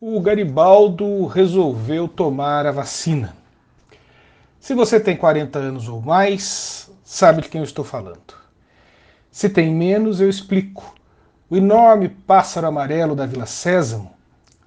O 0.00 0.20
Garibaldo 0.20 1.26
resolveu 1.26 2.06
tomar 2.06 2.66
a 2.66 2.72
vacina. 2.72 3.39
Se 4.70 4.74
você 4.74 5.00
tem 5.00 5.16
40 5.16 5.58
anos 5.58 5.88
ou 5.88 6.00
mais, 6.00 6.88
sabe 7.02 7.42
de 7.42 7.48
quem 7.48 7.58
eu 7.60 7.64
estou 7.64 7.84
falando. 7.84 8.36
Se 9.28 9.48
tem 9.48 9.68
menos, 9.74 10.20
eu 10.20 10.30
explico. 10.30 10.94
O 11.50 11.56
enorme 11.56 12.08
pássaro 12.08 12.68
amarelo 12.68 13.16
da 13.16 13.26
Vila 13.26 13.46
Sésamo, 13.46 14.12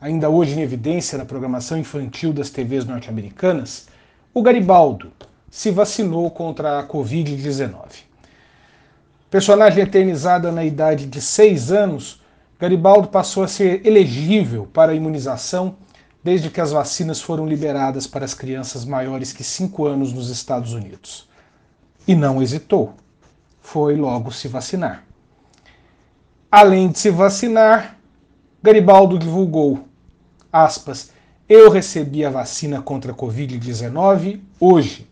ainda 0.02 0.30
hoje 0.30 0.60
em 0.60 0.62
evidência 0.62 1.18
na 1.18 1.24
programação 1.24 1.78
infantil 1.78 2.34
das 2.34 2.50
TVs 2.50 2.84
norte-americanas, 2.84 3.88
o 4.34 4.42
Garibaldo 4.42 5.10
se 5.50 5.72
vacinou 5.72 6.30
contra 6.30 6.80
a 6.80 6.84
Covid-19. 6.86 7.74
Personagem 9.32 9.84
eternizada 9.84 10.52
na 10.52 10.66
idade 10.66 11.06
de 11.06 11.22
6 11.22 11.72
anos, 11.72 12.22
Garibaldo 12.60 13.08
passou 13.08 13.42
a 13.42 13.48
ser 13.48 13.88
elegível 13.88 14.68
para 14.74 14.92
a 14.92 14.96
imunização 14.96 15.78
desde 16.24 16.50
que 16.50 16.62
as 16.62 16.72
vacinas 16.72 17.22
foram 17.22 17.46
liberadas 17.46 18.08
para 18.08 18.24
as 18.24 18.34
crianças 18.34 18.86
maiores 18.86 19.34
que 19.34 19.44
5 19.44 19.86
anos 19.86 20.14
nos 20.14 20.30
Estados 20.30 20.74
Unidos. 20.74 21.28
E 22.08 22.16
não 22.16 22.42
hesitou. 22.42 22.94
Foi 23.62 23.96
logo 23.96 24.32
se 24.32 24.48
vacinar. 24.48 25.04
Além 26.52 26.90
de 26.90 27.00
se 27.00 27.10
vacinar, 27.10 27.98
Garibaldo 28.62 29.20
divulgou, 29.20 29.86
aspas, 30.52 31.12
eu 31.50 31.70
recebi 31.70 32.24
a 32.24 32.30
vacina 32.30 32.82
contra 32.82 33.12
a 33.12 33.16
Covid-19 33.16 34.40
hoje. 34.60 35.10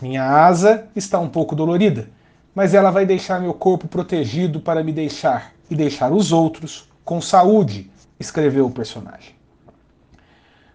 Minha 0.00 0.24
asa 0.24 0.86
está 0.94 1.18
um 1.18 1.28
pouco 1.28 1.56
dolorida, 1.56 2.08
mas 2.54 2.74
ela 2.74 2.90
vai 2.90 3.04
deixar 3.06 3.40
meu 3.40 3.54
corpo 3.54 3.88
protegido 3.88 4.60
para 4.60 4.84
me 4.84 4.92
deixar 4.92 5.52
e 5.70 5.74
deixar 5.74 6.12
os 6.12 6.30
outros 6.30 6.88
com 7.04 7.20
saúde, 7.20 7.90
escreveu 8.20 8.66
o 8.66 8.70
personagem. 8.70 9.34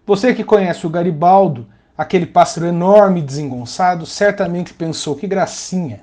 Você 0.09 0.33
que 0.33 0.43
conhece 0.43 0.87
o 0.87 0.89
Garibaldo, 0.89 1.67
aquele 1.95 2.25
pássaro 2.25 2.65
enorme 2.65 3.19
e 3.19 3.23
desengonçado, 3.23 4.07
certamente 4.07 4.73
pensou 4.73 5.15
que 5.15 5.27
gracinha. 5.27 6.01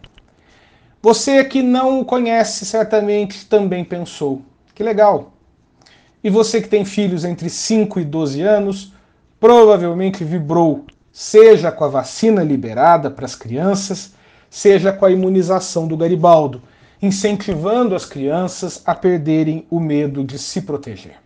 Você 1.02 1.42
que 1.42 1.60
não 1.60 1.98
o 1.98 2.04
conhece, 2.04 2.64
certamente 2.64 3.46
também 3.46 3.84
pensou 3.84 4.42
que 4.76 4.84
legal. 4.84 5.32
E 6.22 6.30
você 6.30 6.62
que 6.62 6.68
tem 6.68 6.84
filhos 6.84 7.24
entre 7.24 7.50
5 7.50 7.98
e 7.98 8.04
12 8.04 8.42
anos, 8.42 8.92
provavelmente 9.40 10.22
vibrou, 10.22 10.84
seja 11.10 11.72
com 11.72 11.82
a 11.82 11.88
vacina 11.88 12.44
liberada 12.44 13.10
para 13.10 13.24
as 13.24 13.34
crianças, 13.34 14.14
seja 14.48 14.92
com 14.92 15.04
a 15.04 15.10
imunização 15.10 15.88
do 15.88 15.96
Garibaldo, 15.96 16.62
incentivando 17.02 17.92
as 17.92 18.04
crianças 18.04 18.80
a 18.86 18.94
perderem 18.94 19.66
o 19.68 19.80
medo 19.80 20.22
de 20.22 20.38
se 20.38 20.62
proteger. 20.62 21.25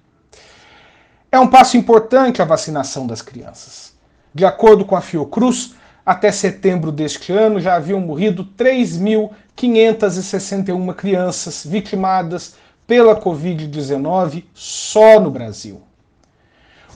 É 1.33 1.39
um 1.39 1.47
passo 1.47 1.77
importante 1.77 2.43
a 2.43 2.45
vacinação 2.45 3.07
das 3.07 3.23
crianças. 3.23 3.95
De 4.35 4.45
acordo 4.45 4.85
com 4.85 4.97
a 4.97 5.01
Fiocruz, 5.01 5.77
até 6.05 6.33
setembro 6.33 6.91
deste 6.91 7.33
ano 7.33 7.61
já 7.61 7.77
haviam 7.77 8.01
morrido 8.01 8.45
3.561 8.59 10.93
crianças 10.95 11.65
vitimadas 11.65 12.57
pela 12.85 13.15
Covid-19 13.15 14.43
só 14.53 15.21
no 15.21 15.31
Brasil. 15.31 15.81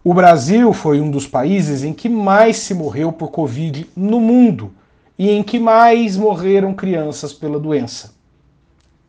O 0.03 0.13
Brasil 0.13 0.73
foi 0.73 1.01
um 1.01 1.09
dos 1.11 1.29
países 1.29 1.85
em 1.85 1.93
que 1.93 2.09
mais 2.09 2.57
se 2.57 2.75
morreu 2.75 3.13
por 3.13 3.31
Covid 3.31 3.89
no 3.95 4.19
mundo 4.19 4.75
e 5.17 5.31
em 5.31 5.45
que 5.45 5.61
mais 5.61 6.17
morreram 6.17 6.75
crianças 6.75 7.33
pela 7.33 7.61
doença. 7.61 8.13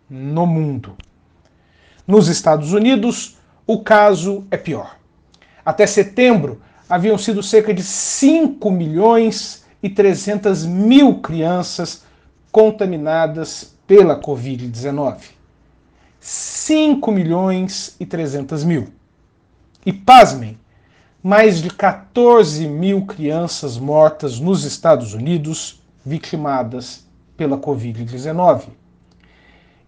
No 0.08 0.46
mundo. 0.46 0.96
Nos 2.08 2.28
Estados 2.28 2.74
Unidos, 2.74 3.38
o 3.66 3.82
caso 3.82 4.46
é 4.52 4.58
pior. 4.58 4.95
Até 5.66 5.88
setembro, 5.88 6.62
haviam 6.88 7.18
sido 7.18 7.42
cerca 7.42 7.74
de 7.74 7.82
5 7.82 8.70
milhões 8.70 9.66
e 9.82 9.90
300 9.90 10.66
mil 10.66 11.20
crianças 11.22 12.04
contaminadas 12.52 13.76
pela 13.88 14.20
Covid-19. 14.22 15.18
5 16.20 17.12
milhões 17.12 17.96
e 18.00 18.06
300 18.06 18.64
mil. 18.64 18.88
E 19.86 19.92
pasmem, 19.92 20.58
mais 21.22 21.62
de 21.62 21.70
14 21.70 22.68
mil 22.68 23.06
crianças 23.06 23.78
mortas 23.78 24.40
nos 24.40 24.64
Estados 24.64 25.14
Unidos 25.14 25.82
vitimadas 26.06 27.06
pela 27.36 27.58
Covid-19. 27.58 28.66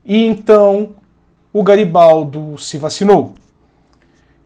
E 0.04 0.26
então 0.26 0.96
o 1.54 1.64
Garibaldo 1.64 2.58
se 2.58 2.78
vacinou. 2.78 3.36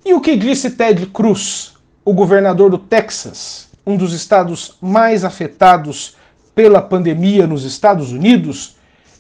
E 0.04 0.14
o 0.14 0.22
que 0.22 0.36
disse 0.36 0.72
Ted 0.72 1.06
Cruz, 1.08 1.74
o 2.04 2.14
governador 2.14 2.72
do 2.72 2.78
Texas, 2.80 3.70
um 3.86 3.96
dos 3.96 4.14
estados 4.14 4.78
mais 4.82 5.24
afetados 5.24 6.16
pela 6.56 6.82
pandemia 6.82 7.46
nos 7.46 7.64
Estados 7.64 8.12
Unidos, 8.12 8.76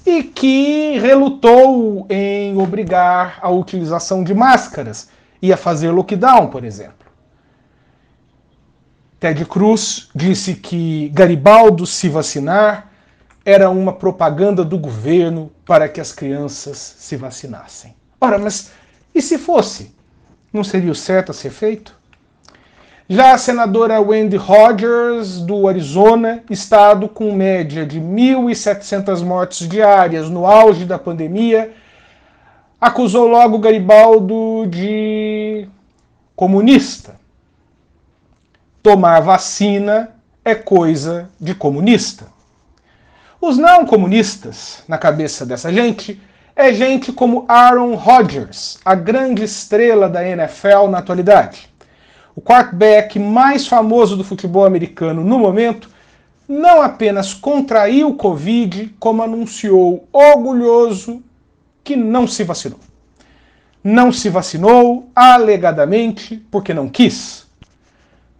e 0.05 0.23
que 0.23 0.97
relutou 0.97 2.07
em 2.09 2.57
obrigar 2.57 3.37
a 3.41 3.49
utilização 3.49 4.23
de 4.23 4.33
máscaras 4.33 5.09
e 5.39 5.53
a 5.53 5.57
fazer 5.57 5.91
lockdown, 5.91 6.47
por 6.47 6.63
exemplo. 6.63 7.05
Ted 9.19 9.45
Cruz 9.45 10.09
disse 10.15 10.55
que 10.55 11.09
Garibaldo 11.09 11.85
se 11.85 12.09
vacinar 12.09 12.89
era 13.45 13.69
uma 13.69 13.93
propaganda 13.93 14.65
do 14.65 14.79
governo 14.79 15.51
para 15.63 15.87
que 15.87 16.01
as 16.01 16.11
crianças 16.11 16.95
se 16.97 17.15
vacinassem. 17.15 17.95
Ora, 18.19 18.39
mas 18.39 18.71
e 19.13 19.21
se 19.21 19.37
fosse? 19.37 19.93
Não 20.51 20.63
seria 20.63 20.91
o 20.91 20.95
certo 20.95 21.31
a 21.31 21.33
ser 21.33 21.49
feito? 21.49 21.95
Já 23.07 23.33
a 23.33 23.37
senadora 23.37 23.99
Wendy 23.99 24.37
Rogers, 24.37 25.39
do 25.41 25.67
Arizona, 25.67 26.43
estado 26.49 27.09
com 27.09 27.33
média 27.33 27.85
de 27.85 27.99
1.700 27.99 29.21
mortes 29.21 29.67
diárias 29.67 30.29
no 30.29 30.45
auge 30.45 30.85
da 30.85 30.97
pandemia, 30.97 31.73
acusou 32.79 33.27
logo 33.27 33.59
Garibaldo 33.59 34.65
de 34.67 35.67
comunista. 36.35 37.15
Tomar 38.81 39.19
vacina 39.19 40.09
é 40.43 40.55
coisa 40.55 41.29
de 41.39 41.53
comunista. 41.53 42.27
Os 43.41 43.57
não 43.57 43.85
comunistas, 43.85 44.83
na 44.87 44.97
cabeça 44.97 45.45
dessa 45.45 45.71
gente, 45.71 46.21
é 46.55 46.73
gente 46.73 47.11
como 47.11 47.45
Aaron 47.47 47.95
Rodgers, 47.95 48.79
a 48.83 48.95
grande 48.95 49.43
estrela 49.43 50.09
da 50.09 50.27
NFL 50.27 50.87
na 50.89 50.99
atualidade 50.99 51.71
o 52.35 52.41
quarterback 52.41 53.19
mais 53.19 53.67
famoso 53.67 54.15
do 54.15 54.23
futebol 54.23 54.65
americano 54.65 55.23
no 55.23 55.37
momento, 55.37 55.89
não 56.47 56.81
apenas 56.81 57.33
contraiu 57.33 58.09
o 58.09 58.15
Covid, 58.15 58.95
como 58.99 59.23
anunciou 59.23 60.07
orgulhoso 60.11 61.21
que 61.83 61.95
não 61.95 62.27
se 62.27 62.43
vacinou. 62.43 62.79
Não 63.83 64.11
se 64.11 64.29
vacinou, 64.29 65.09
alegadamente, 65.15 66.37
porque 66.51 66.73
não 66.73 66.87
quis. 66.87 67.47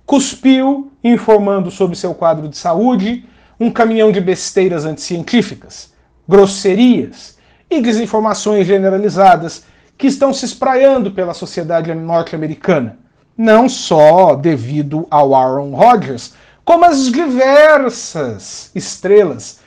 Cuspiu, 0.05 0.91
informando 1.03 1.71
sobre 1.71 1.95
seu 1.95 2.13
quadro 2.13 2.47
de 2.47 2.57
saúde, 2.57 3.25
um 3.59 3.71
caminhão 3.71 4.11
de 4.11 4.19
besteiras 4.19 4.85
anticientíficas, 4.85 5.93
grosserias 6.27 7.37
e 7.71 7.81
desinformações 7.81 8.67
generalizadas 8.67 9.63
que 9.97 10.05
estão 10.05 10.33
se 10.33 10.45
espraiando 10.45 11.11
pela 11.11 11.33
sociedade 11.33 11.91
norte-americana 11.93 13.01
não 13.41 13.67
só 13.67 14.35
devido 14.35 15.07
ao 15.09 15.33
Aaron 15.33 15.73
Rodgers, 15.73 16.33
como 16.63 16.85
as 16.85 17.11
diversas 17.11 18.71
estrelas 18.75 19.61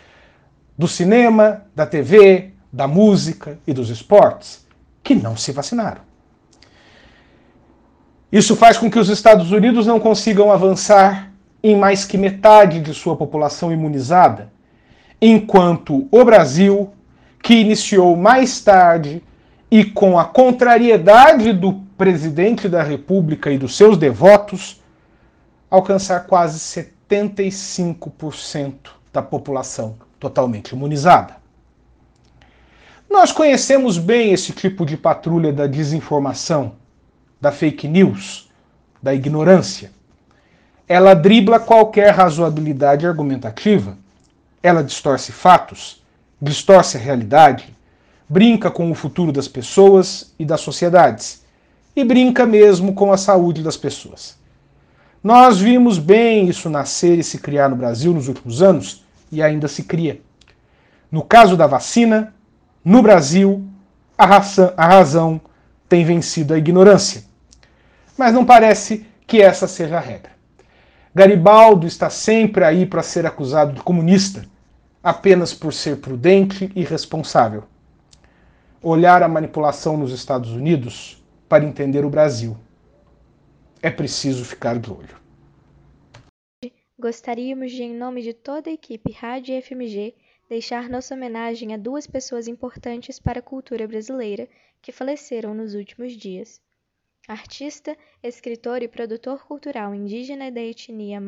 do 0.78 0.86
cinema, 0.86 1.62
da 1.74 1.84
TV, 1.84 2.52
da 2.72 2.86
música 2.86 3.58
e 3.66 3.72
dos 3.72 3.90
esportes 3.90 4.64
que 5.02 5.14
não 5.14 5.36
se 5.36 5.50
vacinaram. 5.50 6.02
Isso 8.30 8.56
faz 8.56 8.78
com 8.78 8.90
que 8.90 8.98
os 8.98 9.08
Estados 9.08 9.52
Unidos 9.52 9.86
não 9.86 10.00
consigam 10.00 10.50
avançar 10.50 11.32
em 11.62 11.76
mais 11.76 12.04
que 12.04 12.18
metade 12.18 12.80
de 12.80 12.92
sua 12.92 13.16
população 13.16 13.72
imunizada, 13.72 14.52
enquanto 15.20 16.06
o 16.10 16.24
Brasil, 16.24 16.92
que 17.44 17.54
iniciou 17.54 18.16
mais 18.16 18.60
tarde 18.60 19.22
e 19.70 19.84
com 19.84 20.18
a 20.18 20.24
contrariedade 20.24 21.52
do 21.52 21.74
presidente 21.74 22.68
da 22.70 22.82
República 22.82 23.50
e 23.50 23.58
dos 23.58 23.76
seus 23.76 23.98
devotos, 23.98 24.82
alcançar 25.70 26.20
quase 26.20 26.58
75% 26.58 28.92
da 29.12 29.20
população 29.20 29.96
totalmente 30.18 30.70
imunizada. 30.70 31.36
Nós 33.10 33.30
conhecemos 33.30 33.98
bem 33.98 34.32
esse 34.32 34.54
tipo 34.54 34.86
de 34.86 34.96
patrulha 34.96 35.52
da 35.52 35.66
desinformação, 35.66 36.76
da 37.38 37.52
fake 37.52 37.86
news, 37.86 38.50
da 39.02 39.14
ignorância. 39.14 39.92
Ela 40.88 41.12
dribla 41.12 41.60
qualquer 41.60 42.14
razoabilidade 42.14 43.06
argumentativa, 43.06 43.98
ela 44.62 44.82
distorce 44.82 45.30
fatos, 45.30 46.02
distorce 46.40 46.96
a 46.96 47.00
realidade, 47.00 47.74
brinca 48.28 48.70
com 48.70 48.90
o 48.90 48.94
futuro 48.94 49.32
das 49.32 49.48
pessoas 49.48 50.34
e 50.38 50.44
das 50.44 50.60
sociedades 50.60 51.44
e 51.94 52.04
brinca 52.04 52.44
mesmo 52.44 52.94
com 52.94 53.12
a 53.12 53.16
saúde 53.16 53.62
das 53.62 53.76
pessoas. 53.76 54.36
Nós 55.22 55.58
vimos 55.58 55.98
bem 55.98 56.48
isso 56.48 56.68
nascer 56.68 57.18
e 57.18 57.24
se 57.24 57.38
criar 57.38 57.68
no 57.68 57.76
Brasil 57.76 58.12
nos 58.12 58.28
últimos 58.28 58.60
anos 58.60 59.04
e 59.30 59.42
ainda 59.42 59.68
se 59.68 59.84
cria. 59.84 60.20
No 61.10 61.22
caso 61.22 61.56
da 61.56 61.66
vacina, 61.66 62.34
no 62.84 63.00
Brasil, 63.00 63.64
a, 64.18 64.26
raça, 64.26 64.74
a 64.76 64.86
razão 64.86 65.40
tem 65.88 66.04
vencido 66.04 66.52
a 66.52 66.58
ignorância. 66.58 67.24
Mas 68.18 68.34
não 68.34 68.44
parece 68.44 69.06
que 69.26 69.40
essa 69.40 69.66
seja 69.66 69.96
a 69.96 70.00
regra. 70.00 70.32
Garibaldo 71.14 71.86
está 71.86 72.10
sempre 72.10 72.64
aí 72.64 72.84
para 72.84 73.02
ser 73.02 73.24
acusado 73.24 73.72
de 73.72 73.80
comunista, 73.80 74.44
apenas 75.04 75.52
por 75.52 75.74
ser 75.74 76.00
prudente 76.00 76.72
e 76.74 76.82
responsável. 76.82 77.64
Olhar 78.80 79.22
a 79.22 79.28
manipulação 79.28 79.98
nos 79.98 80.10
Estados 80.10 80.50
Unidos 80.50 81.22
para 81.46 81.62
entender 81.62 82.06
o 82.06 82.10
Brasil. 82.10 82.56
É 83.82 83.90
preciso 83.90 84.46
ficar 84.46 84.78
de 84.78 84.90
olho. 84.90 85.22
Gostaríamos 86.98 87.70
de, 87.70 87.82
em 87.82 87.94
nome 87.94 88.22
de 88.22 88.32
toda 88.32 88.70
a 88.70 88.72
equipe 88.72 89.12
Rádio 89.12 89.60
FMG, 89.60 90.14
deixar 90.48 90.88
nossa 90.88 91.14
homenagem 91.14 91.74
a 91.74 91.76
duas 91.76 92.06
pessoas 92.06 92.48
importantes 92.48 93.18
para 93.20 93.40
a 93.40 93.42
cultura 93.42 93.86
brasileira 93.86 94.48
que 94.80 94.90
faleceram 94.90 95.52
nos 95.52 95.74
últimos 95.74 96.14
dias. 96.14 96.62
Artista, 97.28 97.94
escritor 98.22 98.82
e 98.82 98.88
produtor 98.88 99.46
cultural 99.46 99.94
indígena 99.94 100.50
da 100.50 100.62
etnia 100.62 101.20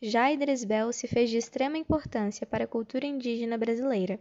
Macuxi, 0.00 0.12
Jair 0.12 0.38
Dresbel 0.38 0.92
se 0.92 1.08
fez 1.08 1.28
de 1.28 1.38
extrema 1.38 1.76
importância 1.76 2.46
para 2.46 2.64
a 2.64 2.68
cultura 2.68 3.04
indígena 3.04 3.58
brasileira. 3.58 4.20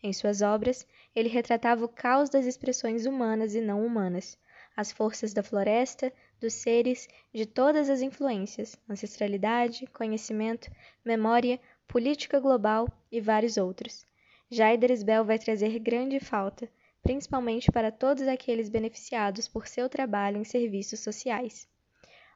Em 0.00 0.12
suas 0.12 0.42
obras, 0.42 0.86
ele 1.14 1.28
retratava 1.28 1.84
o 1.84 1.88
caos 1.88 2.30
das 2.30 2.46
expressões 2.46 3.04
humanas 3.04 3.54
e 3.54 3.60
não 3.60 3.84
humanas, 3.84 4.38
as 4.76 4.92
forças 4.92 5.32
da 5.32 5.42
floresta, 5.42 6.12
dos 6.40 6.54
seres, 6.54 7.08
de 7.34 7.44
todas 7.46 7.90
as 7.90 8.00
influências, 8.00 8.78
ancestralidade, 8.88 9.88
conhecimento, 9.88 10.70
memória, 11.04 11.58
política 11.88 12.38
global 12.38 12.88
e 13.10 13.20
vários 13.20 13.56
outros. 13.56 14.06
Jaider 14.48 14.92
Isbel 14.92 15.24
vai 15.24 15.38
trazer 15.38 15.80
grande 15.80 16.20
falta, 16.20 16.70
principalmente 17.02 17.72
para 17.72 17.90
todos 17.90 18.28
aqueles 18.28 18.68
beneficiados 18.68 19.48
por 19.48 19.66
seu 19.66 19.88
trabalho 19.88 20.38
em 20.38 20.44
serviços 20.44 21.00
sociais. 21.00 21.66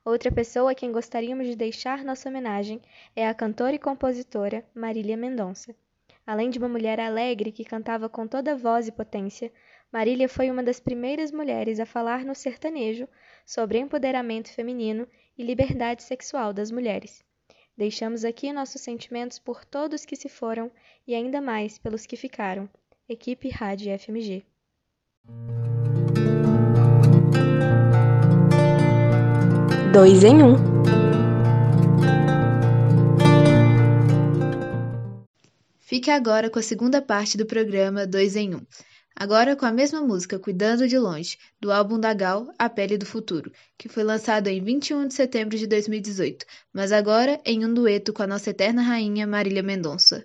Outra 0.04 0.32
pessoa 0.32 0.72
a 0.72 0.74
quem 0.74 0.90
gostaríamos 0.90 1.46
de 1.46 1.54
deixar 1.54 2.02
nossa 2.02 2.28
homenagem 2.28 2.82
é 3.14 3.28
a 3.28 3.32
cantora 3.32 3.76
e 3.76 3.78
compositora 3.78 4.64
Marília 4.74 5.16
Mendonça. 5.16 5.74
Além 6.26 6.50
de 6.50 6.58
uma 6.58 6.68
mulher 6.68 6.98
alegre 6.98 7.52
que 7.52 7.64
cantava 7.64 8.08
com 8.08 8.26
toda 8.26 8.56
voz 8.56 8.88
e 8.88 8.92
potência, 8.92 9.52
Marília 9.92 10.28
foi 10.28 10.50
uma 10.50 10.62
das 10.62 10.80
primeiras 10.80 11.30
mulheres 11.30 11.78
a 11.78 11.86
falar 11.86 12.24
no 12.24 12.34
sertanejo 12.34 13.08
sobre 13.46 13.78
empoderamento 13.78 14.52
feminino 14.52 15.06
e 15.38 15.44
liberdade 15.44 16.02
sexual 16.02 16.52
das 16.52 16.72
mulheres. 16.72 17.24
Deixamos 17.76 18.24
aqui 18.24 18.52
nossos 18.52 18.82
sentimentos 18.82 19.38
por 19.38 19.64
todos 19.64 20.04
que 20.04 20.16
se 20.16 20.28
foram 20.28 20.70
e 21.06 21.14
ainda 21.14 21.40
mais 21.40 21.78
pelos 21.78 22.06
que 22.06 22.16
ficaram. 22.16 22.68
Equipe 23.08 23.48
Rádio 23.50 23.96
FMG. 23.98 24.44
Dois 29.92 30.24
em 30.24 30.42
um. 30.42 30.56
Fique 35.80 36.10
agora 36.10 36.48
com 36.48 36.58
a 36.58 36.62
segunda 36.62 37.02
parte 37.02 37.36
do 37.36 37.44
programa 37.44 38.06
Dois 38.06 38.34
em 38.34 38.54
Um. 38.54 38.62
Agora 39.14 39.54
com 39.54 39.66
a 39.66 39.70
mesma 39.70 40.00
música 40.00 40.38
Cuidando 40.38 40.88
de 40.88 40.98
Longe, 40.98 41.36
do 41.60 41.70
álbum 41.70 42.00
da 42.00 42.14
Gal, 42.14 42.46
A 42.58 42.70
Pele 42.70 42.96
do 42.96 43.04
Futuro, 43.04 43.52
que 43.76 43.86
foi 43.86 44.02
lançado 44.02 44.48
em 44.48 44.64
21 44.64 45.08
de 45.08 45.12
setembro 45.12 45.58
de 45.58 45.66
2018, 45.66 46.46
mas 46.72 46.90
agora 46.90 47.38
em 47.44 47.66
um 47.66 47.74
dueto 47.74 48.14
com 48.14 48.22
a 48.22 48.26
nossa 48.26 48.48
eterna 48.48 48.80
rainha 48.80 49.26
Marília 49.26 49.62
Mendonça. 49.62 50.24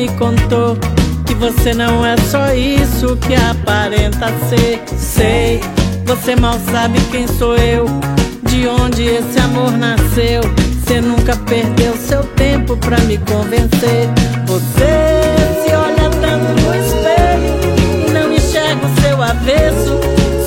Me 0.00 0.08
contou 0.16 0.78
que 1.26 1.34
você 1.34 1.74
não 1.74 2.06
é 2.06 2.16
só 2.16 2.54
isso 2.54 3.18
que 3.18 3.34
aparenta 3.34 4.28
ser. 4.48 4.80
Sei, 4.96 5.60
você 6.06 6.34
mal 6.34 6.58
sabe 6.72 6.98
quem 7.10 7.26
sou 7.26 7.54
eu, 7.56 7.84
de 8.44 8.66
onde 8.66 9.04
esse 9.04 9.38
amor 9.38 9.72
nasceu. 9.72 10.40
Você 10.82 11.02
nunca 11.02 11.36
perdeu 11.36 11.94
seu 11.98 12.22
tempo 12.34 12.78
pra 12.78 12.98
me 13.00 13.18
convencer. 13.18 14.08
Você 14.46 15.36
se 15.62 15.74
olha 15.74 16.08
tanto 16.08 16.62
no 16.62 16.74
espelho 16.74 18.08
e 18.08 18.10
não 18.10 18.32
enxerga 18.32 18.86
o 18.86 19.00
seu 19.02 19.22
avesso. 19.22 20.00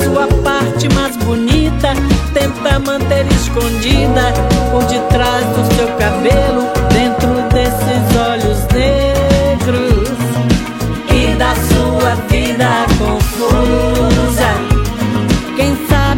Sua 0.04 0.26
parte 0.42 0.92
mais 0.96 1.16
bonita 1.18 1.90
tenta 2.34 2.80
manter 2.80 3.28
escondida 3.28 4.34
por 4.72 4.84
detrás 4.86 5.46
do 5.46 5.76
seu 5.76 5.88
cabelo, 5.90 6.72
dentro 6.92 7.34
desses 7.54 8.18
olhos 8.18 8.58
negros 8.74 9.03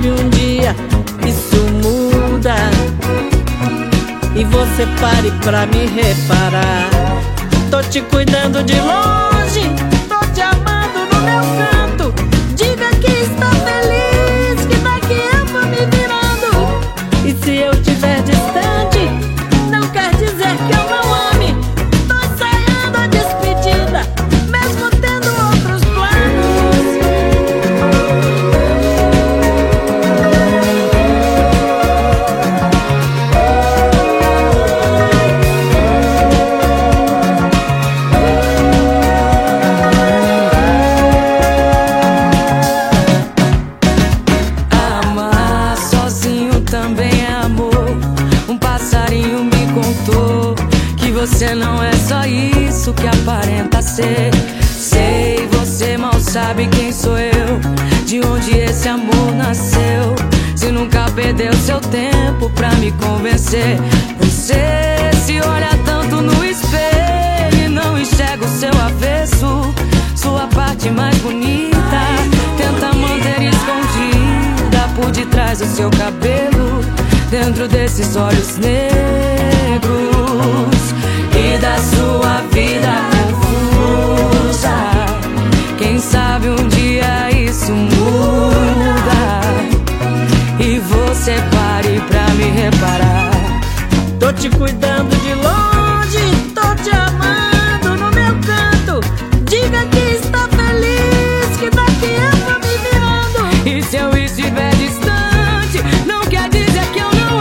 sabe 0.05 0.09
um 0.09 0.29
dia 0.29 0.75
isso 1.27 1.57
muda 1.81 2.55
e 4.35 4.43
você 4.43 4.85
pare 4.99 5.31
pra 5.43 5.65
me 5.65 5.85
reparar. 5.85 6.89
Tô 7.71 7.81
te 7.81 8.01
cuidando 8.01 8.61
de 8.63 8.75
longe, 8.75 9.44
me 62.85 62.91
convencer. 62.91 63.79
Você 64.19 65.11
se 65.25 65.39
olha 65.41 65.69
tanto 65.85 66.21
no 66.21 66.45
espelho 66.45 67.65
e 67.65 67.67
não 67.67 67.97
enxerga 67.97 68.45
o 68.45 68.47
seu 68.47 68.69
avesso, 68.69 69.73
sua 70.15 70.47
parte 70.47 70.91
mais 70.91 71.17
bonita. 71.17 71.75
Tenta 72.57 72.93
manter 72.93 73.49
escondida 73.49 74.87
por 74.95 75.11
detrás 75.11 75.59
do 75.59 75.65
seu 75.65 75.89
cabelo, 75.89 76.81
dentro 77.31 77.67
desses 77.67 78.15
olhos 78.15 78.57
negros 78.57 79.85
e 81.33 81.57
da 81.57 81.77
sua 81.77 82.41
vida 82.51 83.14
te 94.49 94.57
cuidando 94.57 95.15
de 95.23 95.33
longe, 95.33 96.51
tô 96.53 96.75
te 96.83 96.91
amando 96.91 97.95
no 97.97 98.11
meu 98.11 98.33
canto. 98.41 98.99
Diga 99.49 99.85
que 99.87 100.17
está 100.17 100.47
feliz, 100.49 101.57
que 101.57 101.69
daqui 101.71 102.11
eu 102.13 102.37
vou 102.45 102.59
me 102.59 102.77
virando. 102.85 103.67
E 103.67 103.81
se 103.81 103.97
eu 103.97 104.15
estiver 104.15 104.69
distante, 104.75 105.81
não 106.05 106.21
quer 106.21 106.47
dizer 106.49 106.85
que 106.93 106.99
eu 106.99 107.09
não 107.11 107.39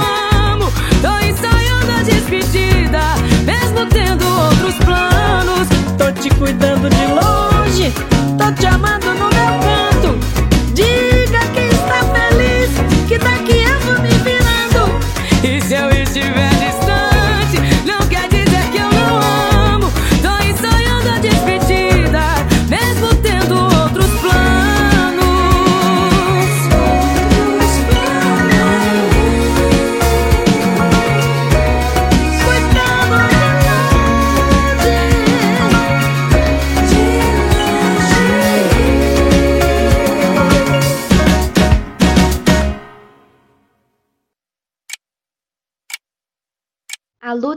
amo. 0.52 0.72
Tô 1.02 1.18
ensaiando 1.18 1.92
a 1.92 2.02
despedida, 2.02 3.02
mesmo 3.44 3.86
tendo 3.86 4.26
outros 4.26 4.74
planos. 4.76 5.68
Tô 5.98 6.10
te 6.12 6.30
cuidando 6.36 6.88
de 6.88 7.06
longe, 7.06 7.92
tô 8.38 8.50
te 8.52 8.66
amando 8.66 9.14
no 9.14 9.23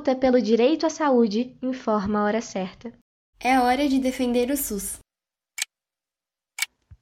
luta 0.07 0.15
pelo 0.15 0.41
direito 0.41 0.85
à 0.85 0.89
saúde 0.89 1.57
informa 1.61 2.19
a 2.19 2.23
hora 2.23 2.41
certa. 2.41 2.93
É 3.41 3.59
hora 3.59 3.89
de 3.89 3.99
defender 3.99 4.49
o 4.49 4.55
SUS. 4.55 4.99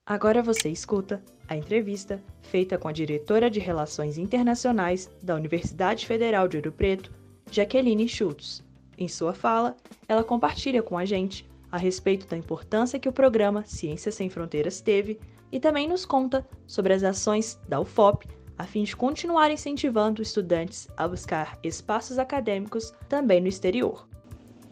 Agora 0.04 0.42
você 0.42 0.70
escuta 0.70 1.24
a 1.48 1.56
entrevista 1.56 2.20
feita 2.42 2.80
com 2.80 2.88
a 2.88 2.92
diretora 2.92 3.48
de 3.48 3.60
Relações 3.60 4.18
Internacionais 4.18 5.08
da 5.22 5.36
Universidade 5.36 6.08
Federal 6.08 6.48
de 6.48 6.58
Ouro 6.58 6.72
Preto, 6.72 7.12
Jaqueline 7.52 8.10
Schultz. 8.10 8.64
Em 8.98 9.08
sua 9.08 9.36
fala, 9.36 9.78
ela 10.08 10.24
compartilha 10.24 10.82
com 10.82 10.98
a 10.98 11.06
gente 11.06 11.48
a 11.72 11.78
respeito 11.78 12.26
da 12.26 12.36
importância 12.36 12.98
que 12.98 13.10
o 13.10 13.14
programa 13.14 13.64
Ciências 13.66 14.16
Sem 14.16 14.32
Fronteiras 14.32 14.82
teve 14.82 15.20
e 15.52 15.60
também 15.60 15.88
nos 15.88 16.06
conta 16.06 16.44
sobre 16.66 16.92
as 16.92 17.04
ações 17.04 17.60
da 17.68 17.80
UFOP 17.80 18.28
a 18.58 18.64
fim 18.64 18.84
de 18.84 18.96
continuar 18.96 19.52
incentivando 19.52 20.22
estudantes 20.22 20.88
a 20.96 21.08
buscar 21.08 21.58
espaços 21.64 22.18
acadêmicos 22.18 22.94
também 23.10 23.42
no 23.42 23.48
exterior. 23.48 24.08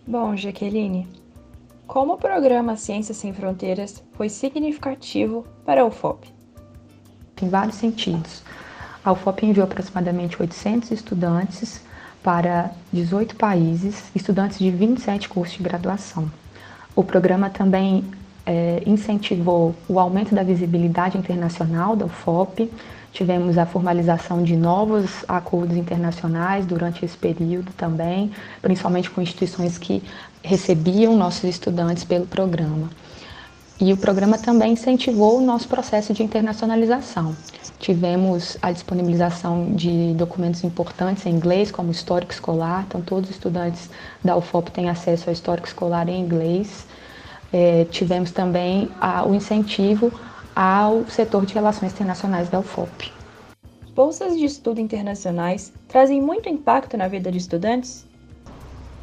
Bom, 0.07 0.36
Jaqueline, 0.36 1.07
como 1.86 2.13
o 2.13 2.17
programa 2.17 2.75
Ciências 2.75 3.17
Sem 3.17 3.34
Fronteiras 3.34 4.03
foi 4.13 4.29
significativo 4.29 5.45
para 5.65 5.81
a 5.81 5.86
UFOP? 5.86 6.34
Em 7.41 7.49
vários 7.49 7.75
sentidos. 7.75 8.41
A 9.03 9.11
UFOP 9.11 9.45
enviou 9.45 9.65
aproximadamente 9.65 10.41
800 10.41 10.91
estudantes 10.91 11.81
para 12.23 12.71
18 12.91 13.36
países, 13.36 14.09
estudantes 14.15 14.57
de 14.57 14.71
27 14.71 15.27
cursos 15.27 15.57
de 15.57 15.63
graduação. 15.63 16.31
O 16.95 17.03
programa 17.03 17.49
também 17.49 18.05
é, 18.45 18.81
incentivou 18.86 19.75
o 19.89 19.99
aumento 19.99 20.34
da 20.34 20.41
visibilidade 20.41 21.17
internacional 21.17 21.97
da 21.97 22.05
UFOP, 22.05 22.71
tivemos 23.14 23.57
a 23.57 23.66
formalização 23.66 24.43
de 24.43 24.57
novos 24.57 25.24
acordos 25.28 25.78
internacionais 25.78 26.66
durante 26.66 27.05
esse 27.05 27.16
período 27.16 27.72
também, 27.78 28.32
principalmente 28.61 29.09
com 29.09 29.22
instituições 29.22 29.78
que 29.78 30.03
recebiam 30.41 31.16
nossos 31.16 31.43
estudantes 31.43 32.03
pelo 32.03 32.26
programa. 32.26 32.89
E 33.80 33.91
o 33.91 33.97
programa 33.97 34.38
também 34.38 34.74
incentivou 34.74 35.39
o 35.39 35.41
nosso 35.41 35.68
processo 35.68 36.14
de 36.14 36.24
internacionalização. 36.24 37.36
Tivemos 37.80 38.57
a 38.61 38.72
disponibilização 38.72 39.74
de 39.74 40.14
documentos 40.14 40.64
importantes 40.64 41.26
em 41.26 41.32
inglês, 41.32 41.72
como 41.72 41.91
histórico 41.91 42.32
escolar, 42.32 42.86
então 42.88 43.01
todos 43.01 43.30
os 43.30 43.36
estudantes 43.36 43.89
da 44.24 44.36
UFOP 44.36 44.72
têm 44.72 44.89
acesso 44.89 45.30
ao 45.30 45.34
histórico 45.34 45.68
escolar 45.68 46.07
em 46.07 46.20
inglês. 46.20 46.88
É, 47.51 47.86
tivemos 47.91 48.32
também 48.32 48.89
a, 48.99 49.26
o 49.26 49.36
incentivo 49.36 50.11
ao 50.55 51.05
setor 51.07 51.45
de 51.45 51.53
relações 51.53 51.93
internacionais 51.93 52.49
da 52.49 52.59
UFOP. 52.59 53.11
Bolsas 53.95 54.37
de 54.37 54.45
estudo 54.45 54.81
internacionais 54.81 55.71
trazem 55.87 56.21
muito 56.21 56.49
impacto 56.49 56.97
na 56.97 57.07
vida 57.07 57.31
de 57.31 57.37
estudantes? 57.37 58.05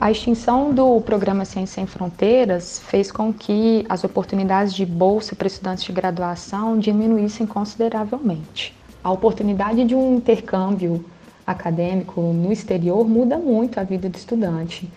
A 0.00 0.10
extinção 0.10 0.72
do 0.72 1.00
programa 1.02 1.44
Ciência 1.44 1.74
Sem 1.74 1.86
Fronteiras 1.86 2.80
fez 2.80 3.12
com 3.12 3.32
que 3.32 3.84
as 3.88 4.02
oportunidades 4.02 4.72
de 4.72 4.86
bolsa 4.86 5.36
para 5.36 5.46
estudantes 5.46 5.84
de 5.84 5.92
graduação 5.92 6.78
diminuíssem 6.78 7.46
consideravelmente. 7.46 8.74
A 9.04 9.10
oportunidade 9.12 9.84
de 9.84 9.94
um 9.94 10.16
intercâmbio 10.16 11.04
acadêmico 11.46 12.20
no 12.20 12.50
exterior 12.50 13.06
muda 13.06 13.36
muito 13.38 13.78
a 13.78 13.84
vida 13.84 14.08
do 14.08 14.16
estudante. 14.16 14.90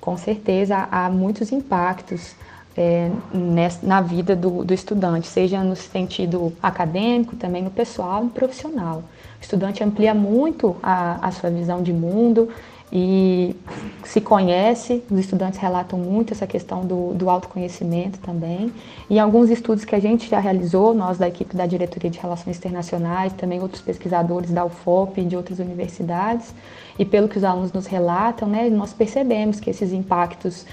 Com 0.00 0.16
certeza 0.16 0.88
há 0.90 1.08
muitos 1.08 1.52
impactos 1.52 2.34
é, 2.78 3.10
na 3.82 4.00
vida 4.00 4.36
do, 4.36 4.64
do, 4.64 4.72
estudante, 4.72 5.26
seja 5.26 5.64
no 5.64 5.74
sentido 5.74 6.52
acadêmico, 6.62 7.34
também 7.34 7.60
no 7.60 7.72
pessoal 7.72 8.24
e 8.24 8.28
profissional. 8.28 9.02
O 9.40 9.42
estudante 9.42 9.82
amplia 9.82 10.14
muito 10.14 10.76
a, 10.80 11.26
a 11.26 11.32
sua 11.32 11.50
visão 11.50 11.82
de 11.82 11.92
mundo 11.92 12.48
e 12.92 13.54
se 14.04 14.20
conhece, 14.20 15.02
os 15.10 15.18
estudantes 15.18 15.58
relatam 15.58 15.98
muito 15.98 16.32
essa 16.32 16.46
questão 16.46 16.86
do, 16.86 17.14
do 17.14 17.28
autoconhecimento 17.28 18.20
também. 18.20 18.72
E 19.10 19.18
alguns 19.18 19.50
estudos 19.50 19.84
que 19.84 19.96
a 19.96 19.98
gente 19.98 20.30
já 20.30 20.38
realizou, 20.38 20.94
nós 20.94 21.18
da 21.18 21.26
equipe 21.26 21.56
da 21.56 21.66
Diretoria 21.66 22.08
de 22.08 22.18
Relações 22.20 22.58
Internacionais, 22.58 23.32
também 23.32 23.60
outros 23.60 23.82
pesquisadores 23.82 24.52
da 24.52 24.64
UFOP 24.64 25.20
e 25.20 25.24
de 25.24 25.36
outras 25.36 25.58
universidades, 25.58 26.54
e 26.96 27.04
pelo 27.04 27.28
que 27.28 27.38
os 27.38 27.44
alunos 27.44 27.72
nos 27.72 27.86
relatam, 27.86 28.48
né, 28.48 28.70
nós 28.70 28.92
percebemos 28.92 29.58
que 29.58 29.68
esses 29.68 29.92
impactos 29.92 30.64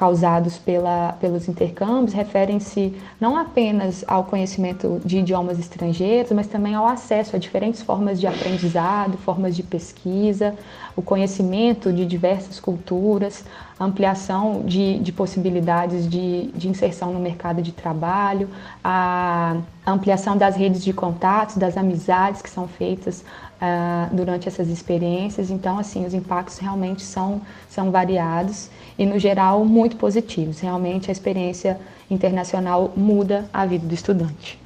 causados 0.00 0.56
pela, 0.56 1.12
pelos 1.20 1.46
intercâmbios 1.46 2.14
referem-se 2.14 2.96
não 3.20 3.36
apenas 3.36 4.02
ao 4.08 4.24
conhecimento 4.24 4.98
de 5.04 5.18
idiomas 5.18 5.58
estrangeiros, 5.58 6.32
mas 6.32 6.46
também 6.46 6.74
ao 6.74 6.86
acesso 6.86 7.36
a 7.36 7.38
diferentes 7.38 7.82
formas 7.82 8.18
de 8.18 8.26
aprendizado, 8.26 9.18
formas 9.18 9.54
de 9.54 9.62
pesquisa, 9.62 10.54
o 10.96 11.02
conhecimento 11.02 11.92
de 11.92 12.06
diversas 12.06 12.58
culturas, 12.58 13.44
ampliação 13.78 14.62
de, 14.64 14.98
de 15.00 15.12
possibilidades 15.12 16.08
de, 16.08 16.50
de 16.52 16.66
inserção 16.66 17.12
no 17.12 17.20
mercado 17.20 17.60
de 17.60 17.70
trabalho, 17.70 18.48
a 18.82 19.58
ampliação 19.86 20.34
das 20.34 20.56
redes 20.56 20.82
de 20.82 20.94
contatos, 20.94 21.58
das 21.58 21.76
amizades 21.76 22.40
que 22.40 22.48
são 22.48 22.66
feitas 22.66 23.22
uh, 23.60 24.14
durante 24.14 24.48
essas 24.48 24.68
experiências. 24.68 25.50
Então, 25.50 25.78
assim, 25.78 26.06
os 26.06 26.14
impactos 26.14 26.58
realmente 26.58 27.02
são, 27.02 27.42
são 27.68 27.90
variados 27.90 28.70
e, 28.98 29.04
no 29.04 29.18
geral, 29.18 29.64
muito 29.64 29.96
positivos. 29.96 30.60
Realmente, 30.60 31.10
a 31.10 31.12
experiência 31.12 31.78
internacional 32.10 32.92
muda 32.96 33.48
a 33.52 33.66
vida 33.66 33.86
do 33.86 33.94
estudante. 33.94 34.58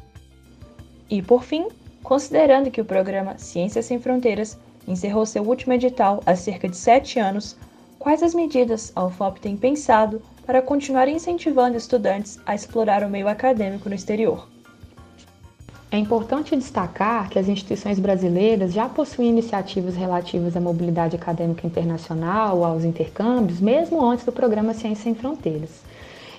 E, 1.11 1.21
por 1.21 1.43
fim, 1.43 1.67
considerando 2.03 2.71
que 2.71 2.81
o 2.81 2.85
programa 2.85 3.37
Ciências 3.39 3.87
Sem 3.87 3.99
Fronteiras 3.99 4.59
encerrou 4.87 5.27
seu 5.27 5.43
último 5.43 5.73
edital 5.73 6.23
há 6.25 6.37
cerca 6.37 6.69
de 6.69 6.77
sete 6.77 7.19
anos, 7.19 7.57
quais 7.99 8.23
as 8.23 8.35
medidas 8.35 8.93
a 8.95 9.05
UFOP 9.05 9.41
tem 9.41 9.57
pensado 9.57 10.23
para 10.45 10.61
continuar 10.61 11.09
incentivando 11.09 11.77
estudantes 11.77 12.39
a 12.45 12.55
explorar 12.55 13.03
o 13.03 13.09
meio 13.09 13.29
acadêmico 13.29 13.89
no 13.89 13.95
exterior? 13.95 14.54
É 15.95 15.97
importante 15.97 16.57
destacar 16.57 17.31
que 17.31 17.39
as 17.39 17.49
instituições 17.49 18.01
brasileiras 18.01 18.73
já 18.73 18.89
possuem 18.89 19.29
iniciativas 19.29 19.95
relativas 19.95 20.57
à 20.57 20.61
mobilidade 20.61 21.15
acadêmica 21.15 21.69
internacional, 21.69 22.65
aos 22.65 22.83
intercâmbios, 22.83 23.61
mesmo 23.61 24.05
antes 24.05 24.25
do 24.25 24.33
programa 24.33 24.75
Ciência 24.75 25.05
Sem 25.05 25.15
Fronteiras. 25.15 25.71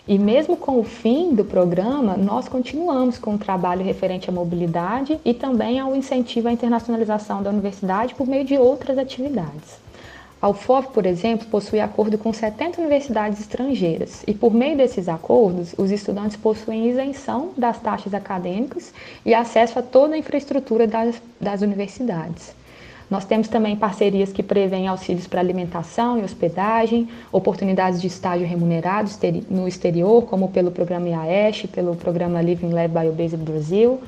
E 0.05 0.19
mesmo 0.19 0.57
com 0.57 0.77
o 0.77 0.83
fim 0.83 1.33
do 1.33 1.45
programa, 1.45 2.17
nós 2.17 2.49
continuamos 2.49 3.17
com 3.17 3.35
o 3.35 3.37
trabalho 3.37 3.81
referente 3.81 4.29
à 4.29 4.33
mobilidade 4.33 5.17
e 5.23 5.33
também 5.33 5.79
ao 5.79 5.95
incentivo 5.95 6.49
à 6.49 6.51
internacionalização 6.51 7.41
da 7.41 7.49
universidade 7.49 8.13
por 8.13 8.27
meio 8.27 8.43
de 8.43 8.57
outras 8.57 8.97
atividades. 8.97 9.79
A 10.45 10.49
UFOP, 10.49 10.93
por 10.93 11.07
exemplo, 11.07 11.47
possui 11.47 11.79
acordo 11.79 12.19
com 12.19 12.31
70 12.31 12.79
universidades 12.79 13.39
estrangeiras 13.39 14.23
e, 14.27 14.33
por 14.35 14.53
meio 14.53 14.77
desses 14.77 15.09
acordos, 15.09 15.73
os 15.75 15.89
estudantes 15.89 16.37
possuem 16.37 16.87
isenção 16.87 17.49
das 17.57 17.79
taxas 17.79 18.13
acadêmicas 18.13 18.93
e 19.25 19.33
acesso 19.33 19.79
a 19.79 19.81
toda 19.81 20.13
a 20.13 20.19
infraestrutura 20.19 20.85
das, 20.85 21.19
das 21.41 21.63
universidades. 21.63 22.53
Nós 23.09 23.25
temos 23.25 23.47
também 23.47 23.75
parcerias 23.75 24.31
que 24.31 24.43
prevêem 24.43 24.87
auxílios 24.87 25.25
para 25.25 25.39
alimentação 25.39 26.19
e 26.19 26.23
hospedagem, 26.23 27.09
oportunidades 27.31 27.99
de 27.99 28.05
estágio 28.05 28.45
remunerado 28.45 29.09
no 29.49 29.67
exterior, 29.67 30.25
como 30.25 30.49
pelo 30.49 30.69
programa 30.69 31.09
IAESH, 31.09 31.69
pelo 31.71 31.95
programa 31.95 32.39
Living 32.39 32.69
Lab 32.69 32.89
Biobased 32.89 33.37
Brasil, 33.37 33.99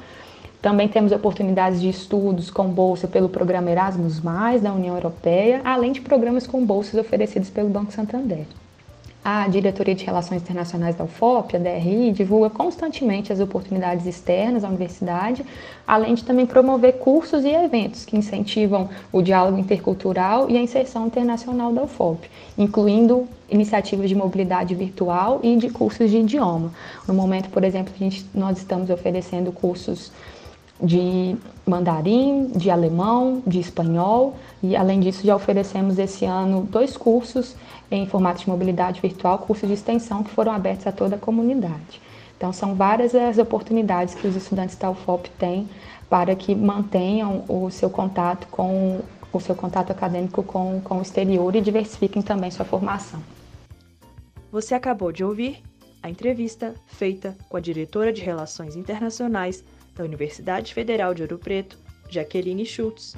também 0.68 0.90
temos 0.90 1.14
oportunidades 1.14 1.80
de 1.80 1.88
estudos 1.88 2.52
com 2.52 2.68
bolsa 2.68 3.08
pelo 3.08 3.30
programa 3.30 3.72
Erasmus, 3.72 4.20
da 4.62 4.74
União 4.74 4.96
Europeia, 4.96 5.62
além 5.64 5.94
de 5.94 6.02
programas 6.02 6.46
com 6.46 6.66
bolsas 6.66 7.00
oferecidos 7.00 7.50
pelo 7.50 7.70
Banco 7.70 7.94
Santander. 7.94 8.46
A 9.24 9.48
Diretoria 9.48 9.96
de 9.96 10.04
Relações 10.04 10.42
Internacionais 10.42 10.94
da 10.94 11.06
UFOP, 11.06 11.56
a 11.56 11.60
DRI, 11.60 12.12
divulga 12.12 12.50
constantemente 12.50 13.32
as 13.32 13.40
oportunidades 13.40 14.06
externas 14.06 14.66
à 14.66 14.68
universidade, 14.68 15.46
além 15.88 16.14
de 16.14 16.26
também 16.26 16.46
promover 16.46 16.98
cursos 16.98 17.46
e 17.46 17.50
eventos 17.50 18.04
que 18.04 18.18
incentivam 18.18 18.90
o 19.10 19.22
diálogo 19.22 19.58
intercultural 19.58 20.50
e 20.50 20.58
a 20.58 20.62
inserção 20.62 21.08
internacional 21.08 21.72
da 21.72 21.84
UFOP, 21.84 22.30
incluindo 22.58 23.26
iniciativas 23.50 24.10
de 24.10 24.16
mobilidade 24.16 24.76
virtual 24.76 25.40
e 25.42 25.56
de 25.56 25.70
cursos 25.70 26.12
de 26.12 26.18
idioma. 26.18 26.74
No 27.08 27.14
momento, 27.14 27.50
por 27.50 27.64
exemplo, 27.64 27.94
gente, 27.98 28.26
nós 28.36 28.58
estamos 28.58 28.90
oferecendo 28.90 29.50
cursos 29.54 30.12
de 30.82 31.36
mandarim, 31.66 32.48
de 32.56 32.70
alemão, 32.70 33.42
de 33.46 33.60
espanhol 33.60 34.36
e 34.62 34.76
além 34.76 35.00
disso 35.00 35.26
já 35.26 35.36
oferecemos 35.36 35.98
esse 35.98 36.26
ano 36.26 36.62
dois 36.70 36.96
cursos 36.96 37.56
em 37.90 38.06
formato 38.06 38.42
de 38.42 38.50
mobilidade 38.50 39.02
virtual, 39.02 39.40
cursos 39.40 39.68
de 39.68 39.74
extensão 39.74 40.24
que 40.24 40.30
foram 40.30 40.52
abertos 40.52 40.86
a 40.88 40.92
toda 40.92 41.16
a 41.16 41.20
comunidade. 41.20 42.02
Então 42.38 42.54
são 42.54 42.76
várias 42.76 43.16
as 43.16 43.38
oportunidades 43.38 44.14
que 44.14 44.28
os 44.28 44.36
estudantes 44.36 44.76
da 44.76 44.92
UFOP 44.92 45.30
têm 45.32 45.68
para 46.10 46.36
que 46.36 46.54
mantenham 46.54 47.44
o 47.48 47.70
seu 47.72 47.90
contato 47.90 48.48
com 48.48 49.02
o 49.34 49.40
seu 49.40 49.56
contato 49.56 49.92
acadêmico 49.92 50.42
com, 50.44 50.80
com 50.82 51.00
o 51.00 51.02
exterior 51.02 51.56
e 51.56 51.62
diversifiquem 51.62 52.22
também 52.22 52.50
sua 52.50 52.66
formação. 52.66 53.22
Você 54.52 54.74
acabou 54.74 55.12
de 55.12 55.24
ouvir 55.24 55.62
a 56.02 56.10
entrevista 56.10 56.74
feita 56.86 57.36
com 57.50 57.58
a 57.58 57.60
diretora 57.60 58.14
de 58.14 58.22
Relações 58.22 58.76
Internacionais 58.76 59.64
da 59.98 60.04
Universidade 60.04 60.74
Federal 60.74 61.14
de 61.14 61.24
Ouro 61.24 61.40
Preto, 61.40 61.78
Jaqueline 62.10 62.66
Schultz, 62.66 63.16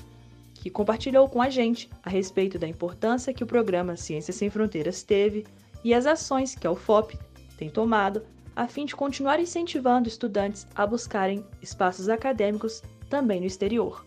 que 0.56 0.70
compartilhou 0.70 1.28
com 1.30 1.42
a 1.42 1.50
gente 1.50 1.90
a 2.04 2.10
respeito 2.10 2.58
da 2.58 2.68
importância 2.68 3.34
que 3.34 3.44
o 3.44 3.48
programa 3.48 3.96
Ciências 3.96 4.36
Sem 4.36 4.50
Fronteiras 4.50 5.04
teve 5.04 5.46
e 5.84 5.94
as 5.94 6.06
ações 6.06 6.56
que 6.56 6.68
a 6.68 6.72
UFOP 6.72 7.18
tem 7.58 7.70
tomado 7.70 8.24
a 8.56 8.68
fim 8.68 8.86
de 8.86 8.96
continuar 8.96 9.40
incentivando 9.40 10.10
estudantes 10.10 10.68
a 10.76 10.86
buscarem 10.86 11.46
espaços 11.62 12.10
acadêmicos 12.10 12.82
também 13.10 13.40
no 13.40 13.46
exterior. 13.46 14.06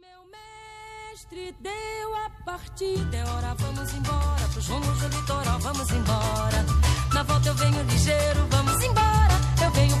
Meu 0.00 0.24
mestre 0.30 1.54
deu 1.60 2.14
a 2.14 2.30
partida, 2.44 3.16
é 3.16 3.24
hora, 3.24 3.54
vamos 3.54 3.92
embora, 3.92 4.48
pros 4.52 4.66
rumos 4.66 4.98
do 4.98 5.08
litoral, 5.08 5.58
vamos 5.58 5.90
embora. 5.90 6.64
Na 7.12 7.22
volta 7.22 7.48
eu 7.48 7.54
venho 7.54 7.82
ligeiro, 7.82 8.46
vamos 8.50 8.82
embora. 8.82 9.17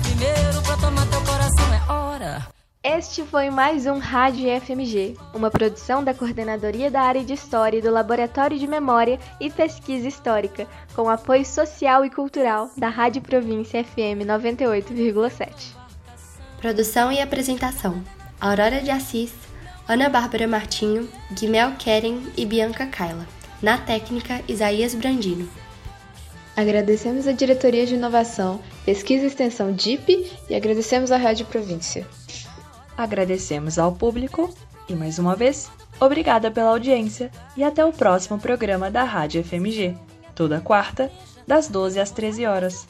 Primeiro 0.02 0.62
pra 0.62 0.76
tomar 0.76 1.06
teu 1.06 1.20
coração, 1.22 1.74
é 1.74 1.92
hora. 1.92 2.46
Este 2.82 3.22
foi 3.24 3.48
mais 3.48 3.86
um 3.86 3.98
Rádio 3.98 4.48
FMG, 4.60 5.16
uma 5.34 5.50
produção 5.50 6.02
da 6.02 6.12
Coordenadoria 6.12 6.90
da 6.90 7.02
Área 7.02 7.24
de 7.24 7.32
História 7.32 7.78
e 7.78 7.82
do 7.82 7.90
Laboratório 7.90 8.58
de 8.58 8.66
Memória 8.66 9.20
e 9.40 9.48
Pesquisa 9.50 10.08
Histórica, 10.08 10.66
com 10.94 11.08
apoio 11.08 11.44
social 11.44 12.04
e 12.04 12.10
cultural 12.10 12.70
da 12.76 12.88
Rádio 12.88 13.22
Província 13.22 13.84
FM 13.84 14.26
98,7. 14.26 15.76
Produção 16.60 17.12
e 17.12 17.20
apresentação: 17.20 18.02
Aurora 18.40 18.80
de 18.80 18.90
Assis, 18.90 19.32
Ana 19.86 20.08
Bárbara 20.08 20.48
Martinho, 20.48 21.08
Guimel 21.32 21.72
Keren 21.78 22.32
e 22.36 22.44
Bianca 22.44 22.86
Kaila. 22.86 23.26
Na 23.62 23.78
técnica, 23.78 24.42
Isaías 24.48 24.94
Brandino. 24.94 25.48
Agradecemos 26.58 27.28
a 27.28 27.30
Diretoria 27.30 27.86
de 27.86 27.94
Inovação, 27.94 28.58
Pesquisa 28.84 29.22
e 29.22 29.28
Extensão 29.28 29.72
DIP 29.72 30.28
e 30.50 30.56
agradecemos 30.56 31.12
à 31.12 31.16
Rádio 31.16 31.46
Província. 31.46 32.04
Agradecemos 32.96 33.78
ao 33.78 33.92
público 33.92 34.52
e, 34.88 34.92
mais 34.92 35.20
uma 35.20 35.36
vez, 35.36 35.70
obrigada 36.00 36.50
pela 36.50 36.70
audiência 36.70 37.30
e 37.56 37.62
até 37.62 37.84
o 37.84 37.92
próximo 37.92 38.40
programa 38.40 38.90
da 38.90 39.04
Rádio 39.04 39.44
FMG, 39.44 39.96
toda 40.34 40.60
quarta, 40.60 41.12
das 41.46 41.68
12 41.68 42.00
às 42.00 42.10
13 42.10 42.46
horas. 42.46 42.88